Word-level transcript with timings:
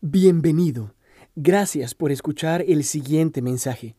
Bienvenido. 0.00 0.94
Gracias 1.34 1.92
por 1.92 2.12
escuchar 2.12 2.62
el 2.68 2.84
siguiente 2.84 3.42
mensaje. 3.42 3.96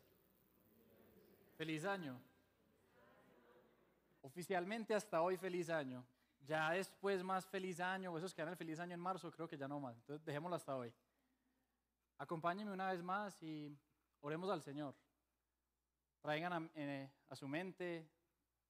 Feliz 1.57 1.83
año. 1.83 2.17
Oficialmente 4.21 4.95
hasta 4.95 5.21
hoy 5.21 5.35
feliz 5.35 5.69
año. 5.69 6.05
Ya 6.47 6.71
después 6.71 7.21
más 7.25 7.45
feliz 7.45 7.81
año, 7.81 8.13
o 8.13 8.17
esos 8.17 8.33
que 8.33 8.41
dan 8.41 8.51
el 8.51 8.57
feliz 8.57 8.79
año 8.79 8.93
en 8.93 9.01
marzo, 9.01 9.29
creo 9.31 9.49
que 9.49 9.57
ya 9.57 9.67
no 9.67 9.81
más. 9.81 9.97
Entonces 9.97 10.25
dejémoslo 10.25 10.55
hasta 10.55 10.77
hoy. 10.77 10.93
Acompáñenme 12.17 12.71
una 12.71 12.91
vez 12.91 13.03
más 13.03 13.41
y 13.43 13.77
oremos 14.21 14.49
al 14.49 14.61
Señor. 14.61 14.95
Traigan 16.21 16.53
a, 16.53 16.69
eh, 16.75 17.11
a 17.29 17.35
su 17.35 17.47
mente 17.47 18.09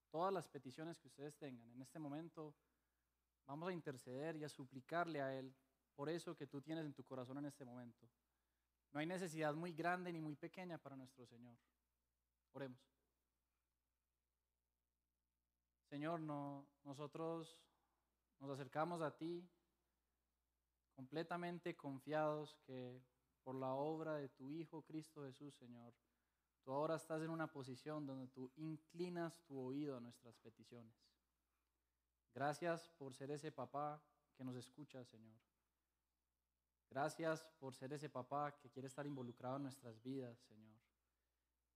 todas 0.10 0.34
las 0.34 0.48
peticiones 0.48 1.00
que 1.00 1.08
ustedes 1.08 1.36
tengan. 1.38 1.70
En 1.72 1.82
este 1.82 2.00
momento 2.00 2.56
vamos 3.46 3.70
a 3.70 3.74
interceder 3.74 4.36
y 4.36 4.44
a 4.44 4.50
suplicarle 4.50 5.22
a 5.22 5.38
Él 5.38 5.56
por 5.96 6.10
eso 6.10 6.36
que 6.36 6.48
tú 6.48 6.62
tienes 6.62 6.86
en 6.86 6.94
tu 6.94 7.04
corazón 7.04 7.38
en 7.38 7.46
este 7.46 7.64
momento. 7.64 8.10
No 8.92 9.00
hay 9.00 9.06
necesidad 9.06 9.54
muy 9.54 9.74
grande 9.74 10.12
ni 10.12 10.20
muy 10.20 10.36
pequeña 10.36 10.78
para 10.78 10.96
nuestro 10.96 11.26
Señor. 11.26 11.58
Oremos. 12.54 12.80
Señor, 15.90 16.20
no, 16.20 16.66
nosotros 16.84 17.60
nos 18.40 18.50
acercamos 18.52 19.02
a 19.02 19.16
ti 19.16 19.48
completamente 20.94 21.76
confiados 21.76 22.56
que 22.66 23.02
por 23.46 23.56
la 23.56 23.74
obra 23.74 24.16
de 24.16 24.28
tu 24.28 24.52
Hijo 24.52 24.82
Cristo 24.82 25.24
Jesús, 25.24 25.54
Señor, 25.54 25.94
tú 26.64 26.72
ahora 26.72 26.96
estás 26.96 27.22
en 27.22 27.30
una 27.30 27.46
posición 27.46 28.04
donde 28.04 28.28
tú 28.28 28.52
inclinas 28.56 29.40
tu 29.46 29.60
oído 29.60 29.96
a 29.96 30.00
nuestras 30.02 30.36
peticiones. 30.40 30.96
Gracias 32.34 32.90
por 32.98 33.14
ser 33.14 33.30
ese 33.30 33.52
papá 33.52 34.04
que 34.36 34.44
nos 34.44 34.56
escucha, 34.56 35.06
Señor. 35.06 35.38
Gracias 36.90 37.46
por 37.60 37.76
ser 37.76 37.94
ese 37.94 38.10
papá 38.10 38.58
que 38.58 38.72
quiere 38.72 38.88
estar 38.88 39.06
involucrado 39.06 39.58
en 39.58 39.64
nuestras 39.64 40.02
vidas, 40.02 40.40
Señor. 40.40 40.76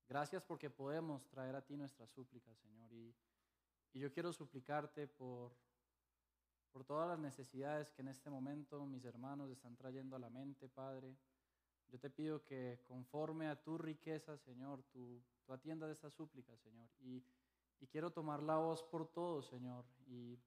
Gracias 0.08 0.42
porque 0.44 0.72
podemos 0.72 1.30
traer 1.30 1.56
a 1.56 1.62
ti 1.64 1.78
nuestras 1.78 2.10
súplicas, 2.10 2.58
Señor. 2.58 2.92
Y, 2.92 3.16
yo 3.94 4.12
quiero 4.12 4.34
suplicarte 4.34 5.08
por, 5.08 5.56
por 6.72 6.84
todas 6.84 7.08
las 7.10 7.20
necesidades 7.20 7.92
que 7.92 8.02
en 8.02 8.08
este 8.08 8.30
momento 8.30 8.86
mis 8.86 9.04
hermanos 9.06 9.52
están 9.52 9.76
trayendo 9.76 10.16
a 10.16 10.20
la 10.20 10.30
mente, 10.30 10.68
Padre. 10.68 11.16
Yo 11.92 12.00
te 12.00 12.10
pido 12.10 12.44
que 12.44 12.80
conforme 12.88 13.48
a 13.48 13.62
tu 13.62 13.78
riqueza, 13.78 14.38
Señor, 14.38 14.84
tú, 14.92 15.22
tú 15.46 15.54
atiendas 15.54 15.90
estas 15.92 16.14
súplicas, 16.14 16.60
Señor. 16.60 16.88
Y, 17.02 17.24
quiero 17.92 18.12
tomar 18.12 18.44
la 18.44 18.58
voz 18.58 18.84
por 18.84 19.08
todo, 19.08 19.42
Señor, 19.42 19.86
y, 20.08 20.38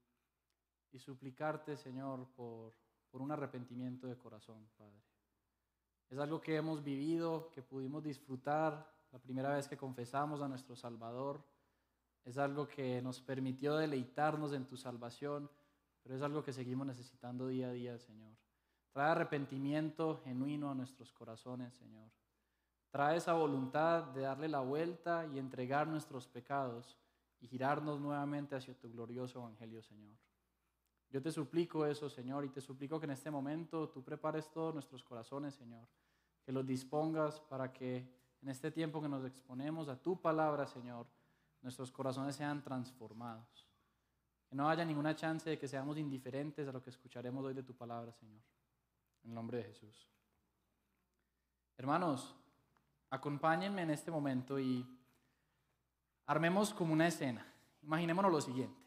suplicarte, 0.98 1.76
Señor, 1.76 2.28
por 2.36 2.74
un 3.12 3.32
arrepentimiento 3.32 4.06
de 4.06 4.16
corazón, 4.16 4.68
Padre. 4.76 5.02
Es 6.12 6.18
algo 6.18 6.42
que 6.42 6.56
hemos 6.56 6.84
vivido, 6.84 7.48
que 7.50 7.62
pudimos 7.62 8.02
disfrutar 8.02 8.86
la 9.12 9.18
primera 9.18 9.54
vez 9.54 9.66
que 9.66 9.78
confesamos 9.78 10.42
a 10.42 10.48
nuestro 10.48 10.76
Salvador. 10.76 11.42
Es 12.22 12.36
algo 12.36 12.68
que 12.68 13.00
nos 13.00 13.22
permitió 13.22 13.76
deleitarnos 13.76 14.52
en 14.52 14.66
tu 14.66 14.76
salvación, 14.76 15.50
pero 16.02 16.14
es 16.14 16.20
algo 16.20 16.44
que 16.44 16.52
seguimos 16.52 16.86
necesitando 16.86 17.46
día 17.46 17.68
a 17.68 17.72
día, 17.72 17.98
Señor. 17.98 18.41
Trae 18.92 19.10
arrepentimiento 19.10 20.20
genuino 20.22 20.70
a 20.70 20.74
nuestros 20.74 21.12
corazones, 21.12 21.72
Señor. 21.74 22.10
Trae 22.90 23.16
esa 23.16 23.32
voluntad 23.32 24.04
de 24.04 24.20
darle 24.20 24.48
la 24.48 24.60
vuelta 24.60 25.26
y 25.26 25.38
entregar 25.38 25.86
nuestros 25.88 26.28
pecados 26.28 26.98
y 27.40 27.48
girarnos 27.48 28.00
nuevamente 28.00 28.54
hacia 28.54 28.78
tu 28.78 28.90
glorioso 28.92 29.40
Evangelio, 29.40 29.82
Señor. 29.82 30.14
Yo 31.10 31.22
te 31.22 31.32
suplico 31.32 31.86
eso, 31.86 32.10
Señor, 32.10 32.44
y 32.44 32.50
te 32.50 32.60
suplico 32.60 33.00
que 33.00 33.06
en 33.06 33.12
este 33.12 33.30
momento 33.30 33.88
tú 33.88 34.04
prepares 34.04 34.50
todos 34.50 34.74
nuestros 34.74 35.02
corazones, 35.02 35.54
Señor. 35.54 35.86
Que 36.44 36.52
los 36.52 36.66
dispongas 36.66 37.40
para 37.40 37.72
que 37.72 38.08
en 38.42 38.48
este 38.48 38.70
tiempo 38.70 39.00
que 39.00 39.08
nos 39.08 39.24
exponemos 39.24 39.88
a 39.88 39.96
tu 39.96 40.20
palabra, 40.20 40.66
Señor, 40.66 41.06
nuestros 41.62 41.90
corazones 41.90 42.36
sean 42.36 42.62
transformados. 42.62 43.66
Que 44.48 44.56
no 44.56 44.68
haya 44.68 44.84
ninguna 44.84 45.14
chance 45.14 45.48
de 45.48 45.58
que 45.58 45.68
seamos 45.68 45.96
indiferentes 45.96 46.68
a 46.68 46.72
lo 46.72 46.82
que 46.82 46.90
escucharemos 46.90 47.44
hoy 47.44 47.54
de 47.54 47.62
tu 47.62 47.74
palabra, 47.74 48.12
Señor. 48.12 48.42
En 49.22 49.30
el 49.30 49.34
nombre 49.34 49.58
de 49.58 49.64
Jesús. 49.64 50.08
Hermanos, 51.76 52.34
acompáñenme 53.10 53.82
en 53.82 53.90
este 53.90 54.10
momento 54.10 54.58
y 54.58 54.86
armemos 56.26 56.72
como 56.72 56.92
una 56.92 57.08
escena. 57.08 57.46
Imaginémonos 57.82 58.32
lo 58.32 58.40
siguiente. 58.40 58.80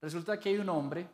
Resulta 0.00 0.38
que 0.38 0.50
hay 0.50 0.58
un 0.58 0.68
hombre, 0.68 1.08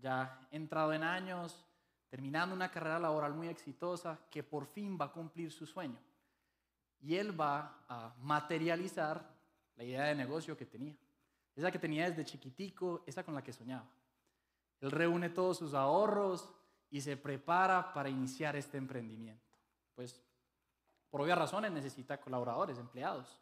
ya 0.00 0.46
entrado 0.50 0.92
en 0.92 1.02
años, 1.02 1.64
terminando 2.08 2.54
una 2.54 2.70
carrera 2.70 2.98
laboral 2.98 3.34
muy 3.34 3.48
exitosa, 3.48 4.18
que 4.30 4.42
por 4.42 4.66
fin 4.66 4.98
va 5.00 5.06
a 5.06 5.12
cumplir 5.12 5.52
su 5.52 5.66
sueño. 5.66 5.98
Y 7.00 7.16
él 7.16 7.38
va 7.38 7.84
a 7.88 8.14
materializar 8.20 9.24
la 9.76 9.84
idea 9.84 10.04
de 10.04 10.14
negocio 10.14 10.56
que 10.56 10.66
tenía. 10.66 10.96
Esa 11.54 11.70
que 11.70 11.78
tenía 11.78 12.08
desde 12.08 12.24
chiquitico, 12.24 13.02
esa 13.06 13.24
con 13.24 13.34
la 13.34 13.42
que 13.42 13.52
soñaba. 13.52 13.88
Él 14.80 14.90
reúne 14.90 15.30
todos 15.30 15.58
sus 15.58 15.74
ahorros, 15.74 16.52
y 16.90 17.00
se 17.00 17.16
prepara 17.16 17.92
para 17.92 18.08
iniciar 18.08 18.56
este 18.56 18.76
emprendimiento. 18.76 19.56
Pues 19.94 20.20
por 21.08 21.22
obvias 21.22 21.38
razones 21.38 21.72
necesita 21.72 22.20
colaboradores, 22.20 22.78
empleados. 22.78 23.40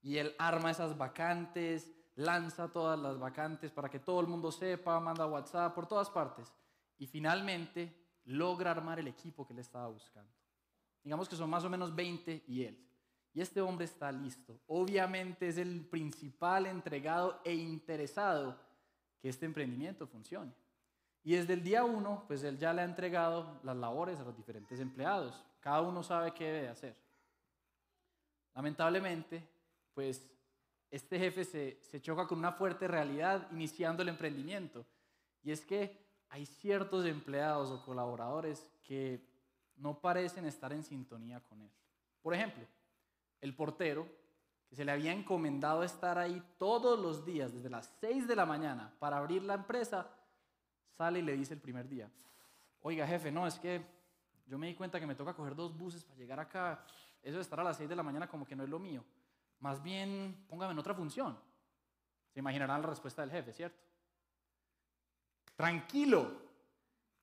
Y 0.00 0.16
él 0.16 0.34
arma 0.38 0.70
esas 0.70 0.96
vacantes, 0.96 1.92
lanza 2.14 2.72
todas 2.72 2.98
las 2.98 3.18
vacantes 3.18 3.72
para 3.72 3.88
que 3.88 3.98
todo 3.98 4.20
el 4.20 4.26
mundo 4.26 4.52
sepa, 4.52 4.98
manda 5.00 5.26
WhatsApp 5.26 5.74
por 5.74 5.86
todas 5.86 6.10
partes. 6.10 6.52
Y 6.98 7.06
finalmente 7.06 7.94
logra 8.24 8.70
armar 8.70 8.98
el 8.98 9.08
equipo 9.08 9.46
que 9.46 9.52
él 9.52 9.60
estaba 9.60 9.88
buscando. 9.88 10.32
Digamos 11.02 11.28
que 11.28 11.36
son 11.36 11.50
más 11.50 11.64
o 11.64 11.70
menos 11.70 11.94
20 11.94 12.44
y 12.46 12.64
él. 12.64 12.84
Y 13.32 13.40
este 13.40 13.60
hombre 13.60 13.84
está 13.84 14.10
listo. 14.10 14.60
Obviamente 14.66 15.48
es 15.48 15.58
el 15.58 15.86
principal 15.88 16.66
entregado 16.66 17.40
e 17.44 17.54
interesado 17.54 18.58
que 19.20 19.28
este 19.28 19.46
emprendimiento 19.46 20.06
funcione. 20.06 20.52
Y 21.24 21.34
desde 21.34 21.54
el 21.54 21.62
día 21.62 21.84
uno, 21.84 22.24
pues 22.26 22.42
él 22.42 22.58
ya 22.58 22.72
le 22.72 22.82
ha 22.82 22.84
entregado 22.84 23.60
las 23.62 23.76
labores 23.76 24.18
a 24.20 24.24
los 24.24 24.36
diferentes 24.36 24.80
empleados. 24.80 25.44
Cada 25.60 25.82
uno 25.82 26.02
sabe 26.02 26.32
qué 26.32 26.44
debe 26.44 26.68
hacer. 26.68 26.96
Lamentablemente, 28.54 29.46
pues 29.94 30.30
este 30.90 31.18
jefe 31.18 31.44
se, 31.44 31.78
se 31.82 32.00
choca 32.00 32.26
con 32.26 32.38
una 32.38 32.52
fuerte 32.52 32.88
realidad 32.88 33.46
iniciando 33.52 34.02
el 34.02 34.08
emprendimiento. 34.08 34.86
Y 35.42 35.50
es 35.50 35.64
que 35.64 36.08
hay 36.30 36.46
ciertos 36.46 37.04
empleados 37.06 37.70
o 37.70 37.84
colaboradores 37.84 38.70
que 38.82 39.26
no 39.76 40.00
parecen 40.00 40.44
estar 40.46 40.72
en 40.72 40.82
sintonía 40.82 41.40
con 41.40 41.60
él. 41.60 41.70
Por 42.22 42.34
ejemplo, 42.34 42.66
el 43.40 43.54
portero, 43.54 44.06
que 44.68 44.76
se 44.76 44.84
le 44.84 44.92
había 44.92 45.12
encomendado 45.12 45.82
estar 45.82 46.18
ahí 46.18 46.42
todos 46.58 46.98
los 46.98 47.24
días, 47.24 47.54
desde 47.54 47.70
las 47.70 47.96
6 48.00 48.26
de 48.28 48.36
la 48.36 48.44
mañana, 48.44 48.92
para 48.98 49.16
abrir 49.16 49.42
la 49.42 49.54
empresa, 49.54 50.10
sale 50.98 51.20
y 51.20 51.22
le 51.22 51.36
dice 51.36 51.54
el 51.54 51.60
primer 51.60 51.88
día, 51.88 52.10
oiga 52.82 53.06
jefe, 53.06 53.30
no, 53.30 53.46
es 53.46 53.56
que 53.58 53.80
yo 54.46 54.58
me 54.58 54.66
di 54.66 54.74
cuenta 54.74 54.98
que 54.98 55.06
me 55.06 55.14
toca 55.14 55.32
coger 55.32 55.54
dos 55.54 55.76
buses 55.78 56.04
para 56.04 56.18
llegar 56.18 56.40
acá, 56.40 56.84
eso 57.22 57.36
de 57.36 57.42
estar 57.42 57.60
a 57.60 57.64
las 57.64 57.76
6 57.76 57.88
de 57.88 57.94
la 57.94 58.02
mañana 58.02 58.28
como 58.28 58.44
que 58.44 58.56
no 58.56 58.64
es 58.64 58.68
lo 58.68 58.80
mío, 58.80 59.04
más 59.60 59.80
bien 59.80 60.44
póngame 60.48 60.72
en 60.72 60.78
otra 60.80 60.94
función. 60.94 61.38
Se 62.34 62.40
imaginarán 62.40 62.82
la 62.82 62.88
respuesta 62.88 63.22
del 63.22 63.30
jefe, 63.30 63.52
¿cierto? 63.52 63.80
Tranquilo, 65.54 66.32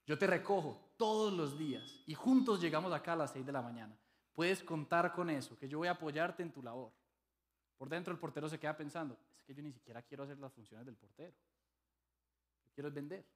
yo 0.05 0.17
te 0.17 0.25
recojo 0.25 0.93
todos 0.97 1.33
los 1.33 1.57
días 1.57 2.01
y 2.07 2.13
juntos 2.13 2.61
llegamos 2.61 2.93
acá 2.93 3.13
a 3.13 3.17
las 3.17 3.31
6 3.31 3.45
de 3.45 3.51
la 3.51 3.61
mañana. 3.61 3.97
Puedes 4.33 4.63
contar 4.63 5.11
con 5.13 5.29
eso, 5.29 5.57
que 5.57 5.67
yo 5.67 5.79
voy 5.79 5.89
a 5.89 5.91
apoyarte 5.91 6.43
en 6.43 6.51
tu 6.51 6.63
labor. 6.63 6.93
Por 7.77 7.89
dentro 7.89 8.13
el 8.13 8.19
portero 8.19 8.47
se 8.47 8.57
queda 8.57 8.75
pensando, 8.75 9.17
es 9.37 9.43
que 9.43 9.53
yo 9.53 9.61
ni 9.61 9.73
siquiera 9.73 10.01
quiero 10.01 10.23
hacer 10.23 10.37
las 10.39 10.53
funciones 10.53 10.85
del 10.85 10.95
portero. 10.95 11.33
Quiero 12.73 12.89
vender. 12.89 13.34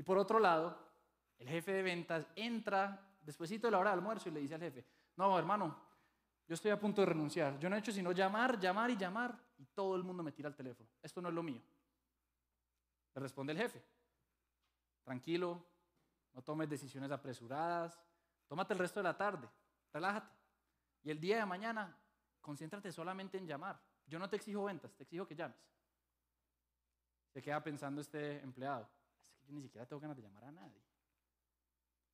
Y 0.00 0.02
por 0.02 0.16
otro 0.16 0.38
lado, 0.38 0.78
el 1.36 1.46
jefe 1.46 1.74
de 1.74 1.82
ventas 1.82 2.26
entra 2.34 3.06
despuesito 3.20 3.66
de 3.66 3.72
la 3.72 3.78
hora 3.78 3.90
de 3.90 3.96
almuerzo 3.96 4.30
y 4.30 4.32
le 4.32 4.40
dice 4.40 4.54
al 4.54 4.62
jefe, 4.62 4.82
no, 5.16 5.38
hermano, 5.38 5.76
yo 6.48 6.54
estoy 6.54 6.70
a 6.70 6.80
punto 6.80 7.02
de 7.02 7.06
renunciar. 7.08 7.58
Yo 7.58 7.68
no 7.68 7.76
he 7.76 7.80
hecho 7.80 7.92
sino 7.92 8.10
llamar, 8.12 8.58
llamar 8.58 8.90
y 8.90 8.96
llamar 8.96 9.38
y 9.58 9.66
todo 9.66 9.96
el 9.96 10.02
mundo 10.02 10.22
me 10.22 10.32
tira 10.32 10.48
el 10.48 10.54
teléfono. 10.54 10.88
Esto 11.02 11.20
no 11.20 11.28
es 11.28 11.34
lo 11.34 11.42
mío. 11.42 11.60
Le 13.14 13.20
responde 13.20 13.52
el 13.52 13.58
jefe, 13.58 13.84
tranquilo, 15.04 15.62
no 16.32 16.40
tomes 16.40 16.70
decisiones 16.70 17.10
apresuradas, 17.10 18.02
tómate 18.48 18.72
el 18.72 18.78
resto 18.78 19.00
de 19.00 19.04
la 19.04 19.18
tarde, 19.18 19.50
relájate. 19.92 20.34
Y 21.02 21.10
el 21.10 21.20
día 21.20 21.36
de 21.36 21.44
mañana, 21.44 21.94
concéntrate 22.40 22.90
solamente 22.90 23.36
en 23.36 23.46
llamar. 23.46 23.78
Yo 24.06 24.18
no 24.18 24.30
te 24.30 24.36
exijo 24.36 24.64
ventas, 24.64 24.94
te 24.94 25.02
exijo 25.02 25.26
que 25.26 25.36
llames. 25.36 25.58
Se 27.34 27.42
queda 27.42 27.62
pensando 27.62 28.00
este 28.00 28.40
empleado 28.40 28.88
ni 29.52 29.62
siquiera 29.62 29.86
tengo 29.86 30.00
ganas 30.00 30.16
de 30.16 30.22
llamar 30.22 30.44
a 30.44 30.52
nadie. 30.52 30.82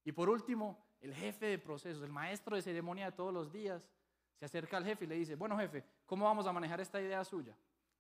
Y 0.05 0.13
por 0.13 0.29
último, 0.29 0.87
el 1.01 1.15
jefe 1.15 1.47
de 1.47 1.59
procesos, 1.59 2.03
el 2.03 2.13
maestro 2.13 2.57
de 2.57 2.63
ceremonia 2.63 3.07
de 3.07 3.13
todos 3.13 3.33
los 3.33 3.53
días, 3.53 3.83
se 4.39 4.45
acerca 4.45 4.77
al 4.77 4.85
jefe 4.85 5.05
y 5.05 5.09
le 5.09 5.15
dice, 5.17 5.35
bueno 5.35 5.59
jefe, 5.59 5.85
¿cómo 6.05 6.27
vamos 6.27 6.47
a 6.47 6.53
manejar 6.53 6.81
esta 6.81 7.01
idea 7.01 7.25
suya? 7.25 7.57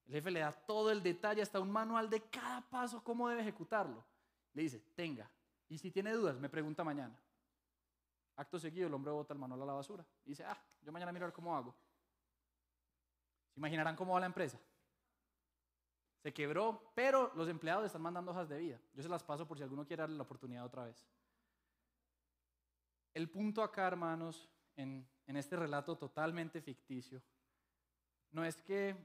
El 0.06 0.14
jefe 0.14 0.30
le 0.30 0.40
da 0.40 0.52
todo 0.52 0.90
el 0.90 1.02
detalle, 1.02 1.42
hasta 1.42 1.58
un 1.58 1.70
manual 1.70 2.08
de 2.08 2.20
cada 2.22 2.60
paso, 2.68 3.02
cómo 3.02 3.28
debe 3.28 3.40
ejecutarlo. 3.40 4.04
Le 4.52 4.62
dice, 4.62 4.80
tenga. 4.94 5.28
Y 5.68 5.78
si 5.78 5.90
tiene 5.90 6.12
dudas, 6.12 6.38
me 6.38 6.48
pregunta 6.48 6.84
mañana. 6.84 7.18
Acto 8.36 8.58
seguido, 8.58 8.86
el 8.86 8.94
hombre 8.94 9.10
bota 9.10 9.34
el 9.34 9.40
manual 9.40 9.62
a 9.62 9.66
la 9.66 9.72
basura. 9.72 10.06
Y 10.24 10.30
dice, 10.30 10.44
ah, 10.44 10.56
yo 10.82 10.92
mañana 10.92 11.10
miro 11.10 11.24
a 11.24 11.28
ver 11.28 11.34
cómo 11.34 11.56
hago. 11.56 11.74
¿Se 13.52 13.58
imaginarán 13.58 13.96
cómo 13.96 14.12
va 14.12 14.20
la 14.20 14.26
empresa? 14.26 14.60
Se 16.26 16.34
quebró, 16.34 16.90
pero 16.92 17.30
los 17.36 17.48
empleados 17.48 17.86
están 17.86 18.02
mandando 18.02 18.32
hojas 18.32 18.48
de 18.48 18.58
vida. 18.58 18.80
Yo 18.94 19.00
se 19.00 19.08
las 19.08 19.22
paso 19.22 19.46
por 19.46 19.58
si 19.58 19.62
alguno 19.62 19.86
quiere 19.86 20.00
darle 20.00 20.16
la 20.16 20.24
oportunidad 20.24 20.64
otra 20.64 20.84
vez. 20.84 21.06
El 23.14 23.30
punto 23.30 23.62
acá, 23.62 23.86
hermanos, 23.86 24.50
en, 24.74 25.08
en 25.28 25.36
este 25.36 25.54
relato 25.54 25.96
totalmente 25.96 26.60
ficticio, 26.60 27.22
no 28.32 28.44
es 28.44 28.60
que 28.60 28.96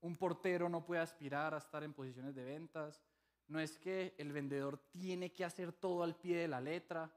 un 0.00 0.16
portero 0.16 0.68
no 0.68 0.84
puede 0.84 1.02
aspirar 1.02 1.54
a 1.54 1.58
estar 1.58 1.84
en 1.84 1.94
posiciones 1.94 2.34
de 2.34 2.42
ventas, 2.42 3.00
no 3.46 3.60
es 3.60 3.78
que 3.78 4.16
el 4.18 4.32
vendedor 4.32 4.76
tiene 4.90 5.32
que 5.32 5.44
hacer 5.44 5.72
todo 5.72 6.02
al 6.02 6.16
pie 6.16 6.38
de 6.38 6.48
la 6.48 6.60
letra 6.60 7.16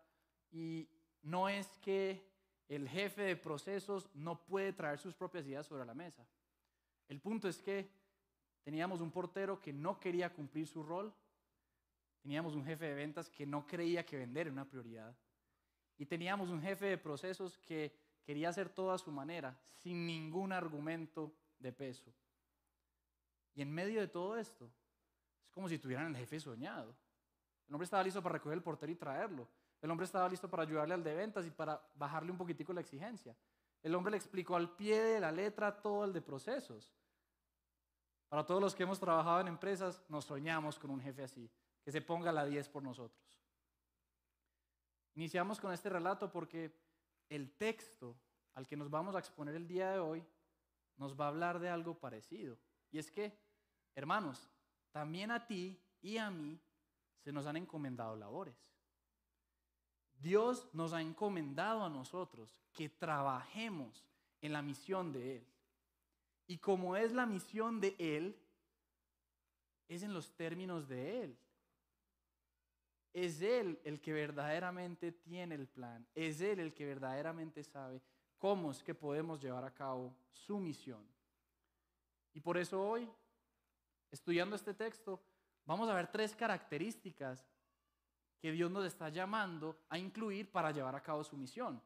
y 0.51 0.87
no 1.23 1.49
es 1.49 1.67
que 1.79 2.23
el 2.67 2.87
jefe 2.87 3.23
de 3.23 3.35
procesos 3.35 4.11
no 4.13 4.45
puede 4.45 4.73
traer 4.73 4.99
sus 4.99 5.15
propias 5.15 5.47
ideas 5.47 5.65
sobre 5.65 5.85
la 5.85 5.95
mesa. 5.95 6.23
El 7.07 7.19
punto 7.19 7.47
es 7.47 7.59
que 7.63 7.98
teníamos 8.63 9.01
un 9.01 9.11
portero 9.11 9.59
que 9.59 9.73
no 9.73 9.99
quería 9.99 10.33
cumplir 10.33 10.67
su 10.67 10.83
rol, 10.83 11.13
teníamos 12.21 12.55
un 12.55 12.65
jefe 12.65 12.85
de 12.85 12.93
ventas 12.93 13.29
que 13.29 13.45
no 13.45 13.65
creía 13.65 14.05
que 14.05 14.17
vender 14.17 14.47
era 14.47 14.53
una 14.53 14.69
prioridad 14.69 15.15
y 15.99 16.05
teníamos 16.05 16.49
un 16.49 16.61
jefe 16.61 16.85
de 16.85 16.97
procesos 16.97 17.57
que 17.57 17.93
quería 18.23 18.49
hacer 18.49 18.69
todo 18.69 18.91
a 18.91 18.97
su 18.97 19.11
manera, 19.11 19.59
sin 19.75 20.05
ningún 20.05 20.53
argumento 20.53 21.33
de 21.59 21.73
peso. 21.73 22.13
Y 23.53 23.61
en 23.61 23.71
medio 23.71 23.99
de 23.99 24.07
todo 24.07 24.37
esto, 24.37 24.71
es 25.45 25.51
como 25.51 25.67
si 25.67 25.77
tuvieran 25.77 26.07
el 26.07 26.15
jefe 26.15 26.39
soñado. 26.39 26.95
El 27.67 27.75
hombre 27.75 27.83
estaba 27.83 28.01
listo 28.01 28.23
para 28.23 28.33
recoger 28.33 28.57
el 28.57 28.63
portero 28.63 28.91
y 28.91 28.95
traerlo. 28.95 29.47
El 29.81 29.91
hombre 29.91 30.05
estaba 30.05 30.29
listo 30.29 30.49
para 30.49 30.63
ayudarle 30.63 30.93
al 30.93 31.03
de 31.03 31.13
ventas 31.13 31.45
y 31.45 31.51
para 31.51 31.81
bajarle 31.95 32.31
un 32.31 32.37
poquitico 32.37 32.71
la 32.71 32.81
exigencia. 32.81 33.35
El 33.83 33.93
hombre 33.93 34.11
le 34.11 34.17
explicó 34.17 34.55
al 34.55 34.75
pie 34.75 35.01
de 35.01 35.19
la 35.19 35.31
letra 35.31 35.81
todo 35.81 36.05
el 36.05 36.13
de 36.13 36.21
procesos. 36.21 36.89
Para 38.29 38.45
todos 38.45 38.61
los 38.61 38.75
que 38.75 38.83
hemos 38.83 38.99
trabajado 38.99 39.41
en 39.41 39.47
empresas, 39.47 40.03
nos 40.07 40.25
soñamos 40.25 40.77
con 40.77 40.91
un 40.91 41.01
jefe 41.01 41.23
así, 41.23 41.49
que 41.83 41.91
se 41.91 42.01
ponga 42.01 42.31
la 42.31 42.45
10 42.45 42.69
por 42.69 42.83
nosotros. 42.83 43.19
Iniciamos 45.15 45.59
con 45.59 45.73
este 45.73 45.89
relato 45.89 46.31
porque 46.31 46.71
el 47.27 47.51
texto 47.57 48.15
al 48.53 48.67
que 48.67 48.77
nos 48.77 48.89
vamos 48.89 49.15
a 49.15 49.19
exponer 49.19 49.55
el 49.55 49.67
día 49.67 49.91
de 49.91 49.99
hoy 49.99 50.23
nos 50.97 51.19
va 51.19 51.25
a 51.25 51.29
hablar 51.29 51.59
de 51.59 51.69
algo 51.69 51.97
parecido. 51.97 52.57
Y 52.91 52.99
es 52.99 53.09
que, 53.09 53.37
hermanos, 53.95 54.49
también 54.91 55.31
a 55.31 55.47
ti 55.47 55.81
y 56.01 56.17
a 56.17 56.29
mí 56.29 56.59
se 57.23 57.31
nos 57.31 57.47
han 57.47 57.57
encomendado 57.57 58.15
labores. 58.15 58.55
Dios 60.19 60.67
nos 60.73 60.93
ha 60.93 61.01
encomendado 61.01 61.83
a 61.83 61.89
nosotros 61.89 62.61
que 62.73 62.89
trabajemos 62.89 64.05
en 64.41 64.53
la 64.53 64.61
misión 64.61 65.13
de 65.13 65.37
Él. 65.37 65.47
Y 66.49 66.57
como 66.57 66.95
es 66.95 67.11
la 67.11 67.27
misión 67.27 67.79
de 67.79 67.95
Él, 67.99 68.35
es 69.87 70.01
en 70.01 70.15
los 70.15 70.35
términos 70.35 70.87
de 70.87 71.23
Él. 71.23 71.37
Es 73.13 73.43
Él 73.43 73.79
el 73.83 74.01
que 74.01 74.13
verdaderamente 74.13 75.11
tiene 75.11 75.53
el 75.53 75.67
plan. 75.67 76.07
Es 76.15 76.41
Él 76.41 76.59
el 76.59 76.73
que 76.73 76.87
verdaderamente 76.87 77.63
sabe 77.63 78.01
cómo 78.39 78.71
es 78.71 78.81
que 78.81 78.95
podemos 78.95 79.39
llevar 79.39 79.63
a 79.63 79.75
cabo 79.75 80.17
su 80.31 80.57
misión. 80.57 81.07
Y 82.33 82.39
por 82.39 82.57
eso 82.57 82.81
hoy, 82.81 83.07
estudiando 84.09 84.55
este 84.55 84.73
texto, 84.73 85.21
vamos 85.65 85.87
a 85.87 85.93
ver 85.93 86.11
tres 86.11 86.35
características 86.35 87.47
que 88.39 88.51
Dios 88.51 88.71
nos 88.71 88.85
está 88.85 89.09
llamando 89.09 89.83
a 89.87 89.99
incluir 89.99 90.51
para 90.51 90.71
llevar 90.71 90.95
a 90.95 91.03
cabo 91.03 91.23
su 91.23 91.37
misión. 91.37 91.79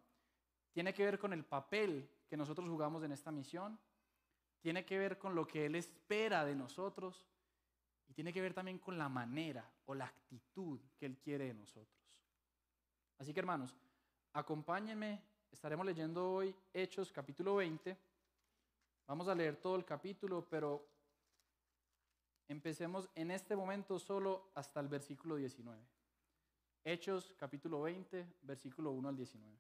Tiene 0.72 0.94
que 0.94 1.04
ver 1.04 1.20
con 1.20 1.34
el 1.34 1.44
papel 1.44 2.10
que 2.30 2.38
nosotros 2.38 2.70
jugamos 2.70 3.04
en 3.04 3.12
esta 3.12 3.30
misión, 3.30 3.78
tiene 4.64 4.86
que 4.86 4.98
ver 4.98 5.20
con 5.20 5.36
lo 5.36 5.46
que 5.46 5.66
Él 5.66 5.76
espera 5.76 6.46
de 6.46 6.56
nosotros 6.56 7.28
y 8.08 8.14
tiene 8.14 8.32
que 8.32 8.40
ver 8.40 8.54
también 8.54 8.80
con 8.80 8.98
la 8.98 9.10
manera 9.10 9.70
o 9.88 9.94
la 9.94 10.06
actitud 10.06 10.80
que 10.98 11.06
Él 11.06 11.18
quiere 11.18 11.48
de 11.48 11.54
nosotros. 11.54 12.02
Así 13.18 13.34
que 13.34 13.42
hermanos, 13.42 13.76
acompáñenme, 14.32 15.22
estaremos 15.52 15.86
leyendo 15.86 16.32
hoy 16.32 16.56
Hechos 16.74 17.12
capítulo 17.12 17.58
20. 17.58 17.98
Vamos 19.06 19.28
a 19.28 19.36
leer 19.36 19.58
todo 19.58 19.76
el 19.76 19.84
capítulo, 19.84 20.48
pero 20.50 20.88
empecemos 22.48 23.10
en 23.16 23.32
este 23.32 23.58
momento 23.58 24.00
solo 24.00 24.50
hasta 24.56 24.80
el 24.80 24.88
versículo 24.88 25.36
19. 25.36 25.78
Hechos 26.86 27.36
capítulo 27.38 27.82
20, 27.82 28.26
versículo 28.44 28.92
1 28.92 29.10
al 29.10 29.18
19. 29.18 29.58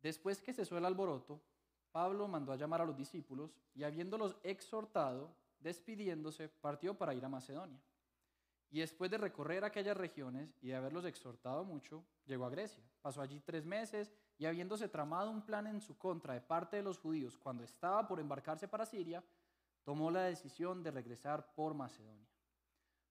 Después 0.00 0.40
que 0.40 0.52
cesó 0.52 0.78
el 0.78 0.84
alboroto, 0.84 1.40
Pablo 1.92 2.26
mandó 2.26 2.52
a 2.52 2.56
llamar 2.56 2.80
a 2.80 2.86
los 2.86 2.96
discípulos 2.96 3.54
y 3.74 3.84
habiéndolos 3.84 4.36
exhortado, 4.42 5.36
despidiéndose, 5.60 6.48
partió 6.48 6.96
para 6.96 7.14
ir 7.14 7.24
a 7.24 7.28
Macedonia. 7.28 7.80
Y 8.70 8.80
después 8.80 9.10
de 9.10 9.18
recorrer 9.18 9.64
aquellas 9.64 9.96
regiones 9.96 10.56
y 10.62 10.68
de 10.68 10.76
haberlos 10.76 11.04
exhortado 11.04 11.62
mucho, 11.62 12.02
llegó 12.24 12.46
a 12.46 12.50
Grecia. 12.50 12.82
Pasó 13.02 13.20
allí 13.20 13.38
tres 13.40 13.66
meses 13.66 14.10
y 14.38 14.46
habiéndose 14.46 14.88
tramado 14.88 15.30
un 15.30 15.42
plan 15.42 15.66
en 15.66 15.82
su 15.82 15.98
contra 15.98 16.32
de 16.32 16.40
parte 16.40 16.78
de 16.78 16.82
los 16.82 16.98
judíos 16.98 17.36
cuando 17.36 17.62
estaba 17.62 18.08
por 18.08 18.18
embarcarse 18.18 18.66
para 18.66 18.86
Siria, 18.86 19.22
tomó 19.84 20.10
la 20.10 20.22
decisión 20.22 20.82
de 20.82 20.90
regresar 20.90 21.54
por 21.54 21.74
Macedonia. 21.74 22.26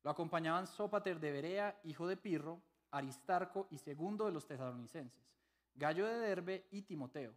Lo 0.04 0.10
acompañaban 0.10 0.66
Sópater 0.66 1.20
de 1.20 1.32
Berea, 1.32 1.80
hijo 1.84 2.08
de 2.08 2.18
Pirro, 2.18 2.60
Aristarco 2.90 3.68
y 3.70 3.78
segundo 3.78 4.26
de 4.26 4.32
los 4.32 4.48
tesalonicenses, 4.48 5.32
Gallo 5.76 6.08
de 6.08 6.18
Derbe 6.18 6.68
y 6.72 6.82
Timoteo, 6.82 7.36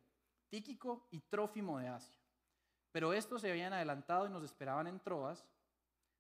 Tíquico 0.49 1.07
y 1.11 1.21
Trófimo 1.21 1.79
de 1.79 1.89
Asia. 1.89 2.19
Pero 2.93 3.13
estos 3.13 3.41
se 3.41 3.51
habían 3.51 3.73
adelantado 3.73 4.27
y 4.27 4.31
nos 4.31 4.45
esperaban 4.45 4.87
en 4.87 5.01
Troas. 5.01 5.45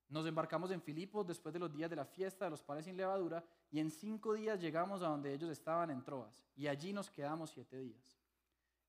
Nos 0.08 0.26
embarcamos 0.26 0.70
en 0.70 0.82
Filipos 0.82 1.26
después 1.26 1.52
de 1.52 1.58
los 1.58 1.72
días 1.72 1.88
de 1.88 1.96
la 1.96 2.04
fiesta 2.04 2.44
de 2.44 2.50
los 2.50 2.62
panes 2.62 2.84
sin 2.84 2.96
levadura 2.96 3.44
y 3.70 3.80
en 3.80 3.90
cinco 3.90 4.34
días 4.34 4.60
llegamos 4.60 5.02
a 5.02 5.08
donde 5.08 5.32
ellos 5.32 5.50
estaban 5.50 5.90
en 5.90 6.02
Troas 6.02 6.42
y 6.56 6.66
allí 6.66 6.92
nos 6.92 7.10
quedamos 7.10 7.50
siete 7.50 7.78
días. 7.78 8.18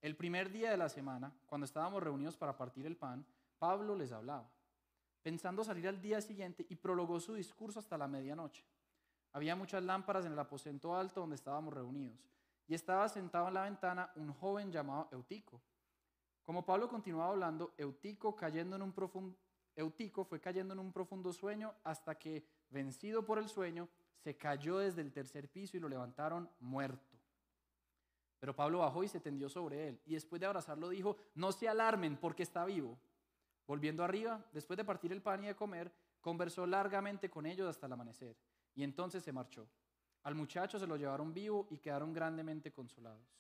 El 0.01 0.15
primer 0.15 0.51
día 0.51 0.72
de 0.72 0.77
la 0.77 0.89
semana, 0.89 1.34
cuando 1.46 1.65
estábamos 1.65 2.04
reunidos 2.04 2.38
para 2.38 2.58
partir 2.58 2.86
el 2.86 2.98
pan, 2.98 3.25
Pablo 3.58 3.96
les 3.96 4.12
hablaba 4.12 4.51
pensando 5.25 5.63
salir 5.63 5.88
al 5.88 6.00
día 6.00 6.22
siguiente 6.22 6.68
y 6.70 6.75
prolongó 6.75 7.20
su 7.20 7.34
discurso 7.34 7.80
hasta 7.80 7.98
la 7.98 8.08
medianoche. 8.08 8.63
Había 9.34 9.56
muchas 9.56 9.82
lámparas 9.82 10.24
en 10.24 10.34
el 10.34 10.38
aposento 10.38 10.96
alto 10.96 11.22
donde 11.22 11.36
estábamos 11.36 11.74
reunidos, 11.74 12.30
y 12.67 12.74
estaba 12.74 13.07
sentado 13.10 13.48
en 13.48 13.53
la 13.53 13.63
ventana 13.63 14.12
un 14.15 14.34
joven 14.34 14.72
llamado 14.72 15.07
Eutico. 15.12 15.62
Como 16.43 16.65
Pablo 16.65 16.88
continuaba 16.88 17.31
hablando, 17.31 17.74
Eutico, 17.77 18.36
Eutico 19.75 20.24
fue 20.24 20.39
cayendo 20.39 20.74
en 20.74 20.79
un 20.79 20.93
profundo 20.93 21.34
sueño 21.34 21.74
hasta 21.84 22.15
que, 22.17 22.48
vencido 22.69 23.25
por 23.25 23.39
el 23.39 23.50
sueño, 23.50 23.89
se 24.24 24.38
cayó 24.38 24.77
desde 24.77 25.01
el 25.01 25.12
tercer 25.12 25.50
piso 25.50 25.77
y 25.77 25.79
lo 25.79 25.89
levantaron 25.89 26.50
muerto. 26.60 27.17
Pero 28.39 28.55
Pablo 28.55 28.79
bajó 28.79 29.03
y 29.03 29.07
se 29.07 29.19
tendió 29.19 29.50
sobre 29.50 29.88
él, 29.88 30.01
y 30.05 30.13
después 30.13 30.39
de 30.39 30.45
abrazarlo 30.45 30.89
dijo, 30.89 31.17
no 31.34 31.51
se 31.51 31.67
alarmen 31.67 32.17
porque 32.17 32.43
está 32.43 32.65
vivo. 32.65 32.98
Volviendo 33.65 34.03
arriba, 34.03 34.45
después 34.53 34.77
de 34.77 34.86
partir 34.86 35.12
el 35.12 35.22
pan 35.22 35.43
y 35.43 35.48
de 35.48 35.55
comer, 35.55 35.91
conversó 36.22 36.65
largamente 36.67 37.29
con 37.29 37.45
ellos 37.45 37.67
hasta 37.67 37.88
el 37.88 37.93
amanecer, 37.93 38.38
y 38.75 38.84
entonces 38.84 39.24
se 39.24 39.31
marchó. 39.31 39.67
Al 40.25 40.34
muchacho 40.34 40.79
se 40.79 40.88
lo 40.88 40.98
llevaron 40.98 41.36
vivo 41.36 41.67
y 41.70 41.77
quedaron 41.77 42.12
grandemente 42.12 42.74
consolados. 42.74 43.38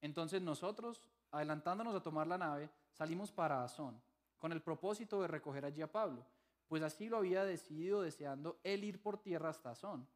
Entonces 0.00 0.40
nosotros, 0.40 1.02
adelantándonos 1.32 1.92
a 1.92 2.02
tomar 2.02 2.28
la 2.28 2.38
nave, 2.38 2.70
salimos 2.92 3.32
para 3.32 3.64
Azón, 3.64 4.00
con 4.38 4.52
el 4.52 4.62
propósito 4.62 5.20
de 5.20 5.26
recoger 5.26 5.64
allí 5.64 5.82
a 5.82 5.90
Pablo, 5.90 6.24
pues 6.68 6.84
así 6.84 7.08
lo 7.08 7.16
había 7.16 7.44
decidido 7.44 8.00
deseando 8.00 8.60
él 8.62 8.84
ir 8.84 9.02
por 9.02 9.18
tierra 9.18 9.48
hasta 9.48 9.70
Azón. 9.70 10.06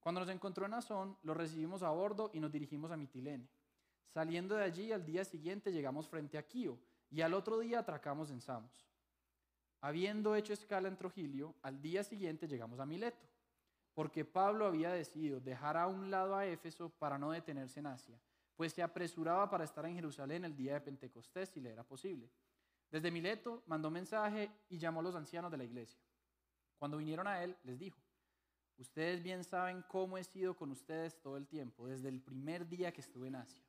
Cuando 0.00 0.20
nos 0.20 0.30
encontró 0.30 0.66
en 0.66 0.74
Azón, 0.74 1.16
lo 1.22 1.32
recibimos 1.32 1.84
a 1.84 1.90
bordo 1.90 2.30
y 2.34 2.40
nos 2.40 2.50
dirigimos 2.50 2.90
a 2.90 2.96
Mitilene. 2.96 3.48
Saliendo 4.08 4.56
de 4.56 4.64
allí, 4.64 4.90
al 4.90 5.06
día 5.06 5.24
siguiente 5.24 5.70
llegamos 5.70 6.08
frente 6.08 6.38
a 6.38 6.46
Quío, 6.46 6.76
y 7.08 7.20
al 7.20 7.34
otro 7.34 7.60
día 7.60 7.78
atracamos 7.78 8.30
en 8.30 8.40
Samos. 8.40 8.84
Habiendo 9.80 10.34
hecho 10.34 10.52
escala 10.52 10.88
en 10.88 10.96
Trogilio, 10.96 11.54
al 11.62 11.80
día 11.80 12.02
siguiente 12.02 12.48
llegamos 12.48 12.80
a 12.80 12.86
Mileto, 12.86 13.28
porque 13.96 14.26
Pablo 14.26 14.66
había 14.66 14.90
decidido 14.90 15.40
dejar 15.40 15.78
a 15.78 15.86
un 15.86 16.10
lado 16.10 16.36
a 16.36 16.44
Éfeso 16.44 16.90
para 16.90 17.16
no 17.16 17.30
detenerse 17.30 17.80
en 17.80 17.86
Asia, 17.86 18.20
pues 18.54 18.74
se 18.74 18.82
apresuraba 18.82 19.48
para 19.48 19.64
estar 19.64 19.86
en 19.86 19.94
Jerusalén 19.94 20.44
el 20.44 20.54
día 20.54 20.74
de 20.74 20.82
Pentecostés 20.82 21.48
si 21.48 21.62
le 21.62 21.70
era 21.70 21.82
posible. 21.82 22.28
Desde 22.90 23.10
Mileto 23.10 23.62
mandó 23.66 23.90
mensaje 23.90 24.50
y 24.68 24.76
llamó 24.76 25.00
a 25.00 25.02
los 25.02 25.14
ancianos 25.14 25.50
de 25.50 25.56
la 25.56 25.64
iglesia. 25.64 25.98
Cuando 26.78 26.98
vinieron 26.98 27.26
a 27.26 27.42
él, 27.42 27.56
les 27.64 27.78
dijo, 27.78 27.98
Ustedes 28.76 29.22
bien 29.22 29.42
saben 29.44 29.82
cómo 29.88 30.18
he 30.18 30.24
sido 30.24 30.54
con 30.54 30.72
ustedes 30.72 31.18
todo 31.22 31.38
el 31.38 31.46
tiempo, 31.46 31.86
desde 31.86 32.10
el 32.10 32.20
primer 32.20 32.68
día 32.68 32.92
que 32.92 33.00
estuve 33.00 33.28
en 33.28 33.36
Asia. 33.36 33.64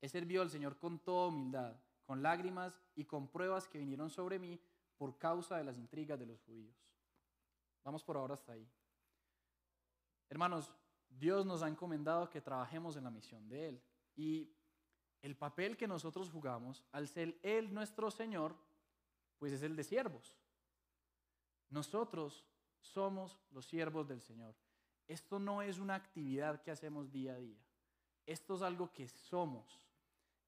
He 0.00 0.08
servido 0.08 0.40
al 0.40 0.48
Señor 0.48 0.78
con 0.78 0.98
toda 0.98 1.28
humildad, 1.28 1.76
con 2.06 2.22
lágrimas 2.22 2.80
y 2.94 3.04
con 3.04 3.28
pruebas 3.28 3.68
que 3.68 3.78
vinieron 3.78 4.08
sobre 4.08 4.38
mí 4.38 4.58
por 4.96 5.18
causa 5.18 5.58
de 5.58 5.64
las 5.64 5.76
intrigas 5.76 6.18
de 6.18 6.24
los 6.24 6.40
judíos. 6.40 6.74
Vamos 7.84 8.02
por 8.02 8.16
ahora 8.16 8.32
hasta 8.32 8.52
ahí. 8.52 8.66
Hermanos, 10.28 10.72
Dios 11.08 11.46
nos 11.46 11.62
ha 11.62 11.68
encomendado 11.68 12.28
que 12.28 12.40
trabajemos 12.40 12.96
en 12.96 13.04
la 13.04 13.10
misión 13.10 13.48
de 13.48 13.68
Él. 13.68 13.82
Y 14.14 14.52
el 15.22 15.36
papel 15.36 15.76
que 15.76 15.88
nosotros 15.88 16.30
jugamos, 16.30 16.84
al 16.92 17.08
ser 17.08 17.38
Él 17.42 17.72
nuestro 17.72 18.10
Señor, 18.10 18.56
pues 19.38 19.52
es 19.52 19.62
el 19.62 19.76
de 19.76 19.84
siervos. 19.84 20.36
Nosotros 21.70 22.44
somos 22.80 23.38
los 23.50 23.66
siervos 23.66 24.06
del 24.06 24.20
Señor. 24.20 24.54
Esto 25.06 25.38
no 25.38 25.62
es 25.62 25.78
una 25.78 25.94
actividad 25.94 26.62
que 26.62 26.70
hacemos 26.70 27.10
día 27.10 27.34
a 27.34 27.38
día. 27.38 27.58
Esto 28.26 28.54
es 28.56 28.62
algo 28.62 28.92
que 28.92 29.08
somos. 29.08 29.80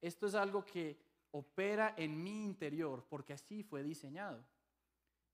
Esto 0.01 0.27
es 0.27 0.35
algo 0.35 0.65
que 0.65 1.01
opera 1.33 1.95
en 1.97 2.23
mi 2.23 2.45
interior, 2.45 3.07
porque 3.09 3.33
así 3.33 3.63
fue 3.63 3.83
diseñado. 3.83 4.45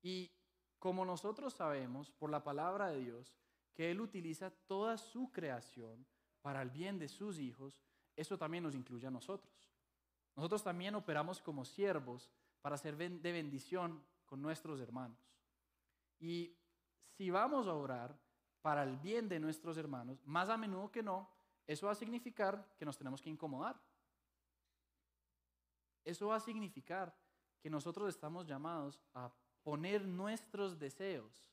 Y 0.03 0.31
como 0.79 1.05
nosotros 1.05 1.55
sabemos 1.55 2.11
por 2.11 2.31
la 2.31 2.45
palabra 2.45 2.88
de 2.88 3.00
Dios 3.00 3.35
que 3.76 3.90
Él 3.90 4.00
utiliza 4.00 4.50
toda 4.50 4.97
su 4.97 5.30
creación 5.30 6.06
para 6.40 6.62
el 6.62 6.71
bien 6.71 6.99
de 6.99 7.09
sus 7.09 7.38
hijos, 7.38 7.78
eso 8.16 8.38
también 8.38 8.64
nos 8.64 8.75
incluye 8.75 9.06
a 9.06 9.11
nosotros. 9.11 9.52
Nosotros 10.35 10.64
también 10.64 10.95
operamos 10.95 11.42
como 11.42 11.64
siervos 11.64 12.30
para 12.62 12.78
ser 12.78 12.97
de 12.97 13.33
bendición 13.33 14.02
con 14.25 14.40
nuestros 14.40 14.80
hermanos. 14.80 15.18
Y 16.18 16.56
si 17.16 17.30
vamos 17.30 17.66
a 17.66 17.75
orar 17.75 18.18
para 18.62 18.83
el 18.83 18.97
bien 18.97 19.28
de 19.28 19.38
nuestros 19.38 19.76
hermanos, 19.76 20.25
más 20.25 20.49
a 20.49 20.56
menudo 20.56 20.90
que 20.90 21.02
no, 21.02 21.30
eso 21.66 21.87
va 21.87 21.92
a 21.92 21.97
significar 21.97 22.75
que 22.78 22.87
nos 22.87 22.97
tenemos 22.97 23.21
que 23.21 23.28
incomodar. 23.28 23.78
Eso 26.02 26.28
va 26.28 26.37
a 26.37 26.40
significar 26.40 27.14
que 27.61 27.68
nosotros 27.68 28.09
estamos 28.09 28.47
llamados 28.47 29.02
a 29.12 29.30
poner 29.62 30.06
nuestros 30.06 30.78
deseos 30.78 31.45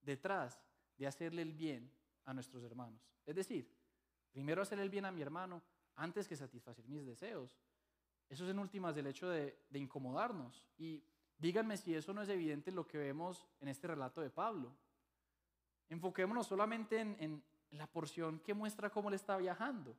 detrás 0.00 0.58
de 1.00 1.06
hacerle 1.06 1.40
el 1.40 1.54
bien 1.54 1.90
a 2.26 2.34
nuestros 2.34 2.62
hermanos. 2.62 3.00
Es 3.24 3.34
decir, 3.34 3.74
primero 4.30 4.60
hacerle 4.60 4.84
el 4.84 4.90
bien 4.90 5.06
a 5.06 5.10
mi 5.10 5.22
hermano 5.22 5.62
antes 5.96 6.28
que 6.28 6.36
satisfacer 6.36 6.86
mis 6.86 7.06
deseos. 7.06 7.58
Eso 8.28 8.44
es 8.44 8.50
en 8.50 8.58
últimas 8.58 8.94
del 8.94 9.06
hecho 9.06 9.30
de, 9.30 9.58
incomodarnos. 9.72 10.68
Y 10.76 11.02
díganme 11.38 11.78
si 11.78 11.94
eso 11.94 12.12
no 12.12 12.20
es 12.20 12.28
evidente 12.28 12.68
en 12.68 12.76
lo 12.76 12.86
que 12.86 12.98
vemos 12.98 13.48
en 13.60 13.68
este 13.68 13.86
relato 13.86 14.20
de 14.20 14.28
Pablo. 14.28 14.76
Enfoquémonos 15.88 16.46
solamente 16.46 17.00
en, 17.00 17.16
en 17.18 17.42
la 17.70 17.86
porción 17.86 18.38
que 18.40 18.52
muestra 18.52 18.90
cómo 18.90 19.08
él 19.08 19.14
está 19.14 19.38
viajando. 19.38 19.96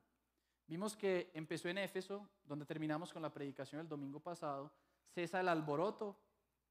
Vimos 0.68 0.96
que 0.96 1.32
empezó 1.34 1.68
en 1.68 1.80
Éfeso, 1.80 2.30
donde 2.46 2.68
terminamos 2.68 3.12
con 3.12 3.24
la 3.24 3.34
predicación 3.34 3.82
el 3.82 3.90
domingo 3.90 4.20
pasado, 4.20 4.72
cesa 5.16 5.40
el 5.40 5.48
alboroto 5.48 6.16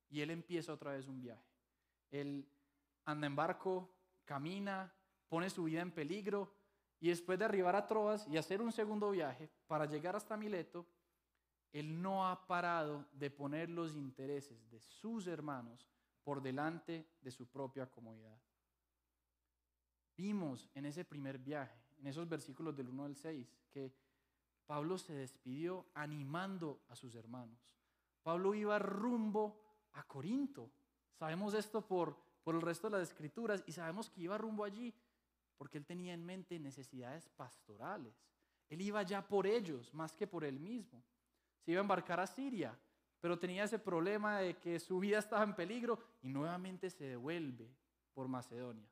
y 0.09 0.21
él 0.21 0.31
empieza 0.31 0.73
otra 0.73 0.93
vez 0.93 1.09
un 1.09 1.21
viaje. 1.21 1.45
Él 2.13 2.49
anda 3.05 3.27
en 3.27 3.35
barco, 3.35 4.00
camina, 4.31 4.95
pone 5.29 5.51
su 5.51 5.65
vida 5.65 5.81
en 5.81 5.91
peligro 5.91 6.55
y 7.01 7.09
después 7.09 7.37
de 7.37 7.47
arribar 7.47 7.75
a 7.75 7.89
Troas 7.89 8.29
y 8.29 8.37
hacer 8.37 8.63
un 8.63 8.71
segundo 8.71 9.11
viaje 9.11 9.51
para 9.67 9.87
llegar 9.87 10.15
hasta 10.15 10.37
Mileto, 10.37 10.87
él 11.73 12.01
no 12.01 12.29
ha 12.29 12.47
parado 12.47 13.09
de 13.13 13.29
poner 13.29 13.69
los 13.69 13.97
intereses 13.97 14.71
de 14.71 14.79
sus 14.79 15.27
hermanos 15.27 15.91
por 16.23 16.41
delante 16.41 17.09
de 17.21 17.31
su 17.33 17.49
propia 17.49 17.91
comodidad. 17.91 18.39
Vimos 20.17 20.71
en 20.75 20.87
ese 20.87 21.05
primer 21.05 21.37
viaje 21.37 21.81
en 21.99 22.07
esos 22.07 22.29
versículos 22.29 22.77
del 22.77 22.89
1 22.89 23.05
al 23.07 23.17
6, 23.17 23.59
que 23.73 23.93
Pablo 24.65 24.97
se 24.97 25.13
despidió 25.13 25.87
animando 25.95 26.85
a 26.89 26.95
sus 26.95 27.17
hermanos. 27.17 27.59
Pablo 28.23 28.55
iba 28.55 28.79
rumbo 28.79 29.61
a 29.95 30.05
Corinto. 30.05 30.71
Sabemos 31.19 31.53
esto 31.53 31.85
por, 31.85 32.17
por 32.43 32.55
el 32.55 32.63
resto 32.63 32.89
de 32.89 32.99
las 32.99 33.09
escrituras 33.09 33.63
y 33.67 33.73
sabemos 33.73 34.11
que 34.11 34.23
iba 34.23 34.39
rumbo 34.39 34.65
allí 34.65 34.95
porque 35.57 35.79
él 35.79 35.85
tenía 35.85 36.15
en 36.15 36.25
mente 36.25 36.59
necesidades 36.59 37.29
pastorales. 37.29 38.15
Él 38.71 38.81
iba 38.81 39.03
ya 39.03 39.27
por 39.27 39.47
ellos 39.47 39.93
más 39.93 40.17
que 40.17 40.27
por 40.27 40.45
él 40.45 40.59
mismo. 40.59 41.03
Se 41.59 41.73
iba 41.73 41.81
a 41.81 41.83
embarcar 41.83 42.19
a 42.19 42.27
Siria, 42.27 42.75
pero 43.21 43.39
tenía 43.39 43.65
ese 43.65 43.79
problema 43.79 44.39
de 44.39 44.57
que 44.57 44.81
su 44.81 44.99
vida 45.01 45.19
estaba 45.19 45.45
en 45.45 45.55
peligro 45.55 45.99
y 46.23 46.29
nuevamente 46.29 46.89
se 46.89 47.05
devuelve 47.05 47.69
por 48.15 48.27
Macedonia. 48.27 48.89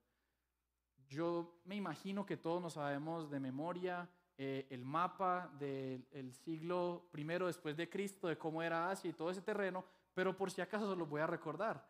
Yo 1.06 1.60
me 1.64 1.74
imagino 1.74 2.26
que 2.26 2.36
todos 2.36 2.60
nos 2.60 2.74
sabemos 2.74 3.30
de 3.30 3.40
memoria 3.40 4.08
eh, 4.36 4.66
el 4.70 4.84
mapa 4.84 5.50
del 5.58 6.32
siglo 6.32 7.08
I 7.16 7.24
después 7.24 7.76
de 7.76 7.88
Cristo, 7.88 8.28
de 8.28 8.38
cómo 8.38 8.62
era 8.62 8.90
Asia 8.90 9.10
y 9.10 9.14
todo 9.14 9.30
ese 9.30 9.42
terreno, 9.42 9.84
pero 10.14 10.36
por 10.36 10.50
si 10.50 10.60
acaso 10.60 10.88
se 10.88 10.96
los 10.96 11.08
voy 11.08 11.22
a 11.22 11.26
recordar. 11.26 11.84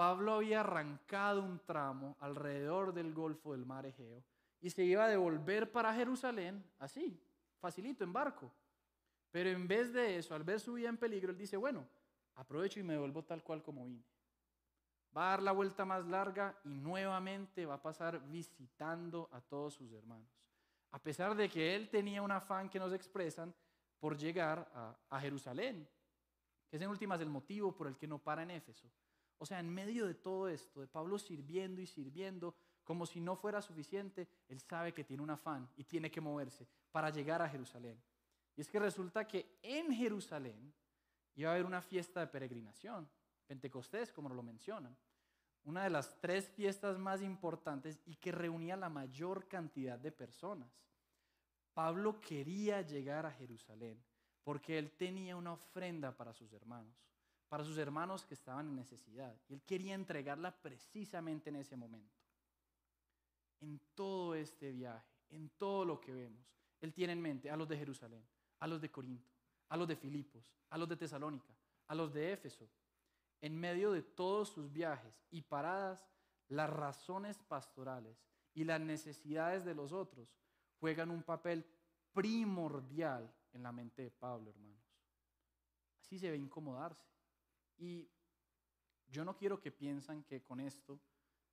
Pablo 0.00 0.32
había 0.32 0.60
arrancado 0.60 1.42
un 1.42 1.58
tramo 1.58 2.16
alrededor 2.20 2.94
del 2.94 3.12
Golfo 3.12 3.52
del 3.52 3.66
Mar 3.66 3.84
Egeo 3.84 4.24
y 4.58 4.70
se 4.70 4.82
iba 4.82 5.04
a 5.04 5.08
devolver 5.08 5.70
para 5.70 5.92
Jerusalén 5.92 6.64
así, 6.78 7.22
facilito, 7.58 8.02
en 8.02 8.10
barco. 8.10 8.50
Pero 9.30 9.50
en 9.50 9.68
vez 9.68 9.92
de 9.92 10.16
eso, 10.16 10.34
al 10.34 10.42
ver 10.42 10.58
su 10.58 10.72
vida 10.72 10.88
en 10.88 10.96
peligro, 10.96 11.32
él 11.32 11.36
dice, 11.36 11.58
bueno, 11.58 11.86
aprovecho 12.36 12.80
y 12.80 12.82
me 12.82 12.94
devuelvo 12.94 13.22
tal 13.24 13.42
cual 13.42 13.62
como 13.62 13.84
vine 13.84 14.02
va 15.14 15.26
a 15.26 15.30
dar 15.32 15.42
la 15.42 15.52
vuelta 15.52 15.84
más 15.84 16.06
larga 16.06 16.58
y 16.64 16.70
nuevamente 16.70 17.66
va 17.66 17.74
a 17.74 17.82
pasar 17.82 18.26
visitando 18.30 19.28
a 19.32 19.42
todos 19.42 19.74
sus 19.74 19.92
hermanos. 19.92 20.30
A 20.92 20.98
pesar 20.98 21.34
de 21.36 21.50
que 21.50 21.76
él 21.76 21.90
tenía 21.90 22.22
un 22.22 22.32
afán 22.32 22.70
que 22.70 22.78
nos 22.78 22.94
expresan 22.94 23.54
por 23.98 24.16
llegar 24.16 24.66
a, 25.10 25.20
Jerusalén, 25.20 25.86
que 26.70 26.78
es 26.78 26.82
en 26.82 26.88
últimas 26.88 27.20
el 27.20 27.28
motivo 27.28 27.76
por 27.76 27.86
el 27.86 27.98
que 27.98 28.06
no 28.06 28.18
para 28.18 28.44
en 28.44 28.52
Éfeso. 28.52 28.90
O 29.42 29.46
sea, 29.46 29.58
en 29.58 29.70
medio 29.70 30.06
de 30.06 30.12
todo 30.14 30.48
esto, 30.48 30.80
de 30.80 30.86
Pablo 30.86 31.18
sirviendo 31.18 31.80
y 31.80 31.86
sirviendo, 31.86 32.54
como 32.84 33.06
si 33.06 33.20
no 33.20 33.36
fuera 33.36 33.62
suficiente, 33.62 34.28
él 34.48 34.60
sabe 34.60 34.92
que 34.92 35.02
tiene 35.02 35.22
un 35.22 35.30
afán 35.30 35.66
y 35.76 35.84
tiene 35.84 36.10
que 36.10 36.20
moverse 36.20 36.68
para 36.92 37.08
llegar 37.08 37.40
a 37.40 37.48
Jerusalén. 37.48 37.98
Y 38.54 38.60
es 38.60 38.68
que 38.68 38.78
resulta 38.78 39.26
que 39.26 39.58
en 39.62 39.94
Jerusalén 39.94 40.74
iba 41.36 41.48
a 41.48 41.54
haber 41.54 41.64
una 41.64 41.80
fiesta 41.80 42.20
de 42.20 42.26
peregrinación. 42.26 43.08
Pentecostés, 43.46 44.12
como 44.12 44.28
lo 44.28 44.42
mencionan. 44.42 44.94
Una 45.64 45.84
de 45.84 45.90
las 45.90 46.20
tres 46.20 46.50
fiestas 46.50 46.98
más 46.98 47.22
importantes 47.22 47.98
y 48.04 48.16
que 48.16 48.32
reunía 48.32 48.76
la 48.76 48.90
mayor 48.90 49.48
cantidad 49.48 49.98
de 49.98 50.12
personas. 50.12 50.70
Pablo 51.72 52.20
quería 52.20 52.82
llegar 52.82 53.24
a 53.24 53.32
Jerusalén 53.32 54.02
porque 54.44 54.78
él 54.78 54.90
tenía 54.98 55.34
una 55.36 55.52
ofrenda 55.54 56.14
para 56.14 56.34
sus 56.34 56.52
hermanos, 56.52 56.94
para 57.50 57.64
sus 57.64 57.76
hermanos 57.78 58.24
que 58.24 58.34
estaban 58.34 58.68
en 58.68 58.76
necesidad. 58.76 59.36
Y 59.48 59.54
él 59.54 59.62
quería 59.62 59.94
entregarla 59.94 60.52
precisamente 60.62 61.50
en 61.50 61.56
ese 61.56 61.76
momento. 61.76 62.16
En 63.60 63.80
todo 63.96 64.36
este 64.36 64.70
viaje, 64.70 65.12
en 65.30 65.50
todo 65.58 65.84
lo 65.84 66.00
que 66.00 66.14
vemos, 66.14 66.46
él 66.80 66.94
tiene 66.94 67.12
en 67.12 67.20
mente 67.20 67.50
a 67.50 67.56
los 67.56 67.68
de 67.68 67.76
Jerusalén, 67.76 68.24
a 68.60 68.68
los 68.68 68.80
de 68.80 68.92
Corinto, 68.92 69.28
a 69.68 69.76
los 69.76 69.88
de 69.88 69.96
Filipos, 69.96 70.44
a 70.70 70.78
los 70.78 70.88
de 70.88 70.96
Tesalónica, 70.96 71.52
a 71.88 71.94
los 71.96 72.12
de 72.14 72.32
Éfeso, 72.32 72.70
en 73.40 73.58
medio 73.58 73.90
de 73.90 74.02
todos 74.02 74.50
sus 74.50 74.72
viajes 74.72 75.20
y 75.32 75.42
paradas, 75.42 76.06
las 76.48 76.70
razones 76.70 77.42
pastorales 77.48 78.16
y 78.54 78.62
las 78.62 78.80
necesidades 78.80 79.64
de 79.64 79.74
los 79.74 79.90
otros 79.90 80.28
juegan 80.78 81.10
un 81.10 81.24
papel 81.24 81.66
primordial 82.12 83.34
en 83.52 83.64
la 83.64 83.72
mente 83.72 84.02
de 84.02 84.10
Pablo, 84.12 84.50
hermanos. 84.50 84.78
Así 86.00 86.16
se 86.16 86.30
ve 86.30 86.36
incomodarse. 86.36 87.09
Y 87.80 88.08
yo 89.08 89.24
no 89.24 89.36
quiero 89.36 89.60
que 89.60 89.72
piensen 89.72 90.22
que 90.22 90.40
con 90.44 90.60
esto 90.60 91.00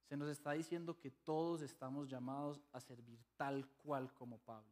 se 0.04 0.16
nos 0.16 0.30
está 0.30 0.52
diciendo 0.52 1.00
que 1.00 1.10
todos 1.10 1.64
estamos 1.64 2.08
llamados 2.08 2.62
a 2.72 2.80
servir 2.80 3.20
tal 3.36 3.68
cual 3.84 4.14
como 4.14 4.38
Pablo. 4.38 4.72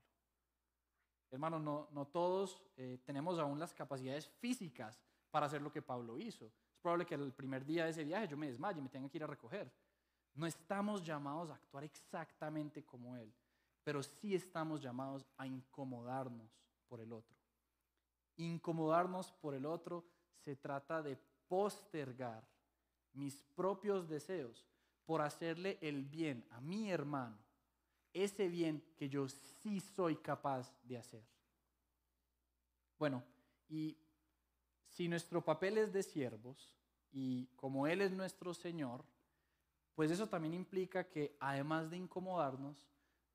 Hermanos, 1.31 1.61
no, 1.61 1.87
no 1.91 2.05
todos 2.05 2.61
eh, 2.77 2.99
tenemos 3.03 3.39
aún 3.39 3.59
las 3.59 3.73
capacidades 3.73 4.27
físicas 4.27 5.01
para 5.31 5.47
hacer 5.47 5.63
lo 5.63 5.71
que 5.71 5.81
Pablo 5.81 6.19
hizo 6.19 6.51
probable 6.85 7.07
que 7.07 7.15
el 7.15 7.33
primer 7.33 7.65
día 7.65 7.85
de 7.85 7.89
ese 7.89 8.03
viaje 8.03 8.27
yo 8.27 8.37
me 8.37 8.45
desmaye 8.45 8.77
y 8.77 8.83
me 8.83 8.89
tenga 8.89 9.09
que 9.09 9.17
ir 9.17 9.23
a 9.23 9.27
recoger. 9.27 9.73
No 10.35 10.45
estamos 10.45 11.03
llamados 11.03 11.49
a 11.49 11.55
actuar 11.55 11.83
exactamente 11.83 12.85
como 12.85 13.17
Él, 13.17 13.33
pero 13.83 14.03
sí 14.03 14.35
estamos 14.35 14.83
llamados 14.83 15.25
a 15.35 15.47
incomodarnos 15.47 16.55
por 16.87 17.01
el 17.01 17.11
otro. 17.11 17.35
Incomodarnos 18.37 19.31
por 19.31 19.55
el 19.55 19.65
otro 19.65 20.05
se 20.43 20.55
trata 20.55 21.01
de 21.01 21.17
postergar 21.47 22.47
mis 23.13 23.41
propios 23.55 24.07
deseos 24.09 24.65
por 25.05 25.21
hacerle 25.21 25.77
el 25.81 26.03
bien 26.03 26.45
a 26.51 26.61
mi 26.61 26.91
hermano, 26.91 27.37
ese 28.13 28.47
bien 28.47 28.83
que 28.97 29.09
yo 29.09 29.27
sí 29.27 29.79
soy 29.79 30.15
capaz 30.17 30.73
de 30.83 30.97
hacer. 30.97 31.23
Bueno, 32.97 33.23
y 33.67 33.97
si 34.89 35.07
nuestro 35.07 35.43
papel 35.43 35.77
es 35.77 35.91
de 35.91 36.03
siervos 36.03 36.75
y 37.11 37.47
como 37.55 37.87
Él 37.87 38.01
es 38.01 38.11
nuestro 38.11 38.53
Señor, 38.53 39.03
pues 39.93 40.11
eso 40.11 40.27
también 40.27 40.53
implica 40.53 41.09
que 41.09 41.37
además 41.39 41.89
de 41.89 41.97
incomodarnos, 41.97 42.77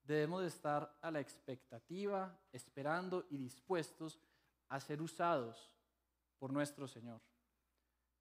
debemos 0.02 0.42
de 0.42 0.48
estar 0.48 0.98
a 1.00 1.10
la 1.10 1.20
expectativa, 1.20 2.38
esperando 2.52 3.26
y 3.30 3.36
dispuestos 3.36 4.18
a 4.68 4.80
ser 4.80 5.00
usados 5.00 5.70
por 6.38 6.52
nuestro 6.52 6.88
Señor, 6.88 7.20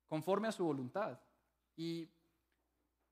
conforme 0.10 0.48
a 0.48 0.52
su 0.52 0.66
voluntad. 0.66 1.20
Y 1.78 2.10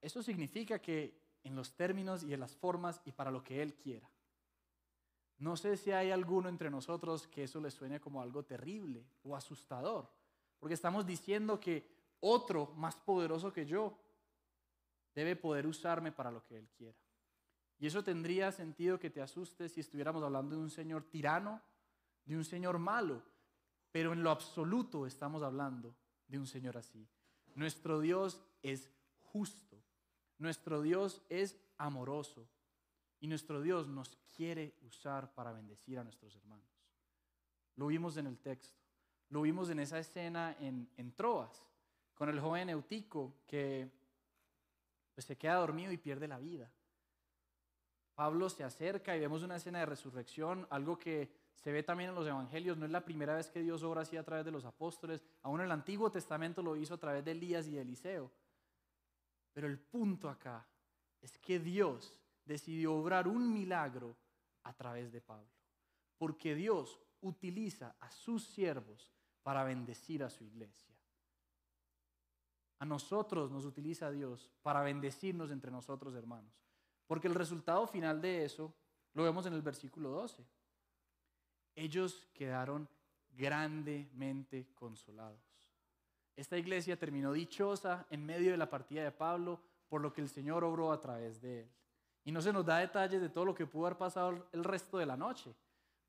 eso 0.01 0.21
significa 0.21 0.79
que 0.79 1.21
en 1.43 1.55
los 1.55 1.75
términos 1.75 2.23
y 2.23 2.33
en 2.33 2.39
las 2.39 2.55
formas 2.55 2.99
y 3.05 3.11
para 3.11 3.31
lo 3.31 3.43
que 3.43 3.61
Él 3.61 3.75
quiera. 3.75 4.09
No 5.37 5.55
sé 5.55 5.77
si 5.77 5.91
hay 5.91 6.09
alguno 6.09 6.49
entre 6.49 6.71
nosotros 6.71 7.27
que 7.27 7.43
eso 7.43 7.61
le 7.61 7.69
suene 7.69 8.01
como 8.01 8.21
algo 8.21 8.43
terrible 8.43 9.05
o 9.23 9.35
asustador, 9.35 10.11
porque 10.59 10.73
estamos 10.73 11.05
diciendo 11.05 11.59
que 11.59 11.87
otro 12.19 12.73
más 12.75 12.95
poderoso 12.95 13.53
que 13.53 13.67
yo 13.67 13.95
debe 15.13 15.35
poder 15.35 15.67
usarme 15.67 16.11
para 16.11 16.31
lo 16.31 16.43
que 16.43 16.57
Él 16.57 16.67
quiera. 16.75 16.97
Y 17.77 17.85
eso 17.85 18.03
tendría 18.03 18.51
sentido 18.51 18.99
que 18.99 19.11
te 19.11 19.21
asustes 19.21 19.73
si 19.73 19.81
estuviéramos 19.81 20.23
hablando 20.23 20.55
de 20.55 20.61
un 20.63 20.71
Señor 20.71 21.03
tirano, 21.03 21.61
de 22.25 22.35
un 22.35 22.43
Señor 22.43 22.79
malo, 22.79 23.21
pero 23.91 24.13
en 24.13 24.23
lo 24.23 24.31
absoluto 24.31 25.05
estamos 25.05 25.43
hablando 25.43 25.95
de 26.27 26.39
un 26.39 26.47
Señor 26.47 26.77
así. 26.77 27.07
Nuestro 27.55 27.99
Dios 27.99 28.41
es 28.61 28.89
justo, 29.19 29.81
nuestro 30.37 30.81
Dios 30.81 31.21
es 31.29 31.57
amoroso, 31.77 32.47
y 33.19 33.27
nuestro 33.27 33.61
Dios 33.61 33.87
nos 33.87 34.15
quiere 34.35 34.75
usar 34.83 35.33
para 35.33 35.51
bendecir 35.51 35.97
a 35.97 36.03
nuestros 36.03 36.35
hermanos. 36.35 36.67
Lo 37.75 37.87
vimos 37.87 38.17
en 38.17 38.27
el 38.27 38.37
texto, 38.37 38.79
lo 39.29 39.41
vimos 39.41 39.69
en 39.69 39.79
esa 39.79 39.99
escena 39.99 40.55
en, 40.59 41.13
Troas, 41.15 41.63
con 42.13 42.29
el 42.29 42.39
joven 42.39 42.69
Eutico 42.69 43.41
que 43.47 43.89
pues, 45.13 45.25
se 45.25 45.37
queda 45.37 45.55
dormido 45.55 45.91
y 45.91 45.97
pierde 45.97 46.27
la 46.27 46.39
vida. 46.39 46.71
Pablo 48.15 48.49
se 48.49 48.63
acerca 48.63 49.15
y 49.15 49.19
vemos 49.19 49.43
una 49.43 49.57
escena 49.57 49.79
de 49.79 49.85
resurrección, 49.85 50.65
algo 50.71 50.97
que 50.97 51.29
se 51.57 51.71
ve 51.71 51.83
también 51.83 52.09
en 52.11 52.15
los 52.15 52.27
evangelios. 52.27 52.77
No 52.77 52.85
es 52.85 52.91
la 52.91 53.03
primera 53.03 53.35
vez 53.35 53.49
que 53.49 53.61
Dios 53.61 53.83
obra 53.83 54.01
así 54.01 54.15
a 54.15 54.23
través 54.23 54.45
de 54.45 54.51
los 54.51 54.65
apóstoles. 54.65 55.23
Aún 55.41 55.59
en 55.59 55.65
el 55.65 55.71
Antiguo 55.71 56.11
Testamento 56.11 56.61
lo 56.61 56.75
hizo 56.75 56.93
a 56.93 56.99
través 56.99 57.25
de 57.25 57.31
Elías 57.31 57.67
y 57.67 57.71
de 57.71 57.81
Eliseo. 57.81 58.31
Pero 59.53 59.67
el 59.67 59.79
punto 59.79 60.29
acá 60.29 60.67
es 61.19 61.37
que 61.39 61.59
Dios 61.59 62.19
decidió 62.45 62.93
obrar 62.93 63.27
un 63.27 63.51
milagro 63.51 64.15
a 64.63 64.73
través 64.73 65.11
de 65.11 65.21
Pablo. 65.21 65.49
Porque 66.17 66.55
Dios 66.55 66.99
utiliza 67.21 67.95
a 67.99 68.11
sus 68.11 68.45
siervos 68.45 69.11
para 69.41 69.63
bendecir 69.63 70.23
a 70.23 70.29
su 70.29 70.43
iglesia. 70.43 70.93
A 72.79 72.85
nosotros 72.85 73.49
nos 73.49 73.65
utiliza 73.65 74.11
Dios 74.11 74.51
para 74.61 74.81
bendecirnos 74.81 75.49
entre 75.49 75.71
nosotros, 75.71 76.13
hermanos. 76.13 76.53
Porque 77.07 77.27
el 77.27 77.33
resultado 77.35 77.87
final 77.87 78.21
de 78.21 78.45
eso 78.45 78.75
lo 79.13 79.23
vemos 79.23 79.45
en 79.47 79.53
el 79.53 79.63
versículo 79.63 80.11
12. 80.11 80.45
Ellos 81.77 82.27
quedaron 82.33 82.89
grandemente 83.35 84.67
consolados. 84.73 85.39
Esta 86.35 86.57
iglesia 86.57 86.97
terminó 86.97 87.31
dichosa 87.31 88.07
en 88.09 88.25
medio 88.25 88.49
de 88.49 88.57
la 88.57 88.67
partida 88.67 89.03
de 89.03 89.11
Pablo 89.11 89.61
por 89.87 90.01
lo 90.01 90.11
que 90.11 90.21
el 90.21 90.27
Señor 90.27 90.63
obró 90.63 90.91
a 90.91 90.99
través 90.99 91.39
de 91.39 91.61
él. 91.61 91.69
Y 92.25 92.31
no 92.31 92.41
se 92.41 92.51
nos 92.51 92.65
da 92.65 92.79
detalles 92.79 93.21
de 93.21 93.29
todo 93.29 93.45
lo 93.45 93.53
que 93.53 93.67
pudo 93.67 93.85
haber 93.85 93.97
pasado 93.99 94.47
el 94.51 94.63
resto 94.63 94.97
de 94.97 95.05
la 95.05 95.15
noche, 95.15 95.53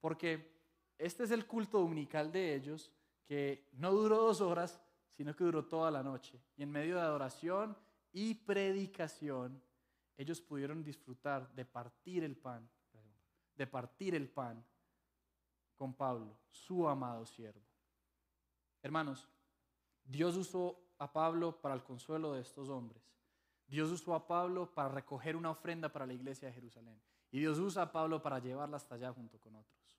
porque 0.00 0.58
este 0.96 1.24
es 1.24 1.30
el 1.32 1.46
culto 1.46 1.80
dominical 1.80 2.32
de 2.32 2.54
ellos, 2.54 2.90
que 3.26 3.68
no 3.72 3.92
duró 3.92 4.22
dos 4.22 4.40
horas, 4.40 4.80
sino 5.10 5.36
que 5.36 5.44
duró 5.44 5.66
toda 5.66 5.90
la 5.90 6.02
noche. 6.02 6.40
Y 6.56 6.62
en 6.62 6.70
medio 6.70 6.96
de 6.96 7.02
adoración 7.02 7.76
y 8.10 8.34
predicación, 8.34 9.62
ellos 10.16 10.40
pudieron 10.40 10.82
disfrutar 10.82 11.54
de 11.54 11.66
partir 11.66 12.24
el 12.24 12.38
pan, 12.38 12.66
de 13.54 13.66
partir 13.66 14.14
el 14.14 14.30
pan 14.30 14.64
con 15.78 15.94
Pablo, 15.94 16.36
su 16.50 16.86
amado 16.88 17.24
siervo. 17.24 17.62
Hermanos, 18.82 19.28
Dios 20.04 20.36
usó 20.36 20.78
a 20.98 21.10
Pablo 21.12 21.60
para 21.60 21.74
el 21.74 21.84
consuelo 21.84 22.34
de 22.34 22.42
estos 22.42 22.68
hombres. 22.68 23.02
Dios 23.66 23.90
usó 23.90 24.14
a 24.14 24.26
Pablo 24.26 24.74
para 24.74 24.88
recoger 24.88 25.36
una 25.36 25.50
ofrenda 25.50 25.90
para 25.90 26.06
la 26.06 26.14
iglesia 26.14 26.48
de 26.48 26.54
Jerusalén. 26.54 27.00
Y 27.30 27.38
Dios 27.38 27.58
usa 27.58 27.82
a 27.84 27.92
Pablo 27.92 28.22
para 28.22 28.38
llevarla 28.38 28.78
hasta 28.78 28.96
allá 28.96 29.12
junto 29.12 29.38
con 29.38 29.54
otros. 29.54 29.98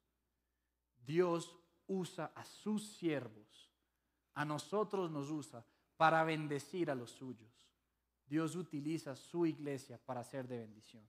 Dios 1.05 1.55
usa 1.87 2.31
a 2.35 2.43
sus 2.43 2.97
siervos. 2.97 3.71
A 4.33 4.45
nosotros 4.45 5.11
nos 5.11 5.29
usa 5.29 5.65
para 5.97 6.23
bendecir 6.23 6.89
a 6.89 6.95
los 6.95 7.11
suyos. 7.11 7.67
Dios 8.25 8.55
utiliza 8.55 9.15
su 9.15 9.45
iglesia 9.45 9.99
para 10.05 10.23
ser 10.23 10.47
de 10.47 10.59
bendición. 10.59 11.07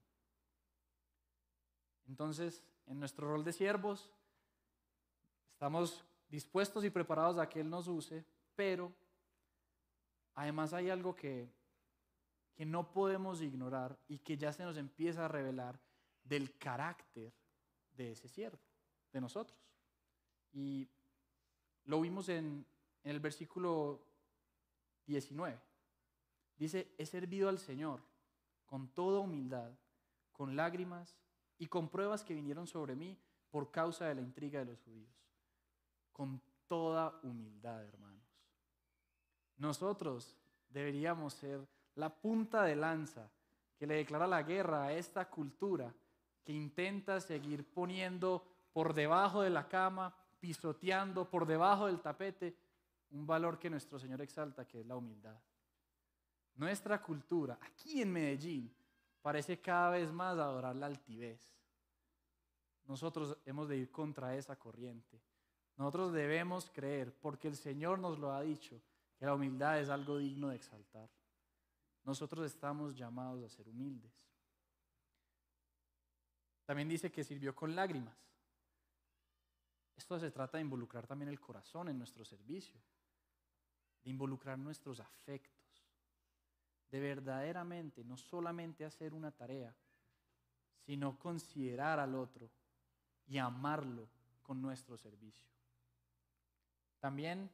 Entonces, 2.07 2.63
en 2.87 2.99
nuestro 2.99 3.27
rol 3.27 3.43
de 3.43 3.53
siervos, 3.53 4.09
estamos 5.61 6.03
dispuestos 6.27 6.83
y 6.85 6.89
preparados 6.89 7.37
a 7.37 7.47
que 7.47 7.59
Él 7.59 7.69
nos 7.69 7.87
use, 7.87 8.25
pero 8.55 8.91
además 10.33 10.73
hay 10.73 10.89
algo 10.89 11.15
que 11.15 11.53
no 12.57 12.91
podemos 12.91 13.43
ignorar 13.43 13.95
y 14.07 14.17
que 14.17 14.37
ya 14.37 14.51
se 14.53 14.63
nos 14.63 14.75
empieza 14.77 15.25
a 15.25 15.27
revelar 15.27 15.79
del 16.23 16.57
carácter 16.57 17.31
de 17.95 18.13
ese 18.13 18.27
siervo, 18.27 18.57
de 19.13 19.21
nosotros. 19.21 19.55
Y 20.51 20.89
lo 21.83 22.01
vimos 22.01 22.29
en 22.29 22.65
el 23.03 23.19
versículo 23.19 24.03
19. 25.05 25.61
Dice, 26.57 26.91
he 26.97 27.05
servido 27.05 27.49
al 27.49 27.59
Señor 27.59 28.01
con 28.65 28.87
toda 28.87 29.19
humildad, 29.19 29.69
con 30.31 30.55
lágrimas 30.55 31.15
y 31.59 31.67
con 31.67 31.87
pruebas 31.87 32.23
que 32.23 32.33
vinieron 32.33 32.65
sobre 32.65 32.95
mí 32.95 33.15
por 33.51 33.69
causa 33.69 34.07
de 34.07 34.15
la 34.15 34.21
intriga 34.21 34.57
de 34.57 34.65
los 34.65 34.79
judíos. 34.79 35.21
Con 36.11 36.41
toda 36.67 37.19
humildad, 37.23 37.83
hermanos. 37.85 38.21
Nosotros 39.57 40.35
deberíamos 40.69 41.33
ser 41.33 41.67
la 41.95 42.09
punta 42.09 42.63
de 42.63 42.75
lanza 42.75 43.29
que 43.77 43.87
le 43.87 43.95
declara 43.95 44.27
la 44.27 44.43
guerra 44.43 44.85
a 44.85 44.93
esta 44.93 45.29
cultura 45.29 45.93
que 46.43 46.53
intenta 46.53 47.19
seguir 47.19 47.71
poniendo 47.71 48.43
por 48.73 48.93
debajo 48.93 49.41
de 49.41 49.49
la 49.49 49.67
cama, 49.67 50.15
pisoteando 50.39 51.29
por 51.29 51.45
debajo 51.45 51.87
del 51.87 51.99
tapete 51.99 52.55
un 53.11 53.27
valor 53.27 53.59
que 53.59 53.69
nuestro 53.69 53.99
Señor 53.99 54.21
exalta, 54.21 54.65
que 54.65 54.79
es 54.79 54.85
la 54.85 54.95
humildad. 54.95 55.37
Nuestra 56.55 57.01
cultura, 57.01 57.59
aquí 57.61 58.01
en 58.01 58.11
Medellín, 58.11 58.73
parece 59.21 59.59
cada 59.59 59.91
vez 59.91 60.11
más 60.11 60.37
adorar 60.37 60.75
la 60.75 60.87
altivez. 60.87 61.53
Nosotros 62.85 63.37
hemos 63.45 63.67
de 63.67 63.77
ir 63.77 63.91
contra 63.91 64.35
esa 64.35 64.55
corriente. 64.57 65.21
Nosotros 65.77 66.13
debemos 66.13 66.69
creer, 66.69 67.13
porque 67.19 67.47
el 67.47 67.55
Señor 67.55 67.99
nos 67.99 68.19
lo 68.19 68.31
ha 68.31 68.41
dicho, 68.41 68.79
que 69.17 69.25
la 69.25 69.35
humildad 69.35 69.79
es 69.79 69.89
algo 69.89 70.17
digno 70.17 70.49
de 70.49 70.55
exaltar. 70.55 71.09
Nosotros 72.03 72.45
estamos 72.45 72.95
llamados 72.95 73.43
a 73.43 73.49
ser 73.49 73.67
humildes. 73.69 74.11
También 76.65 76.89
dice 76.89 77.11
que 77.11 77.23
sirvió 77.23 77.55
con 77.55 77.75
lágrimas. 77.75 78.17
Esto 79.95 80.19
se 80.19 80.31
trata 80.31 80.57
de 80.57 80.63
involucrar 80.63 81.05
también 81.05 81.29
el 81.29 81.39
corazón 81.39 81.89
en 81.89 81.97
nuestro 81.97 82.25
servicio, 82.25 82.81
de 84.03 84.09
involucrar 84.09 84.57
nuestros 84.57 84.99
afectos, 84.99 85.85
de 86.89 86.99
verdaderamente 86.99 88.03
no 88.03 88.17
solamente 88.17 88.83
hacer 88.83 89.13
una 89.13 89.31
tarea, 89.31 89.75
sino 90.85 91.19
considerar 91.19 91.99
al 91.99 92.15
otro 92.15 92.49
y 93.27 93.37
amarlo 93.37 94.09
con 94.41 94.61
nuestro 94.61 94.97
servicio. 94.97 95.51
También, 97.01 97.49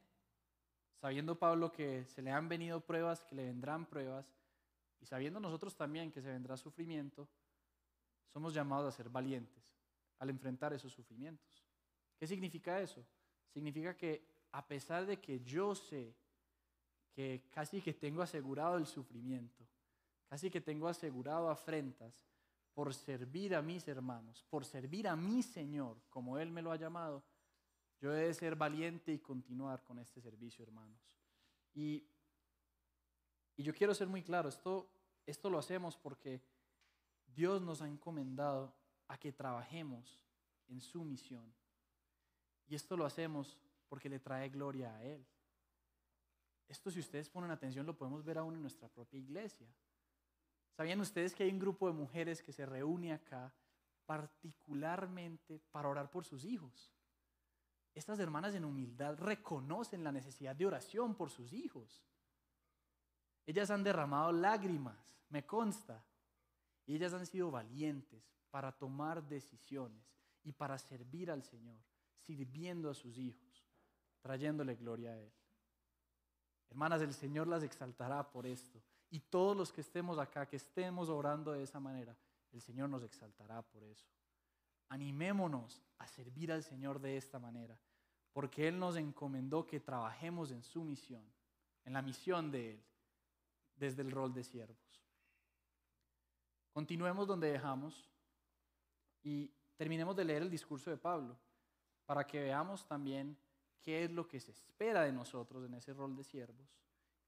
sabiendo 1.00 1.38
Pablo 1.38 1.72
que 1.72 2.04
se 2.04 2.22
le 2.22 2.30
han 2.30 2.48
venido 2.48 2.80
pruebas, 2.80 3.24
que 3.24 3.34
le 3.34 3.46
vendrán 3.46 3.86
pruebas, 3.86 4.32
y 5.00 5.06
sabiendo 5.06 5.40
nosotros 5.40 5.74
también 5.74 6.12
que 6.12 6.20
se 6.20 6.28
vendrá 6.28 6.56
sufrimiento, 6.56 7.26
somos 8.32 8.52
llamados 8.52 8.94
a 8.94 8.96
ser 8.96 9.08
valientes 9.08 9.74
al 10.18 10.30
enfrentar 10.30 10.72
esos 10.74 10.92
sufrimientos. 10.92 11.64
¿Qué 12.18 12.26
significa 12.26 12.80
eso? 12.80 13.04
Significa 13.52 13.96
que 13.96 14.46
a 14.52 14.66
pesar 14.66 15.06
de 15.06 15.18
que 15.18 15.40
yo 15.40 15.74
sé 15.74 16.14
que 17.14 17.48
casi 17.50 17.80
que 17.80 17.94
tengo 17.94 18.22
asegurado 18.22 18.76
el 18.76 18.86
sufrimiento, 18.86 19.66
casi 20.28 20.50
que 20.50 20.60
tengo 20.60 20.88
asegurado 20.88 21.48
afrentas 21.48 22.14
por 22.74 22.92
servir 22.92 23.54
a 23.54 23.62
mis 23.62 23.88
hermanos, 23.88 24.44
por 24.50 24.64
servir 24.64 25.08
a 25.08 25.16
mi 25.16 25.42
Señor 25.42 25.96
como 26.10 26.38
Él 26.38 26.50
me 26.50 26.62
lo 26.62 26.70
ha 26.70 26.76
llamado, 26.76 27.24
yo 28.00 28.12
he 28.12 28.26
de 28.26 28.34
ser 28.34 28.56
valiente 28.56 29.12
y 29.12 29.18
continuar 29.18 29.82
con 29.84 29.98
este 29.98 30.20
servicio, 30.20 30.64
hermanos. 30.64 31.16
Y 31.74 32.08
y 33.58 33.64
yo 33.64 33.74
quiero 33.74 33.92
ser 33.92 34.06
muy 34.06 34.22
claro, 34.22 34.48
esto, 34.48 34.88
esto 35.26 35.50
lo 35.50 35.58
hacemos 35.58 35.96
porque 35.96 36.40
Dios 37.26 37.60
nos 37.60 37.82
ha 37.82 37.88
encomendado 37.88 38.72
a 39.08 39.18
que 39.18 39.32
trabajemos 39.32 40.20
en 40.68 40.80
su 40.80 41.02
misión. 41.02 41.52
Y 42.68 42.76
esto 42.76 42.96
lo 42.96 43.04
hacemos 43.04 43.58
porque 43.88 44.08
le 44.08 44.20
trae 44.20 44.48
gloria 44.48 44.94
a 44.94 45.02
Él. 45.02 45.26
Esto 46.68 46.88
si 46.88 47.00
ustedes 47.00 47.28
ponen 47.28 47.50
atención 47.50 47.84
lo 47.84 47.98
podemos 47.98 48.24
ver 48.24 48.38
aún 48.38 48.54
en 48.54 48.60
nuestra 48.60 48.88
propia 48.88 49.18
iglesia. 49.18 49.66
¿Sabían 50.76 51.00
ustedes 51.00 51.34
que 51.34 51.42
hay 51.42 51.50
un 51.50 51.58
grupo 51.58 51.88
de 51.88 51.94
mujeres 51.94 52.40
que 52.40 52.52
se 52.52 52.64
reúne 52.64 53.12
acá 53.12 53.52
particularmente 54.06 55.60
para 55.72 55.88
orar 55.88 56.12
por 56.12 56.24
sus 56.24 56.44
hijos? 56.44 56.92
Estas 57.98 58.20
hermanas 58.20 58.54
en 58.54 58.64
humildad 58.64 59.18
reconocen 59.18 60.04
la 60.04 60.12
necesidad 60.12 60.54
de 60.54 60.64
oración 60.64 61.16
por 61.16 61.30
sus 61.30 61.52
hijos. 61.52 62.06
Ellas 63.44 63.72
han 63.72 63.82
derramado 63.82 64.30
lágrimas, 64.30 64.96
me 65.30 65.44
consta, 65.44 66.04
y 66.86 66.94
ellas 66.94 67.12
han 67.12 67.26
sido 67.26 67.50
valientes 67.50 68.22
para 68.52 68.70
tomar 68.70 69.26
decisiones 69.26 70.14
y 70.44 70.52
para 70.52 70.78
servir 70.78 71.28
al 71.28 71.42
Señor, 71.42 71.80
sirviendo 72.24 72.88
a 72.88 72.94
sus 72.94 73.18
hijos, 73.18 73.66
trayéndole 74.20 74.76
gloria 74.76 75.10
a 75.10 75.18
Él. 75.18 75.32
Hermanas, 76.70 77.02
el 77.02 77.12
Señor 77.12 77.48
las 77.48 77.64
exaltará 77.64 78.30
por 78.30 78.46
esto. 78.46 78.80
Y 79.10 79.18
todos 79.18 79.56
los 79.56 79.72
que 79.72 79.80
estemos 79.80 80.20
acá, 80.20 80.46
que 80.46 80.56
estemos 80.56 81.08
orando 81.08 81.50
de 81.50 81.64
esa 81.64 81.80
manera, 81.80 82.16
el 82.52 82.60
Señor 82.60 82.90
nos 82.90 83.02
exaltará 83.02 83.60
por 83.60 83.82
eso. 83.82 84.06
Animémonos 84.88 85.82
a 85.98 86.06
servir 86.06 86.52
al 86.52 86.62
Señor 86.62 87.00
de 87.00 87.16
esta 87.16 87.40
manera, 87.40 87.76
porque 88.32 88.68
Él 88.68 88.78
nos 88.78 88.96
encomendó 88.96 89.66
que 89.66 89.80
trabajemos 89.80 90.50
en 90.50 90.62
su 90.62 90.84
misión, 90.84 91.24
en 91.84 91.92
la 91.92 92.02
misión 92.02 92.50
de 92.50 92.72
Él, 92.72 92.84
desde 93.76 94.02
el 94.02 94.10
rol 94.10 94.32
de 94.32 94.44
siervos. 94.44 94.76
Continuemos 96.72 97.26
donde 97.26 97.50
dejamos 97.50 98.08
y 99.22 99.50
terminemos 99.76 100.14
de 100.16 100.24
leer 100.24 100.42
el 100.42 100.50
discurso 100.50 100.90
de 100.90 100.96
Pablo 100.96 101.36
para 102.06 102.26
que 102.26 102.40
veamos 102.40 102.86
también 102.86 103.36
qué 103.80 104.04
es 104.04 104.10
lo 104.10 104.26
que 104.26 104.40
se 104.40 104.50
espera 104.50 105.02
de 105.02 105.12
nosotros 105.12 105.64
en 105.64 105.74
ese 105.74 105.92
rol 105.92 106.16
de 106.16 106.24
siervos 106.24 106.68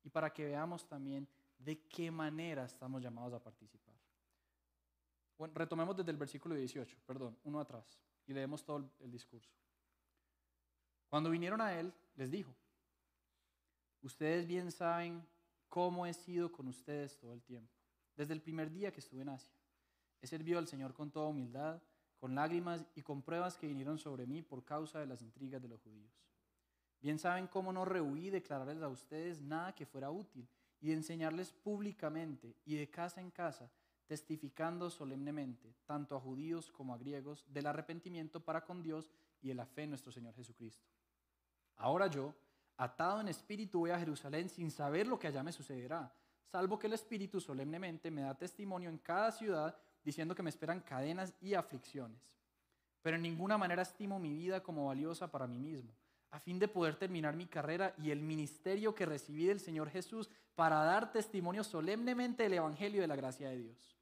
y 0.02 0.10
para 0.10 0.32
que 0.32 0.44
veamos 0.44 0.86
también 0.86 1.28
de 1.58 1.82
qué 1.86 2.10
manera 2.10 2.64
estamos 2.64 3.02
llamados 3.02 3.32
a 3.34 3.42
participar. 3.42 3.94
Retomemos 5.54 5.96
desde 5.96 6.10
el 6.10 6.16
versículo 6.16 6.54
18, 6.54 6.98
perdón, 7.06 7.36
uno 7.44 7.60
atrás, 7.60 7.98
y 8.26 8.32
leemos 8.32 8.64
todo 8.64 8.90
el 9.00 9.10
discurso. 9.10 9.50
Cuando 11.10 11.28
vinieron 11.28 11.60
a 11.60 11.78
él, 11.78 11.92
les 12.14 12.30
dijo, 12.30 12.54
ustedes 14.00 14.46
bien 14.46 14.70
saben 14.70 15.26
cómo 15.68 16.06
he 16.06 16.14
sido 16.14 16.52
con 16.52 16.68
ustedes 16.68 17.18
todo 17.18 17.34
el 17.34 17.42
tiempo, 17.42 17.74
desde 18.16 18.32
el 18.32 18.40
primer 18.40 18.70
día 18.70 18.92
que 18.92 19.00
estuve 19.00 19.22
en 19.22 19.30
Asia. 19.30 19.52
He 20.22 20.28
servido 20.28 20.60
al 20.60 20.68
Señor 20.68 20.94
con 20.94 21.10
toda 21.10 21.26
humildad, 21.26 21.82
con 22.20 22.36
lágrimas 22.36 22.86
y 22.94 23.02
con 23.02 23.22
pruebas 23.22 23.56
que 23.56 23.66
vinieron 23.66 23.98
sobre 23.98 24.26
mí 24.26 24.40
por 24.40 24.64
causa 24.64 25.00
de 25.00 25.06
las 25.06 25.20
intrigas 25.20 25.60
de 25.60 25.68
los 25.68 25.80
judíos. 25.80 26.12
Bien 27.00 27.18
saben 27.18 27.48
cómo 27.48 27.72
no 27.72 27.84
rehuí 27.84 28.30
declararles 28.30 28.82
a 28.82 28.88
ustedes 28.88 29.40
nada 29.40 29.74
que 29.74 29.86
fuera 29.86 30.10
útil 30.10 30.46
y 30.80 30.92
enseñarles 30.92 31.52
públicamente 31.52 32.54
y 32.64 32.76
de 32.76 32.88
casa 32.88 33.20
en 33.20 33.30
casa, 33.30 33.70
testificando 34.06 34.90
solemnemente, 34.90 35.74
tanto 35.86 36.14
a 36.14 36.20
judíos 36.20 36.70
como 36.70 36.94
a 36.94 36.98
griegos, 36.98 37.44
del 37.48 37.66
arrepentimiento 37.66 38.44
para 38.44 38.64
con 38.64 38.82
Dios 38.82 39.10
y 39.40 39.48
de 39.48 39.54
la 39.54 39.66
fe 39.66 39.84
en 39.84 39.90
nuestro 39.90 40.12
Señor 40.12 40.34
Jesucristo. 40.34 40.84
Ahora 41.80 42.06
yo, 42.06 42.32
atado 42.76 43.20
en 43.20 43.28
espíritu, 43.28 43.80
voy 43.80 43.90
a 43.90 43.98
Jerusalén 43.98 44.48
sin 44.48 44.70
saber 44.70 45.06
lo 45.06 45.18
que 45.18 45.26
allá 45.26 45.42
me 45.42 45.52
sucederá, 45.52 46.14
salvo 46.44 46.78
que 46.78 46.86
el 46.86 46.92
Espíritu 46.92 47.40
solemnemente 47.40 48.10
me 48.10 48.22
da 48.22 48.36
testimonio 48.36 48.88
en 48.88 48.98
cada 48.98 49.32
ciudad, 49.32 49.76
diciendo 50.04 50.34
que 50.34 50.42
me 50.42 50.50
esperan 50.50 50.80
cadenas 50.80 51.34
y 51.40 51.54
aflicciones. 51.54 52.20
Pero 53.02 53.16
en 53.16 53.22
ninguna 53.22 53.58
manera 53.58 53.82
estimo 53.82 54.18
mi 54.18 54.32
vida 54.32 54.62
como 54.62 54.86
valiosa 54.86 55.30
para 55.30 55.46
mí 55.46 55.58
mismo 55.58 55.92
a 56.30 56.38
fin 56.38 56.58
de 56.58 56.68
poder 56.68 56.96
terminar 56.96 57.34
mi 57.34 57.46
carrera 57.46 57.94
y 57.98 58.10
el 58.10 58.20
ministerio 58.20 58.94
que 58.94 59.06
recibí 59.06 59.46
del 59.46 59.60
Señor 59.60 59.90
Jesús 59.90 60.30
para 60.54 60.76
dar 60.84 61.12
testimonio 61.12 61.64
solemnemente 61.64 62.44
del 62.44 62.54
Evangelio 62.54 63.00
de 63.00 63.08
la 63.08 63.16
gracia 63.16 63.48
de 63.48 63.58
Dios. 63.58 63.96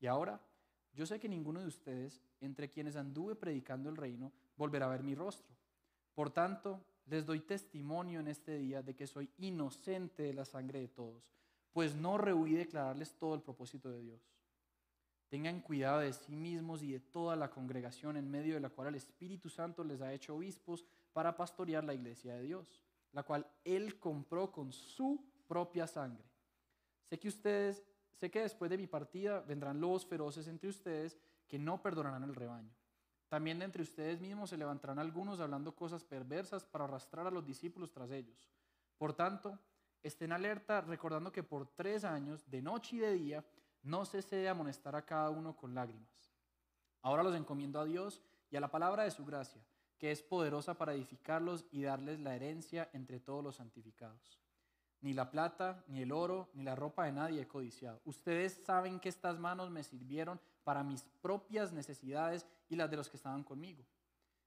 Y 0.00 0.06
ahora, 0.06 0.40
yo 0.92 1.04
sé 1.06 1.18
que 1.18 1.28
ninguno 1.28 1.60
de 1.60 1.66
ustedes, 1.66 2.22
entre 2.40 2.70
quienes 2.70 2.94
anduve 2.96 3.34
predicando 3.34 3.90
el 3.90 3.96
reino, 3.96 4.32
volverá 4.56 4.86
a 4.86 4.90
ver 4.90 5.02
mi 5.02 5.14
rostro. 5.14 5.48
Por 6.14 6.30
tanto, 6.30 6.80
les 7.06 7.26
doy 7.26 7.40
testimonio 7.40 8.20
en 8.20 8.28
este 8.28 8.58
día 8.58 8.82
de 8.82 8.94
que 8.94 9.06
soy 9.06 9.30
inocente 9.38 10.22
de 10.22 10.34
la 10.34 10.44
sangre 10.44 10.80
de 10.80 10.88
todos, 10.88 11.22
pues 11.72 11.94
no 11.94 12.18
rehuí 12.18 12.54
declararles 12.54 13.14
todo 13.14 13.34
el 13.34 13.42
propósito 13.42 13.90
de 13.90 14.00
Dios. 14.00 14.20
Tengan 15.28 15.60
cuidado 15.60 16.00
de 16.00 16.12
sí 16.12 16.36
mismos 16.36 16.82
y 16.82 16.92
de 16.92 17.00
toda 17.00 17.34
la 17.34 17.50
congregación 17.50 18.16
en 18.16 18.30
medio 18.30 18.54
de 18.54 18.60
la 18.60 18.70
cual 18.70 18.88
el 18.88 18.94
Espíritu 18.94 19.48
Santo 19.48 19.82
les 19.82 20.00
ha 20.00 20.12
hecho 20.12 20.36
obispos 20.36 20.84
para 21.12 21.36
pastorear 21.36 21.82
la 21.84 21.94
iglesia 21.94 22.34
de 22.34 22.42
Dios, 22.42 22.80
la 23.12 23.24
cual 23.24 23.46
Él 23.64 23.98
compró 23.98 24.52
con 24.52 24.72
su 24.72 25.20
propia 25.48 25.86
sangre. 25.86 26.24
Sé 27.08 27.18
que 27.18 27.28
ustedes, 27.28 27.82
sé 28.12 28.30
que 28.30 28.42
después 28.42 28.70
de 28.70 28.78
mi 28.78 28.86
partida 28.86 29.40
vendrán 29.40 29.80
lobos 29.80 30.06
feroces 30.06 30.46
entre 30.46 30.68
ustedes 30.70 31.18
que 31.48 31.58
no 31.58 31.82
perdonarán 31.82 32.22
el 32.22 32.34
rebaño. 32.34 32.70
También 33.34 33.58
de 33.58 33.64
entre 33.64 33.82
ustedes 33.82 34.20
mismos 34.20 34.50
se 34.50 34.56
levantarán 34.56 35.00
algunos 35.00 35.40
hablando 35.40 35.74
cosas 35.74 36.04
perversas 36.04 36.64
para 36.64 36.84
arrastrar 36.84 37.26
a 37.26 37.32
los 37.32 37.44
discípulos 37.44 37.90
tras 37.90 38.12
ellos. 38.12 38.48
Por 38.96 39.12
tanto, 39.12 39.58
estén 40.04 40.30
alerta 40.30 40.80
recordando 40.82 41.32
que 41.32 41.42
por 41.42 41.66
tres 41.66 42.04
años, 42.04 42.48
de 42.48 42.62
noche 42.62 42.94
y 42.94 42.98
de 43.00 43.12
día, 43.14 43.44
no 43.82 44.04
cesé 44.04 44.36
de 44.36 44.48
amonestar 44.48 44.94
a 44.94 45.04
cada 45.04 45.30
uno 45.30 45.56
con 45.56 45.74
lágrimas. 45.74 46.32
Ahora 47.02 47.24
los 47.24 47.34
encomiendo 47.34 47.80
a 47.80 47.84
Dios 47.84 48.22
y 48.52 48.56
a 48.56 48.60
la 48.60 48.70
palabra 48.70 49.02
de 49.02 49.10
su 49.10 49.24
gracia 49.24 49.60
que 49.98 50.12
es 50.12 50.22
poderosa 50.22 50.74
para 50.74 50.94
edificarlos 50.94 51.66
y 51.72 51.82
darles 51.82 52.20
la 52.20 52.36
herencia 52.36 52.88
entre 52.92 53.18
todos 53.18 53.42
los 53.42 53.56
santificados. 53.56 54.43
Ni 55.04 55.12
la 55.12 55.30
plata, 55.30 55.84
ni 55.88 56.00
el 56.00 56.12
oro, 56.12 56.48
ni 56.54 56.62
la 56.62 56.74
ropa 56.74 57.04
de 57.04 57.12
nadie 57.12 57.42
he 57.42 57.46
codiciado. 57.46 58.00
Ustedes 58.06 58.54
saben 58.64 58.98
que 58.98 59.10
estas 59.10 59.38
manos 59.38 59.70
me 59.70 59.82
sirvieron 59.82 60.40
para 60.64 60.82
mis 60.82 61.02
propias 61.20 61.74
necesidades 61.74 62.46
y 62.70 62.76
las 62.76 62.90
de 62.90 62.96
los 62.96 63.10
que 63.10 63.18
estaban 63.18 63.44
conmigo. 63.44 63.84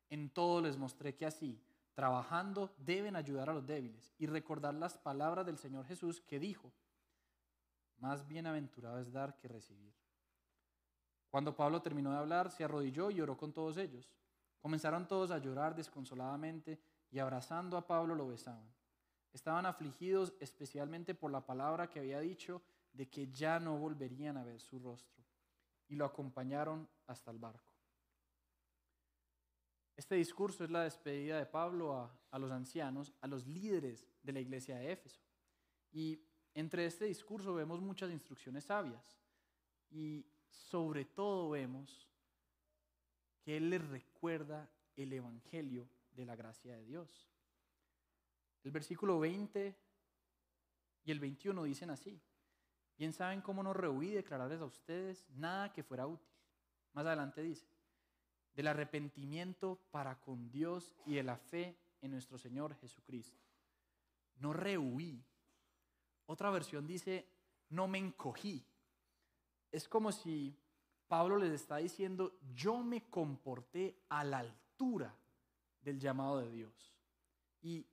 En 0.09 0.31
todo 0.31 0.59
les 0.59 0.75
mostré 0.75 1.13
que 1.13 1.27
así, 1.27 1.61
trabajando, 1.93 2.73
deben 2.79 3.15
ayudar 3.15 3.51
a 3.51 3.53
los 3.53 3.67
débiles 3.67 4.15
y 4.17 4.25
recordar 4.25 4.73
las 4.73 4.97
palabras 4.97 5.45
del 5.45 5.59
Señor 5.59 5.85
Jesús 5.85 6.21
que 6.21 6.39
dijo, 6.39 6.73
más 7.99 8.27
bienaventurado 8.27 8.99
es 8.99 9.11
dar 9.11 9.37
que 9.37 9.47
recibir. 9.47 9.93
Cuando 11.29 11.55
Pablo 11.55 11.83
terminó 11.83 12.09
de 12.09 12.17
hablar, 12.17 12.49
se 12.49 12.63
arrodilló 12.63 13.11
y 13.11 13.21
oró 13.21 13.37
con 13.37 13.53
todos 13.53 13.77
ellos. 13.77 14.09
Comenzaron 14.59 15.07
todos 15.07 15.29
a 15.29 15.37
llorar 15.37 15.75
desconsoladamente 15.75 16.79
y 17.11 17.19
abrazando 17.19 17.77
a 17.77 17.85
Pablo 17.85 18.15
lo 18.15 18.27
besaban. 18.27 18.75
Estaban 19.37 19.67
afligidos 19.67 20.33
especialmente 20.39 21.13
por 21.13 21.29
la 21.29 21.45
palabra 21.45 21.91
que 21.91 21.99
había 21.99 22.19
dicho 22.19 22.63
de 22.91 23.07
que 23.07 23.31
ya 23.31 23.59
no 23.59 23.77
volverían 23.77 24.35
a 24.35 24.43
ver 24.43 24.59
su 24.59 24.79
rostro 24.79 25.23
y 25.87 25.95
lo 25.95 26.05
acompañaron 26.05 26.89
hasta 27.05 27.29
el 27.29 27.37
barco. 27.37 27.71
Este 29.95 30.15
discurso 30.15 30.63
es 30.63 30.71
la 30.71 30.81
despedida 30.81 31.37
de 31.37 31.45
Pablo 31.45 31.93
a, 31.93 32.19
a, 32.31 32.39
los 32.39 32.49
ancianos, 32.49 33.13
a 33.21 33.27
los 33.27 33.45
líderes 33.45 34.07
de 34.23 34.33
la 34.33 34.39
iglesia 34.39 34.75
de 34.77 34.91
Éfeso. 34.91 35.21
Y 35.91 36.19
entre 36.55 36.87
este 36.87 37.05
discurso 37.05 37.53
vemos 37.53 37.79
muchas 37.79 38.09
instrucciones 38.09 38.65
sabias 38.65 39.19
y 39.91 40.25
sobre 40.49 41.05
todo 41.05 41.51
vemos 41.51 42.09
que 43.43 43.57
Él 43.57 43.69
les 43.69 43.87
recuerda 43.87 44.67
el 44.95 45.13
Evangelio 45.13 45.87
de 46.15 46.25
la 46.25 46.35
gracia 46.35 46.75
de 46.75 46.85
Dios. 46.85 47.36
El 48.63 48.71
versículo 48.71 49.19
20 49.19 49.75
y 51.03 51.11
el 51.11 51.19
21 51.19 51.63
dicen 51.63 51.89
así. 51.89 52.21
Bien 52.97 53.13
saben 53.13 53.41
cómo 53.41 53.63
no 53.63 53.73
rehuí 53.73 54.11
declararles 54.11 54.59
a 54.59 54.65
ustedes 54.65 55.25
nada 55.29 55.71
que 55.71 55.83
fuera 55.83 56.07
útil. 56.07 56.27
Más 56.93 57.05
adelante 57.05 57.43
dice, 57.43 57.67
del 58.55 58.67
arrepentimiento 58.67 59.79
para 59.91 60.19
con 60.19 60.49
Dios 60.49 60.95
y 61.05 61.13
de 61.15 61.23
la 61.23 61.37
fe 61.37 61.77
en 62.01 62.11
nuestro 62.11 62.37
Señor 62.37 62.75
Jesucristo. 62.75 63.39
No 64.39 64.51
rehuí. 64.51 65.23
Otra 66.25 66.49
versión 66.49 66.87
dice, 66.87 67.27
no 67.69 67.87
me 67.87 67.99
encogí. 67.99 68.65
Es 69.71 69.87
como 69.87 70.11
si 70.11 70.57
Pablo 71.07 71.37
les 71.37 71.51
está 71.51 71.77
diciendo, 71.77 72.37
yo 72.55 72.79
me 72.79 73.09
comporté 73.09 74.01
a 74.09 74.23
la 74.23 74.39
altura 74.39 75.15
del 75.81 75.99
llamado 75.99 76.39
de 76.39 76.51
Dios. 76.51 76.95
¿Y 77.61 77.85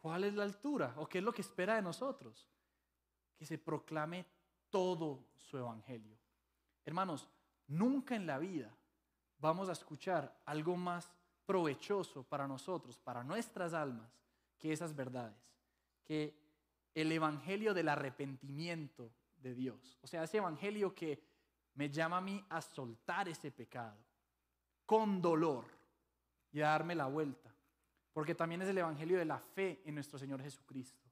cuál 0.00 0.24
es 0.24 0.34
la 0.34 0.44
altura? 0.44 0.94
¿O 0.96 1.08
qué 1.08 1.18
es 1.18 1.24
lo 1.24 1.32
que 1.32 1.42
espera 1.42 1.76
de 1.76 1.82
nosotros? 1.82 2.48
Que 3.36 3.44
se 3.46 3.58
proclame 3.58 4.26
todo 4.70 5.26
su 5.36 5.58
evangelio. 5.58 6.16
Hermanos, 6.84 7.28
nunca 7.66 8.16
en 8.16 8.26
la 8.26 8.38
vida 8.38 8.74
vamos 9.38 9.68
a 9.68 9.72
escuchar 9.72 10.40
algo 10.44 10.76
más 10.76 11.10
provechoso 11.46 12.24
para 12.24 12.46
nosotros, 12.46 12.98
para 12.98 13.24
nuestras 13.24 13.72
almas, 13.72 14.10
que 14.58 14.72
esas 14.72 14.94
verdades, 14.94 15.38
que 16.04 16.34
el 16.94 17.12
evangelio 17.12 17.72
del 17.74 17.88
arrepentimiento 17.88 19.12
de 19.36 19.54
Dios. 19.54 19.98
O 20.02 20.06
sea, 20.06 20.24
ese 20.24 20.38
evangelio 20.38 20.94
que 20.94 21.22
me 21.74 21.88
llama 21.88 22.18
a 22.18 22.20
mí 22.20 22.44
a 22.48 22.60
soltar 22.60 23.28
ese 23.28 23.50
pecado 23.52 23.98
con 24.84 25.22
dolor 25.22 25.64
y 26.50 26.60
a 26.60 26.68
darme 26.68 26.94
la 26.94 27.06
vuelta. 27.06 27.47
Porque 28.18 28.34
también 28.34 28.60
es 28.62 28.68
el 28.68 28.78
Evangelio 28.78 29.16
de 29.16 29.24
la 29.24 29.38
fe 29.38 29.80
en 29.84 29.94
nuestro 29.94 30.18
Señor 30.18 30.42
Jesucristo. 30.42 31.08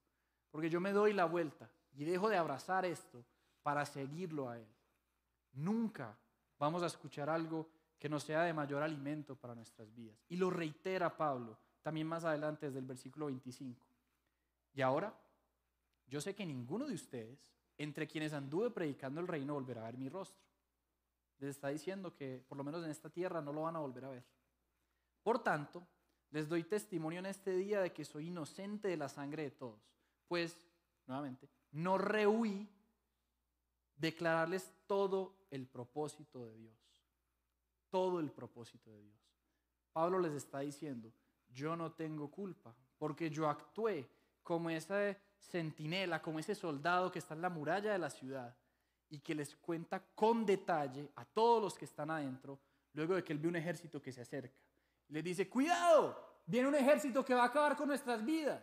Porque 0.51 0.69
yo 0.69 0.81
me 0.81 0.91
doy 0.91 1.13
la 1.13 1.25
vuelta 1.25 1.71
y 1.93 2.03
dejo 2.03 2.29
de 2.29 2.37
abrazar 2.37 2.85
esto 2.85 3.25
para 3.63 3.87
seguirlo 3.87 4.49
a 4.49 4.59
Él. 4.59 4.67
nunca 5.53 6.19
vamos 6.59 6.83
a 6.83 6.87
escuchar 6.87 7.31
algo 7.31 7.71
que 7.97 8.09
nos 8.09 8.25
sea 8.25 8.43
de 8.43 8.53
mayor 8.53 8.83
alimento 8.83 9.37
para 9.37 9.55
nuestras 9.55 9.95
vidas. 9.95 10.19
Y 10.29 10.37
lo 10.37 10.51
reitera 10.51 11.17
Pablo 11.17 11.57
también 11.81 12.09
más 12.09 12.25
adelante 12.25 12.67
desde 12.67 12.81
el 12.81 12.87
versículo 12.87 13.27
25. 13.27 13.87
Y 14.75 14.83
ahora, 14.83 15.17
yo 16.09 16.21
sé 16.21 16.35
que 16.35 16.45
ninguno 16.45 16.89
de 16.89 16.95
ustedes, 16.95 17.55
entre 17.79 18.09
quienes 18.09 18.33
anduve 18.33 18.73
predicando 18.73 19.21
el 19.21 19.29
reino, 19.29 19.55
volverá 19.55 19.83
a 19.83 19.93
ver 19.93 19.97
mi 19.97 20.09
rostro. 20.09 20.45
Les 21.39 21.51
está 21.51 21.69
diciendo 21.69 22.17
que 22.17 22.45
por 22.49 22.59
lo 22.59 22.65
menos 22.65 22.83
en 22.83 22.91
esta 22.91 23.11
tierra 23.11 23.41
no 23.41 23.53
lo 23.53 23.63
van 23.63 23.77
a 23.77 23.79
volver 23.79 24.07
a 24.07 24.09
ver. 24.09 24.25
Por 25.23 25.39
tanto, 25.39 25.87
les 26.31 26.49
doy 26.49 26.65
testimonio 26.65 27.21
en 27.21 27.27
este 27.27 27.53
día 27.57 27.81
de 27.81 27.93
que 27.93 28.05
soy 28.05 28.29
inocente 28.29 28.89
de 28.89 28.97
la 28.97 29.09
sangre 29.09 29.45
de 29.45 29.51
todos. 29.51 29.81
Pues, 30.29 30.67
nuevamente, 31.07 31.49
no 31.73 31.99
rehuí 31.99 32.69
declararles 33.97 34.73
todo 34.87 35.35
el 35.51 35.67
propósito 35.67 36.45
de 36.45 36.57
Dios. 36.57 36.77
Todo 37.91 38.21
el 38.21 38.31
propósito 38.31 38.91
de 38.91 39.03
Dios. 39.03 39.21
Pablo 39.93 40.19
les 40.19 40.33
está 40.33 40.61
diciendo, 40.61 41.13
yo 41.49 41.77
no 41.77 41.93
tengo 41.93 42.31
culpa, 42.31 42.75
porque 42.99 43.31
yo 43.31 43.49
actué 43.49 44.07
como 44.43 44.69
esa 44.71 45.17
centinela, 45.39 46.21
como 46.21 46.39
ese 46.39 46.55
soldado 46.55 47.11
que 47.11 47.19
está 47.19 47.35
en 47.35 47.43
la 47.43 47.51
muralla 47.51 47.93
de 47.93 47.99
la 47.99 48.11
ciudad 48.11 48.55
y 49.09 49.21
que 49.21 49.35
les 49.35 49.57
cuenta 49.57 50.05
con 50.15 50.45
detalle 50.45 51.11
a 51.17 51.25
todos 51.25 51.63
los 51.63 51.79
que 51.79 51.85
están 51.85 52.11
adentro, 52.11 52.59
luego 52.93 53.15
de 53.15 53.25
que 53.25 53.33
él 53.33 53.39
ve 53.39 53.49
un 53.49 53.57
ejército 53.57 54.03
que 54.03 54.13
se 54.13 54.21
acerca. 54.21 54.66
Les 55.09 55.23
dice, 55.23 55.49
cuidado, 55.49 56.41
viene 56.47 56.69
un 56.69 56.75
ejército 56.75 57.25
que 57.25 57.35
va 57.35 57.43
a 57.43 57.47
acabar 57.47 57.77
con 57.77 57.89
nuestras 57.89 58.25
vidas. 58.25 58.63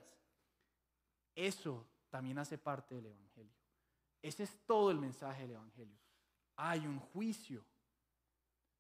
Eso 1.36 1.86
también 2.10 2.38
hace 2.38 2.58
parte 2.58 2.96
del 2.96 3.08
Evangelio. 3.08 3.54
Ese 4.22 4.44
es 4.44 4.66
todo 4.66 4.92
el 4.92 5.00
mensaje 5.00 5.44
del 5.44 5.52
Evangelio. 5.52 5.98
Hay 6.56 6.86
un 6.86 7.00
juicio. 7.00 7.66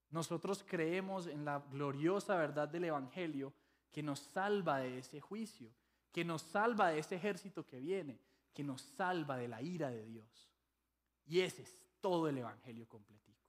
Nosotros 0.09 0.63
creemos 0.67 1.27
en 1.27 1.43
la 1.43 1.59
gloriosa 1.59 2.35
verdad 2.35 2.67
del 2.67 2.85
Evangelio 2.85 3.53
que 3.91 4.03
nos 4.03 4.19
salva 4.19 4.79
de 4.79 4.99
ese 4.99 5.19
juicio, 5.19 5.73
que 6.11 6.23
nos 6.23 6.41
salva 6.41 6.89
de 6.89 6.99
ese 6.99 7.15
ejército 7.15 7.65
que 7.65 7.79
viene, 7.79 8.19
que 8.53 8.63
nos 8.63 8.81
salva 8.81 9.37
de 9.37 9.47
la 9.47 9.61
ira 9.61 9.89
de 9.89 10.05
Dios. 10.05 10.51
Y 11.25 11.39
ese 11.39 11.63
es 11.63 11.77
todo 11.99 12.27
el 12.27 12.37
Evangelio 12.37 12.87
completico. 12.87 13.41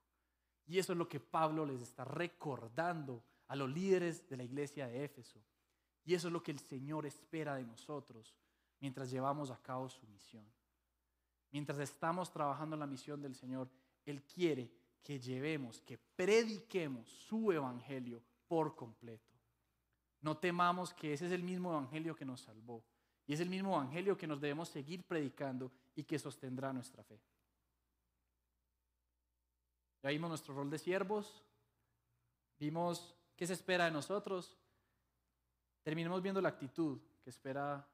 Y 0.66 0.78
eso 0.78 0.92
es 0.92 0.98
lo 0.98 1.08
que 1.08 1.20
Pablo 1.20 1.66
les 1.66 1.82
está 1.82 2.04
recordando 2.04 3.22
a 3.48 3.56
los 3.56 3.70
líderes 3.70 4.28
de 4.28 4.36
la 4.36 4.44
iglesia 4.44 4.86
de 4.86 5.04
Éfeso. 5.04 5.40
Y 6.04 6.14
eso 6.14 6.28
es 6.28 6.32
lo 6.32 6.42
que 6.42 6.52
el 6.52 6.58
Señor 6.58 7.06
espera 7.06 7.56
de 7.56 7.64
nosotros 7.64 8.34
mientras 8.80 9.10
llevamos 9.10 9.50
a 9.50 9.60
cabo 9.62 9.88
su 9.88 10.06
misión. 10.06 10.46
Mientras 11.50 11.78
estamos 11.78 12.30
trabajando 12.30 12.74
en 12.74 12.80
la 12.80 12.86
misión 12.86 13.22
del 13.22 13.34
Señor, 13.34 13.70
Él 14.04 14.22
quiere 14.24 14.70
que 15.02 15.18
llevemos, 15.20 15.80
que 15.80 15.98
prediquemos 15.98 17.08
su 17.08 17.52
evangelio 17.52 18.22
por 18.48 18.74
completo. 18.74 19.32
No 20.20 20.36
temamos 20.36 20.92
que 20.92 21.12
ese 21.12 21.26
es 21.26 21.32
el 21.32 21.42
mismo 21.42 21.70
evangelio 21.70 22.16
que 22.16 22.24
nos 22.24 22.40
salvó 22.40 22.82
y 23.26 23.34
es 23.34 23.40
el 23.40 23.48
mismo 23.48 23.74
evangelio 23.74 24.16
que 24.16 24.26
nos 24.26 24.40
debemos 24.40 24.68
seguir 24.68 25.04
predicando 25.04 25.70
y 25.94 26.04
que 26.04 26.18
sostendrá 26.18 26.72
nuestra 26.72 27.02
fe. 27.04 27.20
Ya 30.02 30.10
vimos 30.10 30.28
nuestro 30.28 30.54
rol 30.54 30.68
de 30.68 30.78
siervos, 30.78 31.42
vimos 32.58 33.14
qué 33.36 33.46
se 33.46 33.52
espera 33.52 33.86
de 33.86 33.90
nosotros, 33.90 34.56
terminemos 35.82 36.22
viendo 36.22 36.40
la 36.40 36.50
actitud 36.50 36.98
que 37.22 37.30
espera 37.30 37.86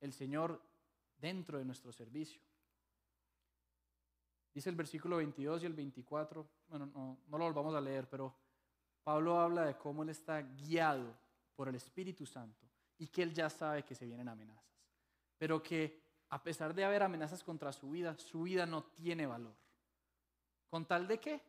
el 0.00 0.12
Señor 0.12 0.60
dentro 1.18 1.58
de 1.58 1.64
nuestro 1.64 1.92
servicio. 1.92 2.40
Dice 4.54 4.70
el 4.70 4.76
versículo 4.76 5.18
22 5.18 5.62
y 5.62 5.66
el 5.66 5.74
24, 5.74 6.48
bueno, 6.68 6.86
no, 6.86 7.18
no 7.26 7.38
lo 7.38 7.44
volvamos 7.44 7.74
a 7.74 7.80
leer, 7.80 8.08
pero 8.08 8.34
Pablo 9.04 9.38
habla 9.38 9.66
de 9.66 9.76
cómo 9.76 10.02
él 10.02 10.08
está 10.08 10.40
guiado 10.40 11.14
por 11.54 11.68
el 11.68 11.74
Espíritu 11.74 12.24
Santo 12.26 12.66
y 12.98 13.08
que 13.08 13.22
él 13.22 13.34
ya 13.34 13.50
sabe 13.50 13.84
que 13.84 13.94
se 13.94 14.06
vienen 14.06 14.28
amenazas, 14.28 14.64
pero 15.36 15.62
que 15.62 16.00
a 16.30 16.42
pesar 16.42 16.74
de 16.74 16.84
haber 16.84 17.02
amenazas 17.02 17.44
contra 17.44 17.72
su 17.72 17.90
vida, 17.90 18.16
su 18.16 18.42
vida 18.42 18.66
no 18.66 18.84
tiene 18.84 19.26
valor. 19.26 19.54
¿Con 20.68 20.86
tal 20.86 21.06
de 21.06 21.18
qué? 21.18 21.40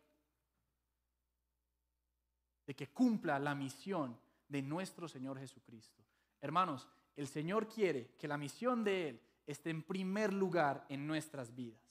De 2.67 2.75
que 2.75 2.89
cumpla 2.89 3.39
la 3.39 3.55
misión 3.55 4.15
de 4.47 4.61
nuestro 4.61 5.07
Señor 5.07 5.39
Jesucristo. 5.39 6.03
Hermanos, 6.39 6.87
el 7.15 7.27
Señor 7.27 7.67
quiere 7.67 8.11
que 8.19 8.27
la 8.27 8.37
misión 8.37 8.83
de 8.83 9.09
Él 9.09 9.21
esté 9.47 9.71
en 9.71 9.81
primer 9.81 10.31
lugar 10.31 10.85
en 10.89 11.07
nuestras 11.07 11.55
vidas. 11.55 11.81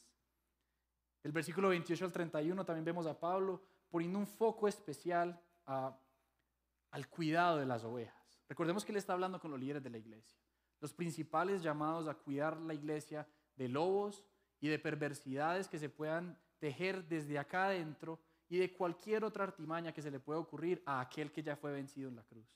El 1.24 1.32
versículo 1.32 1.70
28 1.70 2.04
al 2.04 2.12
31 2.12 2.64
también 2.64 2.84
vemos 2.84 3.06
a 3.06 3.18
Pablo 3.18 3.60
poniendo 3.90 4.18
un 4.18 4.26
foco 4.28 4.68
especial 4.68 5.40
al 5.64 7.08
cuidado 7.08 7.56
de 7.58 7.66
las 7.66 7.82
ovejas. 7.82 8.14
Recordemos 8.48 8.84
que 8.84 8.92
él 8.92 8.98
está 8.98 9.14
hablando 9.14 9.40
con 9.40 9.50
los 9.50 9.58
líderes 9.58 9.82
de 9.82 9.90
la 9.90 9.98
iglesia, 9.98 10.38
los 10.80 10.92
principales 10.92 11.62
llamados 11.62 12.06
a 12.06 12.14
cuidar 12.14 12.56
la 12.58 12.74
iglesia 12.74 13.26
de 13.56 13.68
lobos 13.68 14.22
y 14.60 14.68
de 14.68 14.78
perversidades 14.78 15.66
que 15.66 15.80
se 15.80 15.88
puedan 15.88 16.38
tejer 16.58 17.04
desde 17.08 17.38
acá 17.38 17.66
adentro 17.66 18.20
y 18.48 18.58
de 18.58 18.72
cualquier 18.72 19.24
otra 19.24 19.44
artimaña 19.44 19.92
que 19.92 20.02
se 20.02 20.10
le 20.10 20.20
pueda 20.20 20.38
ocurrir 20.38 20.82
a 20.86 21.00
aquel 21.00 21.32
que 21.32 21.42
ya 21.42 21.56
fue 21.56 21.72
vencido 21.72 22.08
en 22.08 22.16
la 22.16 22.22
cruz. 22.22 22.46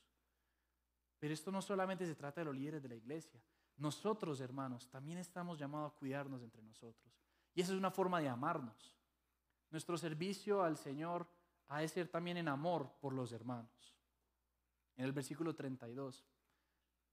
Pero 1.18 1.34
esto 1.34 1.50
no 1.50 1.60
solamente 1.60 2.06
se 2.06 2.14
trata 2.14 2.40
de 2.40 2.46
los 2.46 2.54
líderes 2.54 2.82
de 2.82 2.88
la 2.88 2.94
iglesia. 2.94 3.40
Nosotros, 3.76 4.40
hermanos, 4.40 4.88
también 4.90 5.18
estamos 5.18 5.58
llamados 5.58 5.92
a 5.92 5.96
cuidarnos 5.96 6.42
entre 6.42 6.62
nosotros. 6.62 7.12
Y 7.54 7.60
esa 7.60 7.72
es 7.72 7.78
una 7.78 7.90
forma 7.90 8.20
de 8.20 8.28
amarnos. 8.28 8.96
Nuestro 9.70 9.98
servicio 9.98 10.62
al 10.62 10.76
Señor 10.76 11.26
ha 11.68 11.80
de 11.80 11.88
ser 11.88 12.08
también 12.08 12.36
en 12.36 12.48
amor 12.48 12.90
por 13.00 13.12
los 13.12 13.32
hermanos. 13.32 13.96
En 14.96 15.04
el 15.04 15.12
versículo 15.12 15.54
32, 15.54 16.26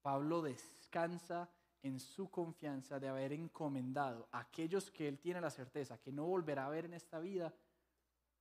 Pablo 0.01 0.41
descansa 0.41 1.49
en 1.83 1.99
su 1.99 2.29
confianza 2.29 2.99
de 2.99 3.07
haber 3.07 3.33
encomendado 3.33 4.27
a 4.31 4.39
aquellos 4.39 4.89
que 4.91 5.07
él 5.07 5.19
tiene 5.19 5.41
la 5.41 5.49
certeza 5.49 5.99
que 5.99 6.11
no 6.11 6.25
volverá 6.25 6.65
a 6.65 6.69
ver 6.69 6.85
en 6.85 6.93
esta 6.93 7.19
vida, 7.19 7.53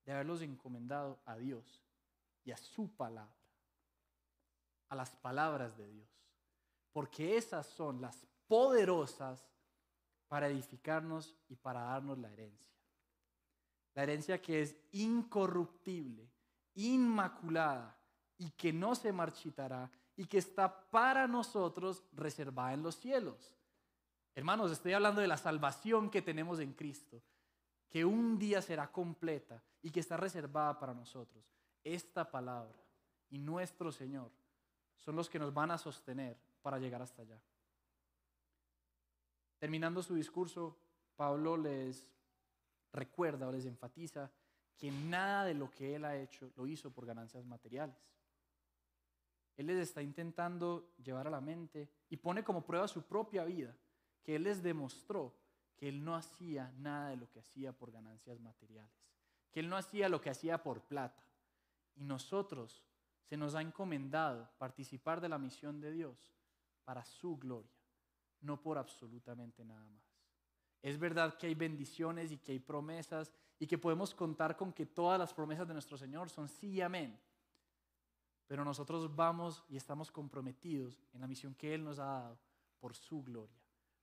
de 0.07 0.13
haberlos 0.13 0.41
encomendado 0.41 1.21
a 1.27 1.37
Dios 1.37 1.83
y 2.45 2.53
a 2.53 2.57
su 2.57 2.89
palabra, 2.97 3.37
a 4.89 4.95
las 4.95 5.11
palabras 5.17 5.77
de 5.77 5.89
Dios. 5.89 6.09
Porque 6.93 7.37
esas 7.37 7.67
son 7.67 8.01
las 8.01 8.25
poderosas 8.47 9.45
para 10.29 10.49
edificarnos 10.49 11.37
y 11.49 11.57
para 11.57 11.83
darnos 11.83 12.19
la 12.19 12.33
herencia. 12.33 12.73
La 13.95 14.05
herencia 14.05 14.41
que 14.41 14.63
es 14.63 14.77
incorruptible, 14.93 16.31
inmaculada 16.75 17.99
y 18.39 18.51
que 18.51 18.73
no 18.73 18.95
se 18.95 19.13
marchitará 19.13 19.91
y 20.15 20.27
que 20.27 20.39
está 20.39 20.89
para 20.91 21.27
nosotros 21.27 22.05
reservada 22.13 22.75
en 22.75 22.83
los 22.83 22.97
cielos. 22.97 23.53
Hermanos, 24.35 24.71
estoy 24.71 24.93
hablando 24.93 25.21
de 25.21 25.29
la 25.29 25.37
salvación 25.37 26.11
que 26.11 26.23
tenemos 26.23 26.61
en 26.61 26.75
Cristo, 26.75 27.23
que 27.89 28.05
un 28.05 28.39
día 28.39 28.61
será 28.61 28.91
completa 28.91 29.63
y 29.83 29.91
que 29.91 30.01
está 30.01 30.17
reservada 30.17 30.79
para 30.79 30.95
nosotros. 30.95 31.45
Esta 31.85 32.31
palabra 32.31 32.79
y 33.31 33.39
nuestro 33.39 33.93
Señor 33.93 34.31
son 34.97 35.17
los 35.17 35.31
que 35.31 35.39
nos 35.39 35.55
van 35.55 35.71
a 35.71 35.79
sostener 35.79 36.37
para 36.63 36.79
llegar 36.79 37.03
hasta 37.03 37.23
allá. 37.23 37.41
Terminando 39.59 40.03
su 40.03 40.15
discurso, 40.15 40.77
Pablo 41.17 41.57
les 41.57 42.07
recuerda 42.93 43.47
o 43.47 43.53
les 43.53 43.67
enfatiza 43.67 44.31
que 44.77 44.91
nada 44.91 45.45
de 45.45 45.55
lo 45.55 45.71
que 45.71 45.95
él 45.95 46.05
ha 46.05 46.17
hecho 46.17 46.51
lo 46.57 46.67
hizo 46.67 46.91
por 46.91 47.07
ganancias 47.07 47.45
materiales. 47.47 47.97
Él 49.57 49.67
les 49.67 49.79
está 49.79 50.03
intentando 50.03 50.93
llevar 51.03 51.27
a 51.27 51.31
la 51.31 51.41
mente 51.41 51.89
y 52.11 52.19
pone 52.19 52.45
como 52.45 52.65
prueba 52.65 52.87
su 52.87 53.03
propia 53.03 53.45
vida, 53.45 53.75
que 54.23 54.37
él 54.37 54.43
les 54.43 54.63
demostró 54.63 55.35
que 55.77 55.89
él 55.89 56.05
no 56.05 56.15
hacía 56.17 56.73
nada 56.79 57.11
de 57.11 57.17
lo 57.17 57.31
que 57.31 57.41
hacía 57.41 57.73
por 57.73 57.93
ganancias 57.93 58.41
materiales, 58.41 58.91
que 59.53 59.61
él 59.61 59.69
no 59.69 59.77
hacía 59.77 60.09
lo 60.09 60.21
que 60.21 60.31
hacía 60.31 60.63
por 60.63 60.83
plata. 60.83 61.23
Y 61.95 62.05
nosotros 62.05 62.83
se 63.23 63.37
nos 63.37 63.55
ha 63.55 63.63
encomendado 63.63 64.49
participar 64.59 65.21
de 65.21 65.29
la 65.29 65.39
misión 65.39 65.81
de 65.81 65.91
Dios 65.91 66.33
para 66.85 67.05
su 67.05 67.37
gloria 67.37 67.77
no 68.41 68.61
por 68.61 68.79
absolutamente 68.79 69.65
nada 69.65 69.85
más. 69.89 70.03
Es 70.83 70.99
verdad 70.99 71.37
que 71.37 71.47
hay 71.47 71.55
bendiciones 71.55 72.31
y 72.33 72.39
que 72.39 72.53
hay 72.53 72.59
promesas 72.59 73.33
y 73.59 73.67
que 73.67 73.79
podemos 73.79 74.15
contar 74.15 74.57
con 74.57 74.73
que 74.73 74.87
todas 74.87 75.19
las 75.19 75.35
promesas 75.35 75.67
de 75.67 75.75
nuestro 75.75 75.97
Señor 75.97 76.31
son 76.31 76.49
sí 76.49 76.69
y 76.69 76.81
amén. 76.81 77.19
Pero 78.47 78.65
nosotros 78.65 79.15
vamos 79.15 79.65
y 79.69 79.77
estamos 79.77 80.13
comprometidos 80.13 81.03
en 81.13 81.21
la 81.21 81.27
misión 81.27 81.55
que 81.55 81.75
Él 81.75 81.83
nos 81.83 81.99
ha 81.99 82.05
dado 82.05 82.39
por 82.79 82.95
su 82.95 83.23
gloria, 83.23 83.57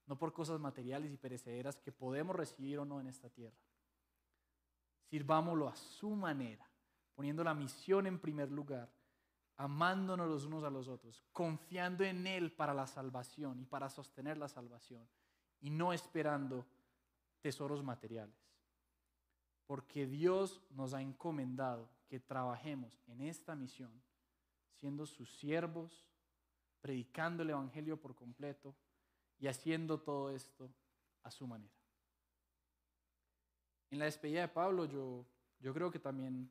no 0.05 0.17
por 0.17 0.33
cosas 0.33 0.59
materiales 0.59 1.11
y 1.11 1.17
perecederas 1.17 1.79
que 1.79 1.91
podemos 1.91 2.35
recibir 2.35 2.79
o 2.79 2.85
no 2.85 2.99
en 2.99 3.07
esta 3.07 3.29
tierra. 3.29 3.57
Sirvámoslo 5.09 5.67
a 5.67 5.75
su 5.75 6.09
manera, 6.11 6.67
poniendo 7.15 7.43
la 7.43 7.53
misión 7.53 8.07
en 8.07 8.19
primer 8.19 8.51
lugar 8.51 8.91
amándonos 9.55 10.27
los 10.27 10.45
unos 10.45 10.63
a 10.63 10.69
los 10.69 10.87
otros, 10.87 11.23
confiando 11.31 12.03
en 12.03 12.25
Él 12.25 12.51
para 12.51 12.73
la 12.73 12.87
salvación 12.87 13.59
y 13.59 13.65
para 13.65 13.89
sostener 13.89 14.37
la 14.37 14.47
salvación, 14.47 15.07
y 15.61 15.69
no 15.69 15.93
esperando 15.93 16.65
tesoros 17.41 17.83
materiales. 17.83 18.35
porque 19.65 20.05
Dios 20.05 20.61
nos 20.71 20.93
ha 20.93 21.01
encomendado 21.01 21.89
que 22.07 22.19
trabajemos 22.19 23.01
en 23.07 23.21
esta 23.21 23.55
misión, 23.55 23.91
siendo 24.75 25.05
sus 25.05 25.35
siervos, 25.37 26.05
predicando 26.81 27.43
el 27.43 27.51
Evangelio 27.51 27.99
por 27.99 28.13
completo 28.13 28.75
y 29.43 29.47
haciendo 29.49 29.99
todo 29.99 30.29
esto 30.29 30.71
a 31.21 31.29
su 31.29 31.45
manera. 31.45 31.73
En 33.91 33.99
la 33.99 34.05
despedida 34.05 34.39
de 34.39 34.47
Pablo 34.47 34.85
yo, 34.85 35.25
yo 35.59 35.73
creo 35.73 35.91
que 35.91 35.99
también 35.99 36.49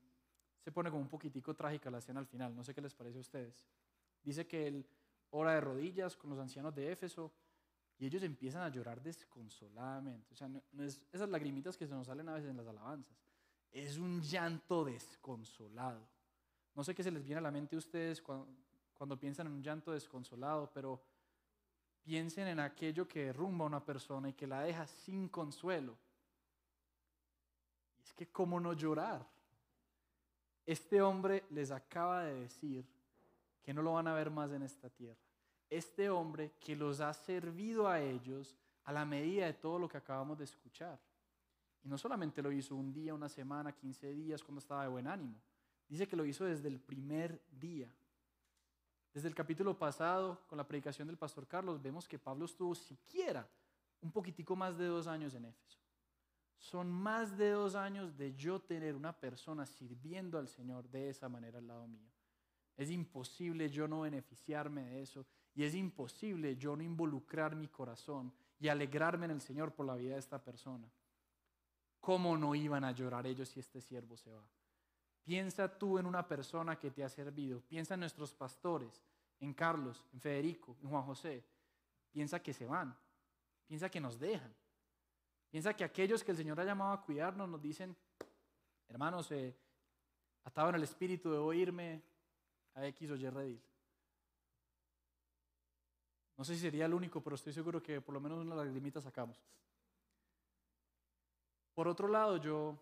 se 0.60 0.70
pone 0.70 0.90
como 0.90 1.00
un 1.00 1.08
poquitico 1.08 1.56
trágica 1.56 1.90
la 1.90 2.00
escena 2.00 2.20
al 2.20 2.26
final, 2.26 2.54
no 2.54 2.62
sé 2.62 2.74
qué 2.74 2.82
les 2.82 2.92
parece 2.92 3.16
a 3.16 3.22
ustedes. 3.22 3.66
Dice 4.22 4.46
que 4.46 4.66
él 4.66 4.86
ora 5.30 5.54
de 5.54 5.62
rodillas 5.62 6.18
con 6.18 6.28
los 6.28 6.38
ancianos 6.38 6.74
de 6.74 6.92
Éfeso 6.92 7.32
y 7.96 8.04
ellos 8.04 8.24
empiezan 8.24 8.60
a 8.60 8.68
llorar 8.68 9.00
desconsoladamente. 9.00 10.34
O 10.34 10.36
sea, 10.36 10.48
no, 10.48 10.62
es 10.84 11.02
esas 11.10 11.30
lagrimitas 11.30 11.78
que 11.78 11.86
se 11.86 11.94
nos 11.94 12.08
salen 12.08 12.28
a 12.28 12.34
veces 12.34 12.50
en 12.50 12.58
las 12.58 12.66
alabanzas. 12.66 13.16
Es 13.70 13.96
un 13.96 14.20
llanto 14.20 14.84
desconsolado. 14.84 16.06
No 16.74 16.84
sé 16.84 16.94
qué 16.94 17.02
se 17.02 17.10
les 17.10 17.24
viene 17.24 17.38
a 17.38 17.42
la 17.42 17.50
mente 17.50 17.74
a 17.74 17.78
ustedes 17.78 18.20
cuando, 18.20 18.48
cuando 18.92 19.18
piensan 19.18 19.46
en 19.46 19.54
un 19.54 19.62
llanto 19.62 19.92
desconsolado, 19.92 20.70
pero 20.74 21.02
piensen 22.02 22.48
en 22.48 22.60
aquello 22.60 23.06
que 23.06 23.26
derrumba 23.26 23.64
a 23.64 23.68
una 23.68 23.84
persona 23.84 24.28
y 24.28 24.32
que 24.32 24.46
la 24.46 24.62
deja 24.62 24.86
sin 24.86 25.28
consuelo. 25.28 25.96
Y 27.98 28.02
es 28.02 28.12
que, 28.12 28.28
¿cómo 28.28 28.60
no 28.60 28.72
llorar? 28.72 29.26
Este 30.66 31.02
hombre 31.02 31.44
les 31.50 31.70
acaba 31.70 32.24
de 32.24 32.34
decir 32.34 32.84
que 33.62 33.72
no 33.72 33.82
lo 33.82 33.94
van 33.94 34.08
a 34.08 34.14
ver 34.14 34.30
más 34.30 34.50
en 34.52 34.62
esta 34.62 34.88
tierra. 34.90 35.20
Este 35.70 36.10
hombre 36.10 36.52
que 36.60 36.76
los 36.76 37.00
ha 37.00 37.12
servido 37.14 37.88
a 37.88 38.00
ellos 38.00 38.56
a 38.84 38.92
la 38.92 39.04
medida 39.04 39.46
de 39.46 39.54
todo 39.54 39.78
lo 39.78 39.88
que 39.88 39.96
acabamos 39.96 40.38
de 40.38 40.44
escuchar. 40.44 40.98
Y 41.84 41.88
no 41.88 41.98
solamente 41.98 42.42
lo 42.42 42.52
hizo 42.52 42.76
un 42.76 42.92
día, 42.92 43.14
una 43.14 43.28
semana, 43.28 43.72
15 43.72 44.12
días 44.12 44.42
cuando 44.42 44.60
estaba 44.60 44.82
de 44.82 44.88
buen 44.88 45.06
ánimo. 45.06 45.40
Dice 45.88 46.06
que 46.06 46.16
lo 46.16 46.24
hizo 46.24 46.44
desde 46.44 46.68
el 46.68 46.78
primer 46.78 47.40
día. 47.50 47.92
Desde 49.12 49.28
el 49.28 49.34
capítulo 49.34 49.78
pasado, 49.78 50.40
con 50.48 50.56
la 50.56 50.66
predicación 50.66 51.06
del 51.06 51.18
pastor 51.18 51.46
Carlos, 51.46 51.82
vemos 51.82 52.08
que 52.08 52.18
Pablo 52.18 52.46
estuvo 52.46 52.74
siquiera 52.74 53.46
un 54.00 54.10
poquitico 54.10 54.56
más 54.56 54.78
de 54.78 54.86
dos 54.86 55.06
años 55.06 55.34
en 55.34 55.44
Éfeso. 55.44 55.78
Son 56.56 56.90
más 56.90 57.36
de 57.36 57.50
dos 57.50 57.74
años 57.74 58.16
de 58.16 58.34
yo 58.34 58.60
tener 58.60 58.94
una 58.94 59.12
persona 59.12 59.66
sirviendo 59.66 60.38
al 60.38 60.48
Señor 60.48 60.88
de 60.88 61.10
esa 61.10 61.28
manera 61.28 61.58
al 61.58 61.66
lado 61.66 61.86
mío. 61.86 62.08
Es 62.76 62.90
imposible 62.90 63.68
yo 63.68 63.86
no 63.86 64.02
beneficiarme 64.02 64.84
de 64.84 65.02
eso 65.02 65.26
y 65.54 65.64
es 65.64 65.74
imposible 65.74 66.56
yo 66.56 66.74
no 66.74 66.82
involucrar 66.82 67.54
mi 67.54 67.68
corazón 67.68 68.32
y 68.58 68.68
alegrarme 68.68 69.26
en 69.26 69.32
el 69.32 69.40
Señor 69.42 69.74
por 69.74 69.84
la 69.84 69.96
vida 69.96 70.14
de 70.14 70.20
esta 70.20 70.42
persona. 70.42 70.88
¿Cómo 72.00 72.38
no 72.38 72.54
iban 72.54 72.84
a 72.84 72.92
llorar 72.92 73.26
ellos 73.26 73.50
si 73.50 73.60
este 73.60 73.80
siervo 73.80 74.16
se 74.16 74.32
va? 74.32 74.42
Piensa 75.24 75.68
tú 75.78 75.98
en 75.98 76.06
una 76.06 76.26
persona 76.26 76.78
que 76.78 76.90
te 76.90 77.04
ha 77.04 77.08
servido. 77.08 77.60
Piensa 77.60 77.94
en 77.94 78.00
nuestros 78.00 78.34
pastores, 78.34 79.02
en 79.38 79.54
Carlos, 79.54 80.04
en 80.12 80.20
Federico, 80.20 80.76
en 80.82 80.90
Juan 80.90 81.04
José. 81.04 81.44
Piensa 82.10 82.42
que 82.42 82.52
se 82.52 82.66
van. 82.66 82.96
Piensa 83.66 83.88
que 83.88 84.00
nos 84.00 84.18
dejan. 84.18 84.52
Piensa 85.50 85.74
que 85.74 85.84
aquellos 85.84 86.24
que 86.24 86.32
el 86.32 86.36
Señor 86.36 86.58
ha 86.60 86.64
llamado 86.64 86.92
a 86.92 87.02
cuidarnos 87.02 87.48
nos 87.48 87.60
dicen, 87.60 87.96
hermanos, 88.88 89.30
eh, 89.32 89.54
atado 90.44 90.70
en 90.70 90.76
el 90.76 90.82
espíritu 90.82 91.30
de 91.30 91.38
oírme 91.38 92.02
a 92.74 92.86
X 92.86 93.10
o 93.10 93.16
Y 93.16 93.28
redil. 93.28 93.62
No 96.36 96.44
sé 96.44 96.54
si 96.54 96.60
sería 96.62 96.86
el 96.86 96.94
único, 96.94 97.22
pero 97.22 97.36
estoy 97.36 97.52
seguro 97.52 97.82
que 97.82 98.00
por 98.00 98.14
lo 98.14 98.20
menos 98.20 98.38
una 98.38 98.56
lagrimita 98.56 99.00
sacamos. 99.00 99.40
Por 101.74 101.88
otro 101.88 102.08
lado, 102.08 102.36
yo, 102.38 102.78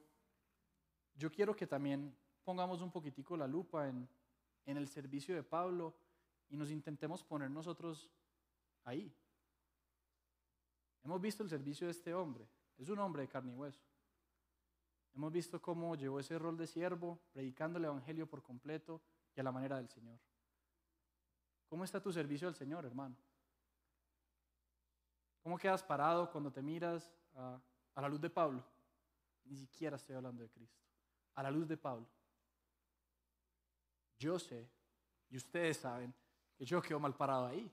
yo 1.14 1.30
quiero 1.30 1.54
que 1.54 1.66
también 1.66 2.16
pongamos 2.50 2.80
un 2.80 2.90
poquitico 2.90 3.36
la 3.36 3.46
lupa 3.46 3.86
en, 3.86 4.08
en 4.66 4.76
el 4.76 4.88
servicio 4.88 5.36
de 5.36 5.44
Pablo 5.44 5.94
y 6.48 6.56
nos 6.56 6.68
intentemos 6.72 7.22
poner 7.22 7.48
nosotros 7.48 8.10
ahí. 8.82 9.14
Hemos 11.04 11.20
visto 11.20 11.44
el 11.44 11.48
servicio 11.48 11.86
de 11.86 11.92
este 11.92 12.12
hombre. 12.12 12.48
Es 12.76 12.88
un 12.88 12.98
hombre 12.98 13.22
de 13.22 13.28
carne 13.28 13.52
y 13.52 13.54
hueso. 13.54 13.80
Hemos 15.14 15.30
visto 15.30 15.62
cómo 15.62 15.94
llevó 15.94 16.18
ese 16.18 16.40
rol 16.40 16.56
de 16.56 16.66
siervo, 16.66 17.20
predicando 17.32 17.78
el 17.78 17.84
Evangelio 17.84 18.26
por 18.28 18.42
completo 18.42 19.00
y 19.36 19.38
a 19.38 19.44
la 19.44 19.52
manera 19.52 19.76
del 19.76 19.88
Señor. 19.88 20.18
¿Cómo 21.68 21.84
está 21.84 22.02
tu 22.02 22.12
servicio 22.12 22.48
al 22.48 22.56
Señor, 22.56 22.84
hermano? 22.84 23.14
¿Cómo 25.44 25.56
quedas 25.56 25.84
parado 25.84 26.28
cuando 26.32 26.50
te 26.50 26.62
miras 26.62 27.14
a, 27.36 27.60
a 27.94 28.02
la 28.02 28.08
luz 28.08 28.20
de 28.20 28.28
Pablo? 28.28 28.64
Ni 29.44 29.56
siquiera 29.56 29.94
estoy 29.94 30.16
hablando 30.16 30.42
de 30.42 30.50
Cristo. 30.50 30.80
A 31.36 31.44
la 31.44 31.52
luz 31.52 31.68
de 31.68 31.76
Pablo. 31.76 32.08
Yo 34.20 34.38
sé, 34.38 34.68
y 35.30 35.38
ustedes 35.38 35.78
saben, 35.78 36.12
que 36.54 36.66
yo 36.66 36.82
quedo 36.82 37.00
mal 37.00 37.16
parado 37.16 37.46
ahí. 37.46 37.72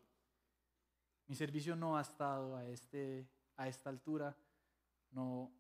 Mi 1.28 1.36
servicio 1.36 1.76
no 1.76 1.98
ha 1.98 2.02
estado 2.02 2.56
a, 2.56 2.66
este, 2.66 3.28
a 3.58 3.68
esta 3.68 3.90
altura. 3.90 4.34
No, 5.12 5.52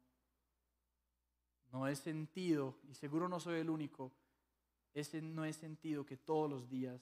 no 1.73 1.88
he 1.88 1.95
sentido, 1.95 2.78
y 2.89 2.93
seguro 2.93 3.28
no 3.28 3.38
soy 3.41 3.60
el 3.60 3.69
único, 3.69 4.13
ese 4.93 5.21
no 5.21 5.43
he 5.43 5.52
sentido 5.52 6.06
que 6.06 6.15
todos 6.15 6.50
los 6.50 6.69
días 6.69 7.02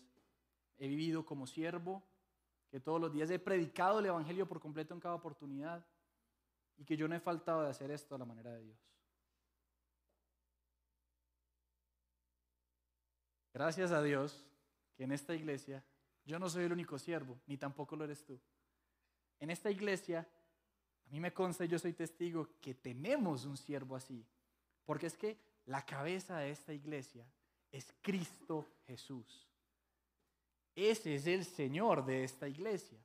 he 0.77 0.87
vivido 0.87 1.23
como 1.23 1.45
siervo, 1.45 2.01
que 2.71 2.79
todos 2.79 2.99
los 2.99 3.13
días 3.13 3.29
he 3.29 3.37
predicado 3.37 3.99
el 3.99 4.07
Evangelio 4.07 4.47
por 4.47 4.59
completo 4.59 4.95
en 4.95 4.99
cada 4.99 5.13
oportunidad 5.13 5.85
y 6.75 6.83
que 6.83 6.97
yo 6.97 7.07
no 7.07 7.15
he 7.15 7.19
faltado 7.19 7.61
de 7.61 7.69
hacer 7.69 7.91
esto 7.91 8.15
a 8.15 8.17
la 8.17 8.25
manera 8.25 8.51
de 8.51 8.63
Dios. 8.63 8.94
Gracias 13.55 13.93
a 13.93 14.03
Dios 14.03 14.45
que 14.97 15.05
en 15.05 15.13
esta 15.13 15.33
iglesia 15.33 15.81
yo 16.25 16.37
no 16.37 16.49
soy 16.49 16.65
el 16.65 16.73
único 16.73 16.99
siervo, 16.99 17.39
ni 17.47 17.55
tampoco 17.55 17.95
lo 17.95 18.03
eres 18.03 18.21
tú. 18.25 18.37
En 19.39 19.49
esta 19.49 19.71
iglesia, 19.71 20.27
a 21.07 21.09
mí 21.09 21.21
me 21.21 21.31
consta 21.31 21.63
yo 21.63 21.79
soy 21.79 21.93
testigo 21.93 22.49
que 22.59 22.73
tenemos 22.73 23.45
un 23.45 23.55
siervo 23.55 23.95
así, 23.95 24.25
porque 24.83 25.07
es 25.07 25.15
que 25.15 25.39
la 25.67 25.85
cabeza 25.85 26.39
de 26.39 26.51
esta 26.51 26.73
iglesia 26.73 27.25
es 27.71 27.93
Cristo 28.01 28.67
Jesús. 28.87 29.47
Ese 30.75 31.15
es 31.15 31.25
el 31.25 31.45
Señor 31.45 32.05
de 32.05 32.25
esta 32.25 32.49
iglesia. 32.49 32.99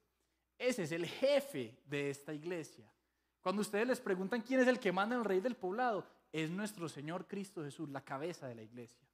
Ese 0.58 0.82
es 0.82 0.90
el 0.90 1.06
jefe 1.06 1.78
de 1.86 2.10
esta 2.10 2.34
iglesia. 2.34 2.92
Cuando 3.40 3.62
ustedes 3.62 3.86
les 3.86 4.00
preguntan 4.00 4.42
quién 4.42 4.58
es 4.58 4.66
el 4.66 4.80
que 4.80 4.90
manda 4.90 5.14
el 5.14 5.24
rey 5.24 5.38
del 5.38 5.54
poblado, 5.54 6.04
es 6.32 6.50
nuestro 6.50 6.88
Señor 6.88 7.28
Cristo 7.28 7.62
Jesús, 7.62 7.88
la 7.88 8.04
cabeza 8.04 8.48
de 8.48 8.56
la 8.56 8.62
iglesia. 8.62 9.09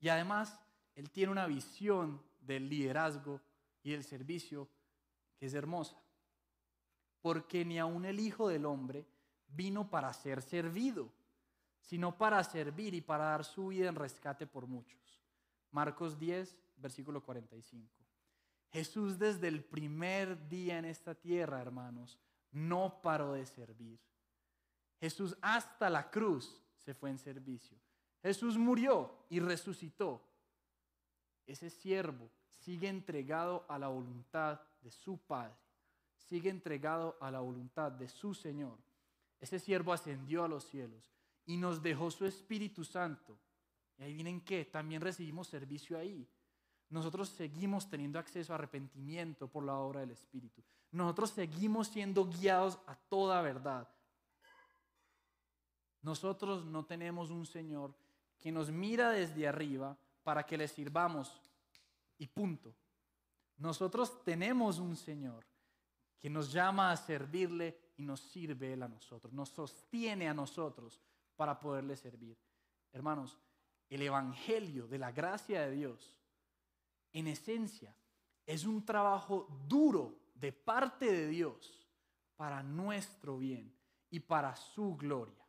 Y 0.00 0.08
además, 0.08 0.60
Él 0.94 1.10
tiene 1.10 1.32
una 1.32 1.46
visión 1.46 2.22
del 2.40 2.68
liderazgo 2.68 3.40
y 3.82 3.92
del 3.92 4.04
servicio 4.04 4.68
que 5.38 5.46
es 5.46 5.54
hermosa. 5.54 5.96
Porque 7.20 7.64
ni 7.64 7.78
aun 7.78 8.04
el 8.04 8.20
Hijo 8.20 8.48
del 8.48 8.66
Hombre 8.66 9.06
vino 9.48 9.88
para 9.90 10.12
ser 10.12 10.42
servido, 10.42 11.12
sino 11.80 12.16
para 12.16 12.42
servir 12.44 12.94
y 12.94 13.00
para 13.00 13.24
dar 13.24 13.44
su 13.44 13.68
vida 13.68 13.88
en 13.88 13.94
rescate 13.94 14.46
por 14.46 14.66
muchos. 14.66 15.22
Marcos 15.70 16.18
10, 16.18 16.56
versículo 16.76 17.22
45. 17.22 17.88
Jesús 18.70 19.18
desde 19.18 19.48
el 19.48 19.64
primer 19.64 20.48
día 20.48 20.78
en 20.78 20.84
esta 20.84 21.14
tierra, 21.14 21.60
hermanos, 21.60 22.18
no 22.52 23.00
paró 23.02 23.32
de 23.32 23.46
servir. 23.46 23.98
Jesús 25.00 25.36
hasta 25.40 25.88
la 25.88 26.10
cruz 26.10 26.60
se 26.76 26.94
fue 26.94 27.10
en 27.10 27.18
servicio. 27.18 27.78
Jesús 28.22 28.56
murió 28.58 29.12
y 29.30 29.40
resucitó. 29.40 30.22
Ese 31.46 31.70
siervo 31.70 32.28
sigue 32.48 32.88
entregado 32.88 33.64
a 33.68 33.78
la 33.78 33.88
voluntad 33.88 34.60
de 34.82 34.90
su 34.90 35.18
Padre, 35.18 35.54
sigue 36.16 36.50
entregado 36.50 37.16
a 37.20 37.30
la 37.30 37.40
voluntad 37.40 37.92
de 37.92 38.08
su 38.08 38.34
Señor. 38.34 38.76
Ese 39.40 39.58
siervo 39.58 39.92
ascendió 39.92 40.44
a 40.44 40.48
los 40.48 40.64
cielos 40.64 41.02
y 41.46 41.56
nos 41.56 41.82
dejó 41.82 42.10
su 42.10 42.26
Espíritu 42.26 42.84
Santo. 42.84 43.38
Y 43.96 44.02
ahí 44.02 44.12
vienen 44.12 44.40
que 44.40 44.64
también 44.64 45.00
recibimos 45.00 45.48
servicio 45.48 45.98
ahí. 45.98 46.28
Nosotros 46.90 47.28
seguimos 47.28 47.88
teniendo 47.88 48.18
acceso 48.18 48.52
a 48.52 48.56
arrepentimiento 48.56 49.48
por 49.48 49.64
la 49.64 49.76
obra 49.78 50.00
del 50.00 50.10
Espíritu. 50.10 50.62
Nosotros 50.90 51.30
seguimos 51.30 51.88
siendo 51.88 52.26
guiados 52.26 52.78
a 52.86 52.94
toda 52.94 53.42
verdad. 53.42 53.88
Nosotros 56.02 56.64
no 56.64 56.84
tenemos 56.84 57.30
un 57.30 57.44
Señor 57.44 57.94
que 58.38 58.52
nos 58.52 58.70
mira 58.70 59.10
desde 59.10 59.46
arriba 59.46 59.96
para 60.22 60.44
que 60.44 60.56
le 60.56 60.68
sirvamos 60.68 61.40
y 62.18 62.26
punto. 62.26 62.74
Nosotros 63.56 64.22
tenemos 64.24 64.78
un 64.78 64.96
Señor 64.96 65.46
que 66.20 66.30
nos 66.30 66.52
llama 66.52 66.90
a 66.90 66.96
servirle 66.96 67.92
y 67.96 68.04
nos 68.04 68.20
sirve 68.20 68.72
Él 68.72 68.82
a 68.82 68.88
nosotros, 68.88 69.32
nos 69.32 69.48
sostiene 69.48 70.28
a 70.28 70.34
nosotros 70.34 71.00
para 71.36 71.58
poderle 71.58 71.96
servir. 71.96 72.36
Hermanos, 72.92 73.38
el 73.88 74.02
Evangelio 74.02 74.86
de 74.86 74.98
la 74.98 75.12
gracia 75.12 75.62
de 75.62 75.72
Dios, 75.72 76.16
en 77.12 77.26
esencia, 77.26 77.94
es 78.46 78.64
un 78.64 78.84
trabajo 78.84 79.48
duro 79.66 80.18
de 80.34 80.52
parte 80.52 81.10
de 81.10 81.26
Dios 81.28 81.88
para 82.36 82.62
nuestro 82.62 83.38
bien 83.38 83.74
y 84.10 84.20
para 84.20 84.54
su 84.56 84.96
gloria. 84.96 85.47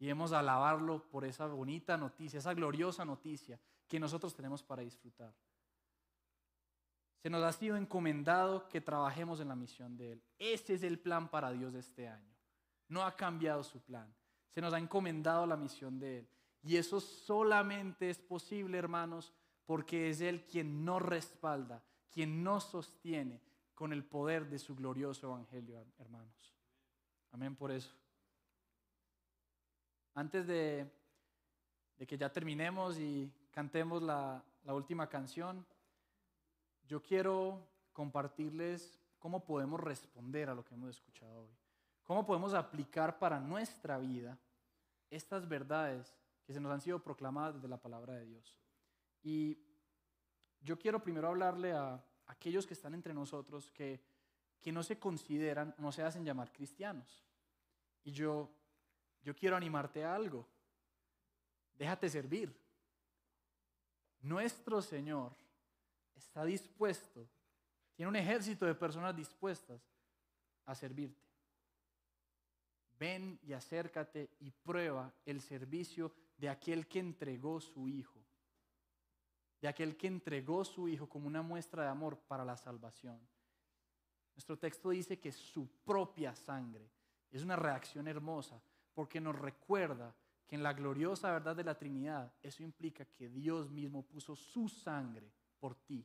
Y 0.00 0.06
debemos 0.06 0.32
alabarlo 0.32 1.08
por 1.10 1.26
esa 1.26 1.46
bonita 1.46 1.98
noticia, 1.98 2.38
esa 2.38 2.54
gloriosa 2.54 3.04
noticia 3.04 3.60
que 3.86 4.00
nosotros 4.00 4.34
tenemos 4.34 4.62
para 4.62 4.82
disfrutar. 4.82 5.32
Se 7.22 7.28
nos 7.28 7.44
ha 7.44 7.52
sido 7.52 7.76
encomendado 7.76 8.66
que 8.66 8.80
trabajemos 8.80 9.40
en 9.40 9.48
la 9.48 9.54
misión 9.54 9.98
de 9.98 10.12
Él. 10.12 10.22
Ese 10.38 10.72
es 10.72 10.82
el 10.84 10.98
plan 10.98 11.28
para 11.28 11.52
Dios 11.52 11.74
de 11.74 11.80
este 11.80 12.08
año. 12.08 12.34
No 12.88 13.02
ha 13.02 13.14
cambiado 13.14 13.62
su 13.62 13.78
plan. 13.82 14.10
Se 14.48 14.62
nos 14.62 14.72
ha 14.72 14.78
encomendado 14.78 15.46
la 15.46 15.58
misión 15.58 15.98
de 15.98 16.20
Él. 16.20 16.28
Y 16.62 16.76
eso 16.76 16.98
solamente 16.98 18.08
es 18.08 18.18
posible, 18.18 18.78
hermanos, 18.78 19.34
porque 19.66 20.08
es 20.08 20.22
Él 20.22 20.46
quien 20.46 20.82
nos 20.82 21.02
respalda, 21.02 21.84
quien 22.10 22.42
nos 22.42 22.64
sostiene 22.64 23.42
con 23.74 23.92
el 23.92 24.02
poder 24.02 24.48
de 24.48 24.58
su 24.58 24.74
glorioso 24.74 25.26
evangelio, 25.26 25.84
hermanos. 25.98 26.56
Amén 27.32 27.54
por 27.54 27.70
eso. 27.70 27.94
Antes 30.14 30.46
de, 30.46 30.90
que 32.06 32.18
ya 32.18 32.32
terminemos 32.32 32.98
y 32.98 33.32
cantemos 33.50 34.02
la, 34.02 34.44
última 34.66 35.08
canción, 35.08 35.66
yo 36.86 37.02
quiero 37.02 37.66
compartirles 37.92 39.00
cómo 39.18 39.44
podemos 39.44 39.80
responder 39.80 40.48
a 40.48 40.54
lo 40.54 40.64
que 40.64 40.74
hemos 40.74 40.90
escuchado 40.90 41.42
hoy. 41.42 41.50
Cómo 42.04 42.26
podemos 42.26 42.54
aplicar 42.54 43.18
para 43.18 43.40
nuestra 43.40 43.98
vida 43.98 44.38
estas 45.10 45.48
verdades 45.48 46.16
que 46.44 46.52
se 46.52 46.60
nos 46.60 46.72
han 46.72 46.80
sido 46.80 47.02
proclamadas 47.02 47.54
desde 47.54 47.68
la 47.68 47.80
palabra 47.80 48.14
de 48.14 48.26
Dios. 48.26 48.58
Y 49.22 49.58
yo 50.60 50.78
quiero 50.78 51.02
primero 51.02 51.28
hablarle 51.28 51.72
a 51.72 52.02
aquellos 52.26 52.66
que 52.66 52.74
están 52.74 52.94
entre 52.94 53.14
nosotros 53.14 53.70
que, 53.70 54.00
que 54.60 54.72
no 54.72 54.82
se 54.82 54.98
consideran, 54.98 55.74
no 55.78 55.92
se 55.92 56.02
hacen 56.02 56.24
llamar 56.24 56.52
cristianos. 56.52 57.24
Y 58.04 58.12
yo, 58.12 58.50
yo 59.22 59.34
quiero 59.34 59.56
animarte 59.56 60.04
a 60.04 60.14
algo. 60.14 60.46
Déjate 61.74 62.08
servir. 62.08 62.54
Nuestro 64.20 64.82
Señor 64.82 65.32
está 66.14 66.44
dispuesto, 66.44 67.26
tiene 67.94 68.08
un 68.10 68.16
ejército 68.16 68.66
de 68.66 68.74
personas 68.74 69.16
dispuestas 69.16 69.80
a 70.66 70.74
servirte. 70.74 71.26
Ven 72.98 73.38
y 73.42 73.54
acércate 73.54 74.28
y 74.40 74.50
prueba 74.50 75.10
el 75.24 75.40
servicio 75.40 76.12
de 76.36 76.50
aquel 76.50 76.86
que 76.86 76.98
entregó 76.98 77.60
su 77.60 77.88
Hijo, 77.88 78.22
de 79.62 79.68
aquel 79.68 79.96
que 79.96 80.06
entregó 80.06 80.66
su 80.66 80.86
Hijo 80.86 81.08
como 81.08 81.26
una 81.26 81.40
muestra 81.40 81.84
de 81.84 81.88
amor 81.88 82.18
para 82.18 82.44
la 82.44 82.58
salvación. 82.58 83.18
Nuestro 84.34 84.58
texto 84.58 84.90
dice 84.90 85.18
que 85.18 85.32
su 85.32 85.66
propia 85.82 86.34
sangre 86.34 86.90
es 87.30 87.42
una 87.42 87.56
reacción 87.56 88.06
hermosa 88.06 88.60
porque 89.00 89.18
nos 89.18 89.34
recuerda 89.34 90.14
que 90.46 90.56
en 90.56 90.62
la 90.62 90.74
gloriosa 90.74 91.32
verdad 91.32 91.56
de 91.56 91.64
la 91.64 91.78
Trinidad 91.78 92.30
eso 92.42 92.62
implica 92.62 93.06
que 93.06 93.30
Dios 93.30 93.70
mismo 93.70 94.02
puso 94.02 94.36
su 94.36 94.68
sangre 94.68 95.32
por 95.58 95.74
ti. 95.74 96.04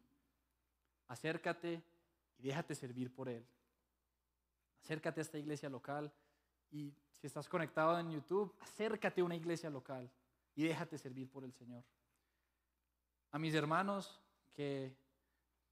Acércate 1.09 1.83
y 2.37 2.43
déjate 2.43 2.73
servir 2.73 3.13
por 3.13 3.27
Él. 3.27 3.45
Acércate 4.81 5.19
a 5.19 5.23
esta 5.23 5.37
iglesia 5.37 5.67
local 5.67 6.09
y 6.71 6.93
si 7.11 7.27
estás 7.27 7.49
conectado 7.49 7.99
en 7.99 8.11
YouTube, 8.11 8.55
acércate 8.61 9.19
a 9.19 9.25
una 9.25 9.35
iglesia 9.35 9.69
local 9.69 10.09
y 10.55 10.63
déjate 10.63 10.97
servir 10.97 11.29
por 11.29 11.43
el 11.43 11.51
Señor. 11.51 11.83
A 13.29 13.37
mis 13.37 13.53
hermanos 13.55 14.21
que 14.53 14.95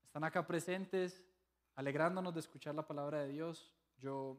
están 0.03 0.25
acá 0.25 0.45
presentes, 0.45 1.23
alegrándonos 1.75 2.33
de 2.33 2.41
escuchar 2.41 2.75
la 2.75 2.85
palabra 2.85 3.21
de 3.21 3.29
Dios, 3.29 3.73
yo, 3.97 4.37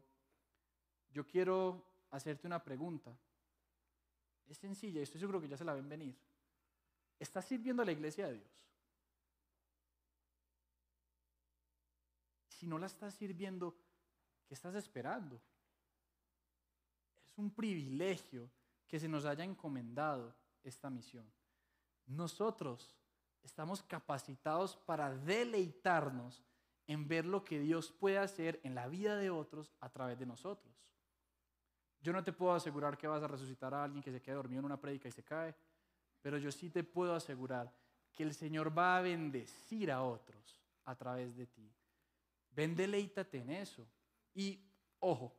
yo 1.14 1.26
quiero 1.26 1.94
hacerte 2.15 2.47
una 2.47 2.62
pregunta. 2.62 3.17
Es 4.47 4.59
sencilla 4.59 5.01
y 5.01 5.03
estoy 5.03 5.21
seguro 5.21 5.41
que 5.41 5.49
ya 5.49 5.57
se 5.57 5.65
la 5.65 5.75
ven 5.75 5.89
venir. 5.89 6.17
¿Estás 7.19 7.45
sirviendo 7.45 7.83
a 7.83 7.87
la 7.87 7.93
iglesia 7.93 8.27
de 8.27 8.35
Dios? 8.35 8.51
Si 12.49 12.67
no 12.67 12.79
la 12.79 12.87
estás 12.87 13.15
sirviendo, 13.15 13.77
¿qué 14.47 14.55
estás 14.55 14.75
esperando? 14.75 15.41
Es 17.25 17.37
un 17.37 17.51
privilegio 17.51 18.49
que 18.87 19.01
se 19.01 19.09
nos 19.09 19.25
haya 19.25 19.45
encomendado 19.45 20.35
esta 20.62 20.91
misión. 20.91 21.31
Nosotros 22.07 22.95
estamos 23.43 23.83
capacitados 23.83 24.77
para 24.77 25.15
deleitarnos 25.17 26.45
en 26.87 27.09
ver 27.09 27.25
lo 27.25 27.45
que 27.45 27.59
Dios 27.59 27.91
puede 27.91 28.19
hacer 28.19 28.61
en 28.62 28.75
la 28.75 28.87
vida 28.87 29.17
de 29.17 29.31
otros 29.31 29.73
a 29.81 29.89
través 29.89 30.19
de 30.19 30.27
nosotros. 30.27 30.75
Yo 32.05 32.13
no 32.13 32.23
te 32.23 32.35
puedo 32.35 32.53
asegurar 32.53 32.99
que 32.99 33.07
vas 33.07 33.23
a 33.23 33.27
resucitar 33.27 33.73
a 33.73 33.83
alguien 33.83 34.03
que 34.03 34.13
se 34.13 34.21
quede 34.21 34.35
dormido 34.35 34.59
en 34.59 34.67
una 34.67 34.77
prédica 34.77 35.09
y 35.09 35.11
se 35.11 35.23
cae, 35.23 35.55
pero 36.21 36.37
yo 36.37 36.53
sí 36.53 36.69
te 36.69 36.85
puedo 36.85 37.15
asegurar 37.15 37.73
que 38.13 38.23
el 38.23 38.35
Señor 38.35 38.77
va 38.77 38.99
a 38.99 39.01
bendecir 39.01 39.91
a 39.91 40.03
otros 40.03 40.61
a 40.85 40.95
través 40.95 41.35
de 41.35 41.47
ti. 41.47 41.67
Ven, 42.51 42.77
deleítate 42.77 43.39
en 43.39 43.49
eso. 43.49 43.87
Y, 44.35 44.61
ojo, 45.01 45.35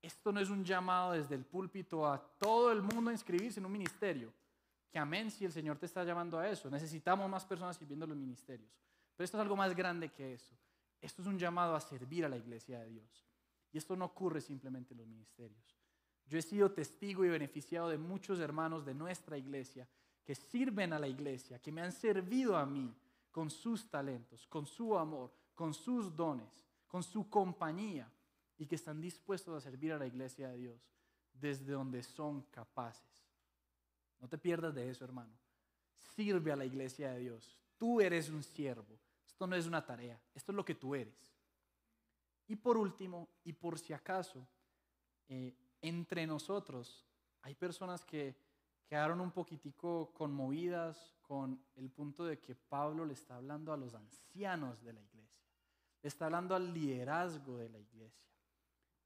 esto 0.00 0.30
no 0.30 0.38
es 0.38 0.50
un 0.50 0.64
llamado 0.64 1.14
desde 1.14 1.34
el 1.34 1.44
púlpito 1.44 2.06
a 2.06 2.22
todo 2.38 2.70
el 2.70 2.80
mundo 2.80 3.10
a 3.10 3.12
inscribirse 3.12 3.58
en 3.58 3.66
un 3.66 3.72
ministerio. 3.72 4.32
Que 4.92 5.00
amén 5.00 5.32
si 5.32 5.46
el 5.46 5.52
Señor 5.52 5.78
te 5.78 5.86
está 5.86 6.04
llamando 6.04 6.38
a 6.38 6.48
eso. 6.48 6.70
Necesitamos 6.70 7.28
más 7.28 7.44
personas 7.44 7.76
sirviendo 7.76 8.04
en 8.04 8.10
los 8.10 8.18
ministerios. 8.18 8.70
Pero 9.16 9.24
esto 9.24 9.36
es 9.36 9.42
algo 9.42 9.56
más 9.56 9.74
grande 9.74 10.10
que 10.10 10.34
eso. 10.34 10.54
Esto 11.00 11.22
es 11.22 11.26
un 11.28 11.40
llamado 11.40 11.74
a 11.74 11.80
servir 11.80 12.24
a 12.24 12.28
la 12.28 12.36
iglesia 12.36 12.78
de 12.78 12.88
Dios. 12.88 13.26
Y 13.72 13.78
esto 13.78 13.96
no 13.96 14.04
ocurre 14.04 14.40
simplemente 14.40 14.94
en 14.94 14.98
los 14.98 15.08
ministerios. 15.08 15.77
Yo 16.28 16.38
he 16.38 16.42
sido 16.42 16.70
testigo 16.70 17.24
y 17.24 17.28
beneficiado 17.28 17.88
de 17.88 17.98
muchos 17.98 18.38
hermanos 18.38 18.84
de 18.84 18.94
nuestra 18.94 19.38
iglesia 19.38 19.88
que 20.24 20.34
sirven 20.34 20.92
a 20.92 20.98
la 20.98 21.08
iglesia, 21.08 21.58
que 21.58 21.72
me 21.72 21.80
han 21.80 21.92
servido 21.92 22.56
a 22.56 22.66
mí 22.66 22.94
con 23.30 23.50
sus 23.50 23.88
talentos, 23.88 24.46
con 24.46 24.66
su 24.66 24.96
amor, 24.98 25.32
con 25.54 25.72
sus 25.72 26.14
dones, 26.14 26.66
con 26.86 27.02
su 27.02 27.30
compañía 27.30 28.12
y 28.58 28.66
que 28.66 28.74
están 28.74 29.00
dispuestos 29.00 29.56
a 29.56 29.60
servir 29.60 29.92
a 29.92 29.98
la 29.98 30.06
iglesia 30.06 30.48
de 30.50 30.58
Dios 30.58 30.80
desde 31.32 31.72
donde 31.72 32.02
son 32.02 32.42
capaces. 32.50 33.26
No 34.20 34.28
te 34.28 34.36
pierdas 34.36 34.74
de 34.74 34.90
eso, 34.90 35.04
hermano. 35.04 35.32
Sirve 36.14 36.52
a 36.52 36.56
la 36.56 36.64
iglesia 36.64 37.12
de 37.12 37.20
Dios. 37.20 37.56
Tú 37.78 38.00
eres 38.00 38.28
un 38.28 38.42
siervo. 38.42 38.98
Esto 39.26 39.46
no 39.46 39.54
es 39.54 39.66
una 39.66 39.86
tarea, 39.86 40.20
esto 40.34 40.50
es 40.50 40.56
lo 40.56 40.64
que 40.64 40.74
tú 40.74 40.94
eres. 40.94 41.14
Y 42.48 42.56
por 42.56 42.76
último, 42.76 43.28
y 43.44 43.52
por 43.52 43.78
si 43.78 43.92
acaso, 43.92 44.44
eh, 45.28 45.54
entre 45.82 46.26
nosotros. 46.26 47.06
Hay 47.42 47.54
personas 47.54 48.04
que 48.04 48.36
quedaron 48.86 49.20
un 49.20 49.30
poquitico 49.30 50.12
conmovidas 50.14 51.14
con 51.22 51.62
el 51.76 51.90
punto 51.90 52.24
de 52.24 52.38
que 52.40 52.54
Pablo 52.54 53.04
le 53.04 53.12
está 53.12 53.36
hablando 53.36 53.72
a 53.72 53.76
los 53.76 53.94
ancianos 53.94 54.82
de 54.82 54.94
la 54.94 55.02
iglesia. 55.02 55.44
Está 56.02 56.26
hablando 56.26 56.54
al 56.54 56.72
liderazgo 56.72 57.58
de 57.58 57.68
la 57.68 57.78
iglesia. 57.78 58.26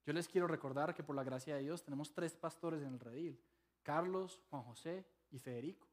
Yo 0.04 0.12
les 0.12 0.28
quiero 0.28 0.46
recordar 0.46 0.94
que 0.94 1.02
por 1.02 1.16
la 1.16 1.24
gracia 1.24 1.56
de 1.56 1.62
Dios 1.62 1.82
tenemos 1.82 2.12
tres 2.12 2.34
pastores 2.36 2.82
en 2.82 2.94
el 2.94 3.00
redil, 3.00 3.40
Carlos, 3.82 4.40
Juan 4.50 4.62
José 4.62 5.04
y 5.30 5.38
Federico, 5.38 5.88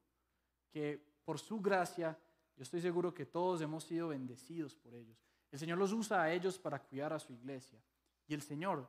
que 0.69 1.19
por 1.23 1.39
su 1.39 1.59
gracia 1.61 2.17
yo 2.55 2.63
estoy 2.63 2.82
seguro 2.82 3.13
que 3.13 3.25
todos 3.25 3.61
hemos 3.61 3.86
sido 3.86 4.09
bendecidos 4.09 4.75
por 4.75 4.93
ellos. 4.93 5.17
El 5.51 5.59
Señor 5.59 5.77
los 5.77 5.93
usa 5.93 6.21
a 6.21 6.34
ellos 6.34 6.59
para 6.59 6.82
cuidar 6.82 7.13
a 7.13 7.19
su 7.19 7.34
iglesia. 7.34 7.82
Y 8.27 8.34
el 8.34 8.41
Señor 8.41 8.88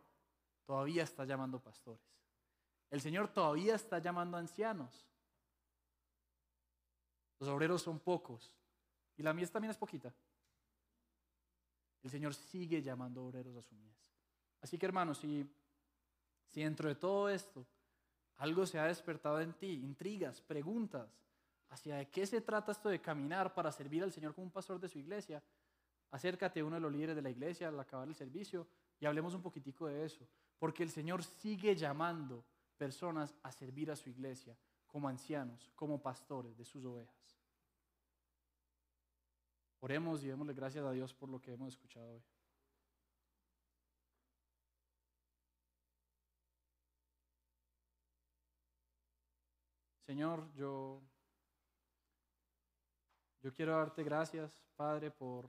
todavía 0.71 1.03
está 1.03 1.25
llamando 1.25 1.59
pastores. 1.59 2.01
El 2.93 3.01
Señor 3.01 3.27
todavía 3.27 3.75
está 3.75 3.99
llamando 3.99 4.37
ancianos. 4.37 5.05
Los 7.41 7.49
obreros 7.49 7.83
son 7.83 7.99
pocos 7.99 8.55
y 9.17 9.25
la 9.25 9.33
mies 9.33 9.51
también 9.51 9.73
es 9.73 9.77
poquita. 9.77 10.15
El 12.05 12.11
Señor 12.13 12.35
sigue 12.35 12.81
llamando 12.83 13.25
obreros 13.25 13.57
a 13.57 13.63
su 13.63 13.75
mies. 13.75 13.99
Así 14.61 14.79
que 14.79 14.87
hermanos, 14.87 15.19
si, 15.19 15.45
si 16.47 16.63
dentro 16.63 16.89
de 16.89 16.95
todo 16.95 17.29
esto 17.29 17.67
algo 18.37 18.65
se 18.65 18.79
ha 18.79 18.85
despertado 18.85 19.41
en 19.41 19.55
ti, 19.55 19.73
intrigas, 19.73 20.41
preguntas, 20.41 21.11
hacia 21.71 21.97
de 21.97 22.09
qué 22.11 22.25
se 22.29 22.43
trata 22.43 22.71
esto 22.71 22.91
de 22.91 23.01
caminar 23.01 23.55
para 23.55 23.73
servir 23.73 24.05
al 24.05 24.13
Señor 24.13 24.37
como 24.37 24.45
un 24.45 24.53
pastor 24.53 24.79
de 24.79 24.89
su 24.89 25.01
iglesia, 25.01 25.43
acércate 26.13 26.61
a 26.61 26.65
uno 26.65 26.77
de 26.77 26.81
los 26.81 26.93
líderes 26.93 27.17
de 27.17 27.23
la 27.23 27.31
iglesia 27.31 27.67
al 27.67 27.81
acabar 27.81 28.07
el 28.07 28.15
servicio 28.15 28.69
y 29.01 29.07
hablemos 29.07 29.35
un 29.35 29.43
poquitico 29.43 29.87
de 29.87 30.05
eso, 30.05 30.29
porque 30.59 30.83
el 30.83 30.91
Señor 30.91 31.25
sigue 31.25 31.75
llamando 31.75 32.45
personas 32.77 33.35
a 33.43 33.51
servir 33.51 33.91
a 33.91 33.97
su 33.97 34.11
iglesia 34.11 34.57
como 34.87 35.09
ancianos, 35.09 35.71
como 35.75 36.03
pastores 36.03 36.57
de 36.57 36.65
sus 36.65 36.85
ovejas. 36.85 37.41
Oremos 39.81 40.23
y 40.23 40.29
démosle 40.29 40.53
gracias 40.53 40.85
a 40.85 40.93
Dios 40.93 41.15
por 41.15 41.31
lo 41.31 41.41
que 41.41 41.53
hemos 41.53 41.69
escuchado 41.69 42.13
hoy. 42.13 42.23
Señor, 50.05 50.53
yo, 50.55 51.01
yo 53.41 53.55
quiero 53.55 53.77
darte 53.77 54.03
gracias, 54.03 54.61
Padre, 54.77 55.11
por 55.11 55.49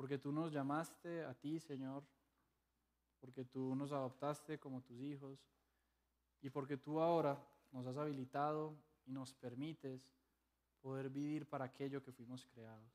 porque 0.00 0.16
tú 0.16 0.32
nos 0.32 0.50
llamaste 0.50 1.26
a 1.26 1.34
ti, 1.34 1.60
Señor, 1.60 2.02
porque 3.20 3.44
tú 3.44 3.74
nos 3.74 3.92
adoptaste 3.92 4.58
como 4.58 4.80
tus 4.80 4.98
hijos 5.02 5.46
y 6.40 6.48
porque 6.48 6.78
tú 6.78 7.00
ahora 7.00 7.38
nos 7.70 7.86
has 7.86 7.98
habilitado 7.98 8.74
y 9.04 9.12
nos 9.12 9.34
permites 9.34 10.10
poder 10.80 11.10
vivir 11.10 11.46
para 11.46 11.66
aquello 11.66 12.02
que 12.02 12.12
fuimos 12.12 12.46
creados. 12.46 12.90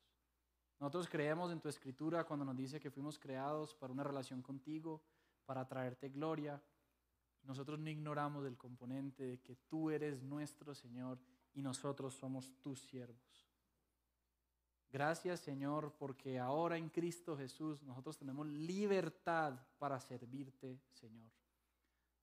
Nosotros 0.80 1.08
creemos 1.08 1.52
en 1.52 1.62
tu 1.62 1.70
escritura 1.70 2.24
cuando 2.24 2.44
nos 2.44 2.58
dice 2.58 2.80
que 2.80 2.90
fuimos 2.90 3.20
creados 3.20 3.76
para 3.76 3.94
una 3.94 4.04
relación 4.04 4.42
contigo, 4.42 5.04
para 5.46 5.68
traerte 5.68 6.10
gloria. 6.10 6.60
Nosotros 7.44 7.78
no 7.78 7.88
ignoramos 7.88 8.48
el 8.48 8.58
componente 8.58 9.24
de 9.26 9.40
que 9.42 9.58
tú 9.68 9.92
eres 9.92 10.24
nuestro 10.24 10.74
Señor 10.74 11.20
y 11.54 11.62
nosotros 11.62 12.16
somos 12.16 12.52
tus 12.64 12.82
siervos. 12.82 13.46
Gracias 14.96 15.42
Señor 15.42 15.94
porque 16.00 16.40
ahora 16.40 16.78
en 16.78 16.88
Cristo 16.88 17.36
Jesús 17.36 17.84
nosotros 17.84 18.18
tenemos 18.18 18.48
libertad 18.48 19.60
para 19.78 20.00
servirte 20.00 20.80
Señor. 20.94 21.30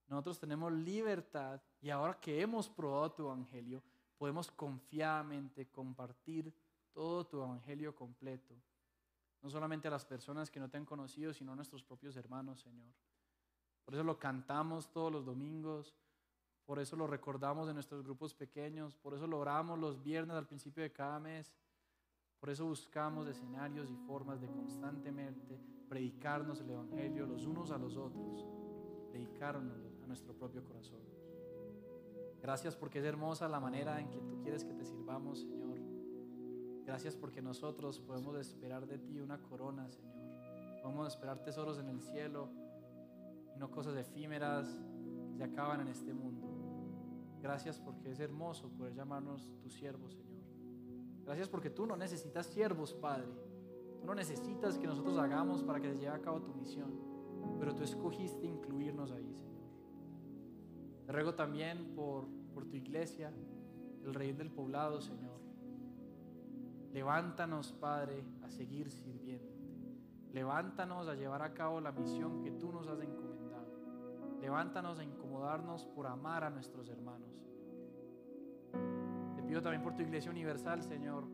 Nosotros 0.09 0.41
tenemos 0.41 0.73
libertad 0.73 1.61
y 1.83 1.91
ahora 1.91 2.19
que 2.19 2.41
hemos 2.41 2.71
probado 2.71 3.13
tu 3.13 3.27
evangelio, 3.27 3.83
podemos 4.17 4.51
confiadamente 4.51 5.69
compartir 5.69 6.51
todo 6.95 7.27
tu 7.27 7.43
evangelio 7.43 7.95
completo. 7.95 8.55
No 9.43 9.51
solamente 9.51 9.89
a 9.89 9.91
las 9.91 10.07
personas 10.07 10.51
que 10.51 10.59
no 10.59 10.71
te 10.71 10.79
han 10.79 10.87
conocido, 10.87 11.35
sino 11.35 11.53
a 11.53 11.57
nuestros 11.57 11.85
propios 11.85 12.17
hermanos, 12.17 12.61
Señor. 12.61 12.95
Por 13.85 13.93
eso 13.93 14.03
lo 14.03 14.19
cantamos 14.19 14.91
todos 14.91 15.13
los 15.13 15.27
domingos, 15.27 15.95
por 16.65 16.79
eso 16.79 16.97
lo 16.97 17.07
recordamos 17.07 17.69
en 17.69 17.75
nuestros 17.75 18.03
grupos 18.03 18.33
pequeños, 18.33 18.97
por 18.97 19.13
eso 19.13 19.27
lo 19.27 19.41
oramos 19.41 19.79
los 19.79 20.03
viernes 20.03 20.39
al 20.39 20.47
principio 20.47 20.83
de 20.83 20.91
cada 20.91 21.21
mes. 21.21 21.53
Por 22.43 22.51
eso 22.51 22.67
buscamos 22.67 23.29
escenarios 23.29 23.89
y 23.89 23.95
formas 23.95 24.41
de 24.41 24.49
constantemente 24.49 25.61
predicarnos 25.89 26.61
el 26.61 26.71
Evangelio 26.71 27.25
los 27.25 27.47
unos 27.47 27.71
a 27.71 27.79
los 27.79 27.97
otros, 27.97 28.45
predicarnos 29.13 29.79
a 30.03 30.07
nuestro 30.09 30.35
propio 30.35 30.65
corazón. 30.65 30.99
Gracias 32.41 32.75
porque 32.75 32.99
es 32.99 33.05
hermosa 33.05 33.49
la 33.49 33.61
manera 33.61 34.01
en 34.01 34.11
que 34.11 34.19
tú 34.19 34.41
quieres 34.41 34.65
que 34.65 34.75
te 34.75 34.85
sirvamos, 34.85 35.43
Señor. 35.43 35.79
Gracias 36.85 37.15
porque 37.15 37.41
nosotros 37.41 38.01
podemos 38.01 38.35
esperar 38.35 38.89
de 38.89 38.99
ti 38.99 39.21
una 39.21 39.41
corona, 39.41 39.89
Señor. 39.89 40.25
Podemos 40.83 41.07
esperar 41.07 41.45
tesoros 41.45 41.79
en 41.79 41.91
el 41.91 42.01
cielo 42.01 42.49
y 43.55 43.59
no 43.61 43.71
cosas 43.71 43.97
efímeras 43.97 44.67
que 45.31 45.37
se 45.37 45.45
acaban 45.45 45.83
en 45.83 45.87
este 45.87 46.13
mundo. 46.13 46.49
Gracias 47.41 47.79
porque 47.79 48.11
es 48.11 48.19
hermoso 48.19 48.69
poder 48.71 48.95
llamarnos 48.95 49.49
tu 49.63 49.71
siervo, 49.71 50.11
Señor. 50.11 50.32
Gracias 51.25 51.49
porque 51.49 51.71
tú 51.71 51.87
no 51.87 51.97
necesitas 51.97 52.47
siervos, 52.47 52.93
Padre. 52.95 53.29
Tú 54.01 54.07
no 54.07 54.15
necesitas 54.15 54.79
que 54.79 54.87
nosotros 54.87 55.17
hagamos 55.19 55.63
para 55.63 55.81
que 55.81 55.89
se 55.89 55.99
lleve 55.99 56.15
a 56.15 56.21
cabo 56.21 56.43
tu 56.43 56.53
misión, 56.55 56.91
pero 57.59 57.75
tú 57.75 57.85
escogiste 57.85 58.47
incluirnos 58.47 59.13
ahí, 59.13 59.33
Señor. 59.35 59.63
Te 61.07 61.13
ruego 61.13 61.35
también 61.35 61.95
por, 61.95 62.27
por 62.53 62.65
tu 62.65 62.77
iglesia, 62.77 63.33
el 64.05 64.15
rey 64.15 64.33
del 64.33 64.51
poblado, 64.51 65.01
Señor. 65.01 65.41
Levántanos, 66.93 67.73
Padre, 67.73 68.25
a 68.43 68.51
seguir 68.51 68.91
sirviéndote. 68.91 69.53
Levántanos 70.33 71.09
a 71.09 71.15
llevar 71.15 71.43
a 71.43 71.55
cabo 71.55 71.81
la 71.81 71.93
misión 71.93 72.43
que 72.43 72.51
tú 72.51 72.73
nos 72.73 72.89
has 72.89 73.01
encomendado. 73.01 73.71
Levántanos 74.41 74.99
a 74.99 75.05
incomodarnos 75.05 75.87
por 75.87 76.07
amar 76.07 76.43
a 76.43 76.51
nuestros 76.51 76.89
hermanos 76.89 77.43
pido 79.53 79.61
también 79.61 79.83
por 79.83 79.95
tu 79.95 80.01
iglesia 80.01 80.31
universal, 80.31 80.83
Señor. 80.83 81.27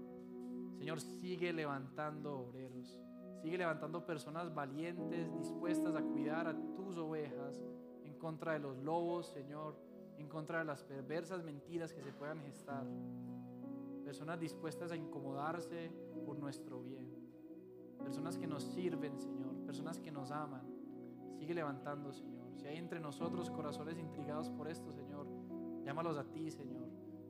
Señor, 0.76 1.00
sigue 1.00 1.52
levantando 1.52 2.36
obreros. 2.36 3.00
Sigue 3.40 3.56
levantando 3.56 4.04
personas 4.04 4.52
valientes, 4.52 5.32
dispuestas 5.32 5.94
a 5.94 6.02
cuidar 6.02 6.48
a 6.48 6.56
tus 6.74 6.96
ovejas 6.96 7.62
en 8.02 8.14
contra 8.14 8.54
de 8.54 8.58
los 8.58 8.76
lobos, 8.78 9.28
Señor, 9.28 9.76
en 10.16 10.28
contra 10.28 10.58
de 10.58 10.64
las 10.64 10.82
perversas 10.82 11.44
mentiras 11.44 11.92
que 11.92 12.02
se 12.02 12.12
puedan 12.12 12.40
gestar. 12.40 12.84
Personas 14.04 14.40
dispuestas 14.40 14.90
a 14.90 14.96
incomodarse 14.96 15.92
por 16.26 16.40
nuestro 16.40 16.82
bien. 16.82 17.06
Personas 18.02 18.36
que 18.36 18.48
nos 18.48 18.64
sirven, 18.64 19.16
Señor. 19.20 19.54
Personas 19.64 20.00
que 20.00 20.10
nos 20.10 20.32
aman. 20.32 20.66
Sigue 21.38 21.54
levantando, 21.54 22.12
Señor. 22.12 22.48
Si 22.56 22.66
hay 22.66 22.78
entre 22.78 22.98
nosotros 22.98 23.48
corazones 23.48 23.96
intrigados 23.96 24.50
por 24.50 24.66
esto, 24.66 24.90
Señor, 24.90 25.28
llámalos 25.84 26.18
a 26.18 26.24
ti, 26.24 26.50
Señor. 26.50 26.77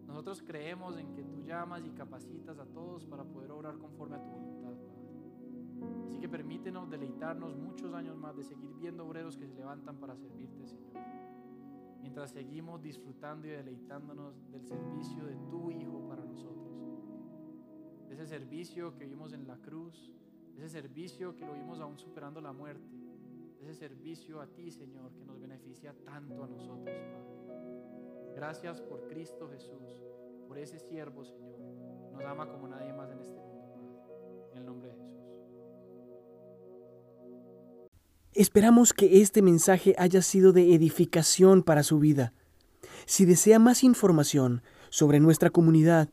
Nosotros 0.08 0.42
creemos 0.42 0.96
en 0.96 1.12
que 1.12 1.22
tú 1.22 1.42
llamas 1.42 1.84
y 1.84 1.90
capacitas 1.90 2.58
a 2.58 2.64
todos 2.64 3.04
para 3.04 3.24
poder 3.24 3.50
obrar 3.52 3.76
conforme 3.76 4.16
a 4.16 4.22
tu 4.22 4.30
voluntad, 4.30 4.72
Padre. 4.72 4.98
Así 6.06 6.18
que 6.18 6.28
permítenos 6.28 6.90
deleitarnos 6.90 7.54
muchos 7.54 7.92
años 7.92 8.16
más 8.16 8.34
de 8.34 8.42
seguir 8.42 8.72
viendo 8.74 9.06
obreros 9.06 9.36
que 9.36 9.46
se 9.46 9.54
levantan 9.54 9.98
para 9.98 10.16
servirte, 10.16 10.66
Señor. 10.66 10.94
Mientras 12.00 12.30
seguimos 12.30 12.80
disfrutando 12.82 13.46
y 13.46 13.50
deleitándonos 13.50 14.50
del 14.50 14.64
servicio 14.64 15.26
de 15.26 15.36
tu 15.50 15.70
Hijo 15.70 16.08
para 16.08 16.24
nosotros. 16.24 16.72
Ese 18.08 18.26
servicio 18.26 18.96
que 18.96 19.04
vimos 19.04 19.34
en 19.34 19.46
la 19.46 19.58
cruz, 19.58 20.10
ese 20.56 20.70
servicio 20.70 21.36
que 21.36 21.44
lo 21.44 21.52
vimos 21.52 21.80
aún 21.80 21.98
superando 21.98 22.40
la 22.40 22.54
muerte, 22.54 22.96
ese 23.60 23.74
servicio 23.74 24.40
a 24.40 24.46
ti, 24.46 24.70
Señor, 24.70 25.12
que 25.12 25.24
nos 25.26 25.38
beneficia 25.38 25.94
tanto 26.04 26.44
a 26.44 26.48
nosotros, 26.48 26.86
Padre. 26.86 27.27
Gracias 28.38 28.80
por 28.82 29.08
Cristo 29.08 29.48
Jesús, 29.52 30.00
por 30.46 30.58
ese 30.58 30.78
siervo, 30.78 31.24
Señor. 31.24 31.58
Nos 32.12 32.24
ama 32.24 32.48
como 32.48 32.68
nadie 32.68 32.92
más 32.92 33.10
en 33.10 33.18
este 33.18 33.34
mundo. 33.34 34.48
En 34.52 34.58
el 34.58 34.64
nombre 34.64 34.90
de 34.90 34.94
Jesús. 34.94 35.08
Esperamos 38.34 38.92
que 38.92 39.22
este 39.22 39.42
mensaje 39.42 39.96
haya 39.98 40.22
sido 40.22 40.52
de 40.52 40.72
edificación 40.72 41.64
para 41.64 41.82
su 41.82 41.98
vida. 41.98 42.32
Si 43.06 43.24
desea 43.24 43.58
más 43.58 43.82
información 43.82 44.62
sobre 44.88 45.18
nuestra 45.18 45.50
comunidad, 45.50 46.08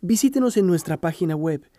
visítenos 0.00 0.56
en 0.56 0.66
nuestra 0.66 0.96
página 0.96 1.36
web 1.36 1.70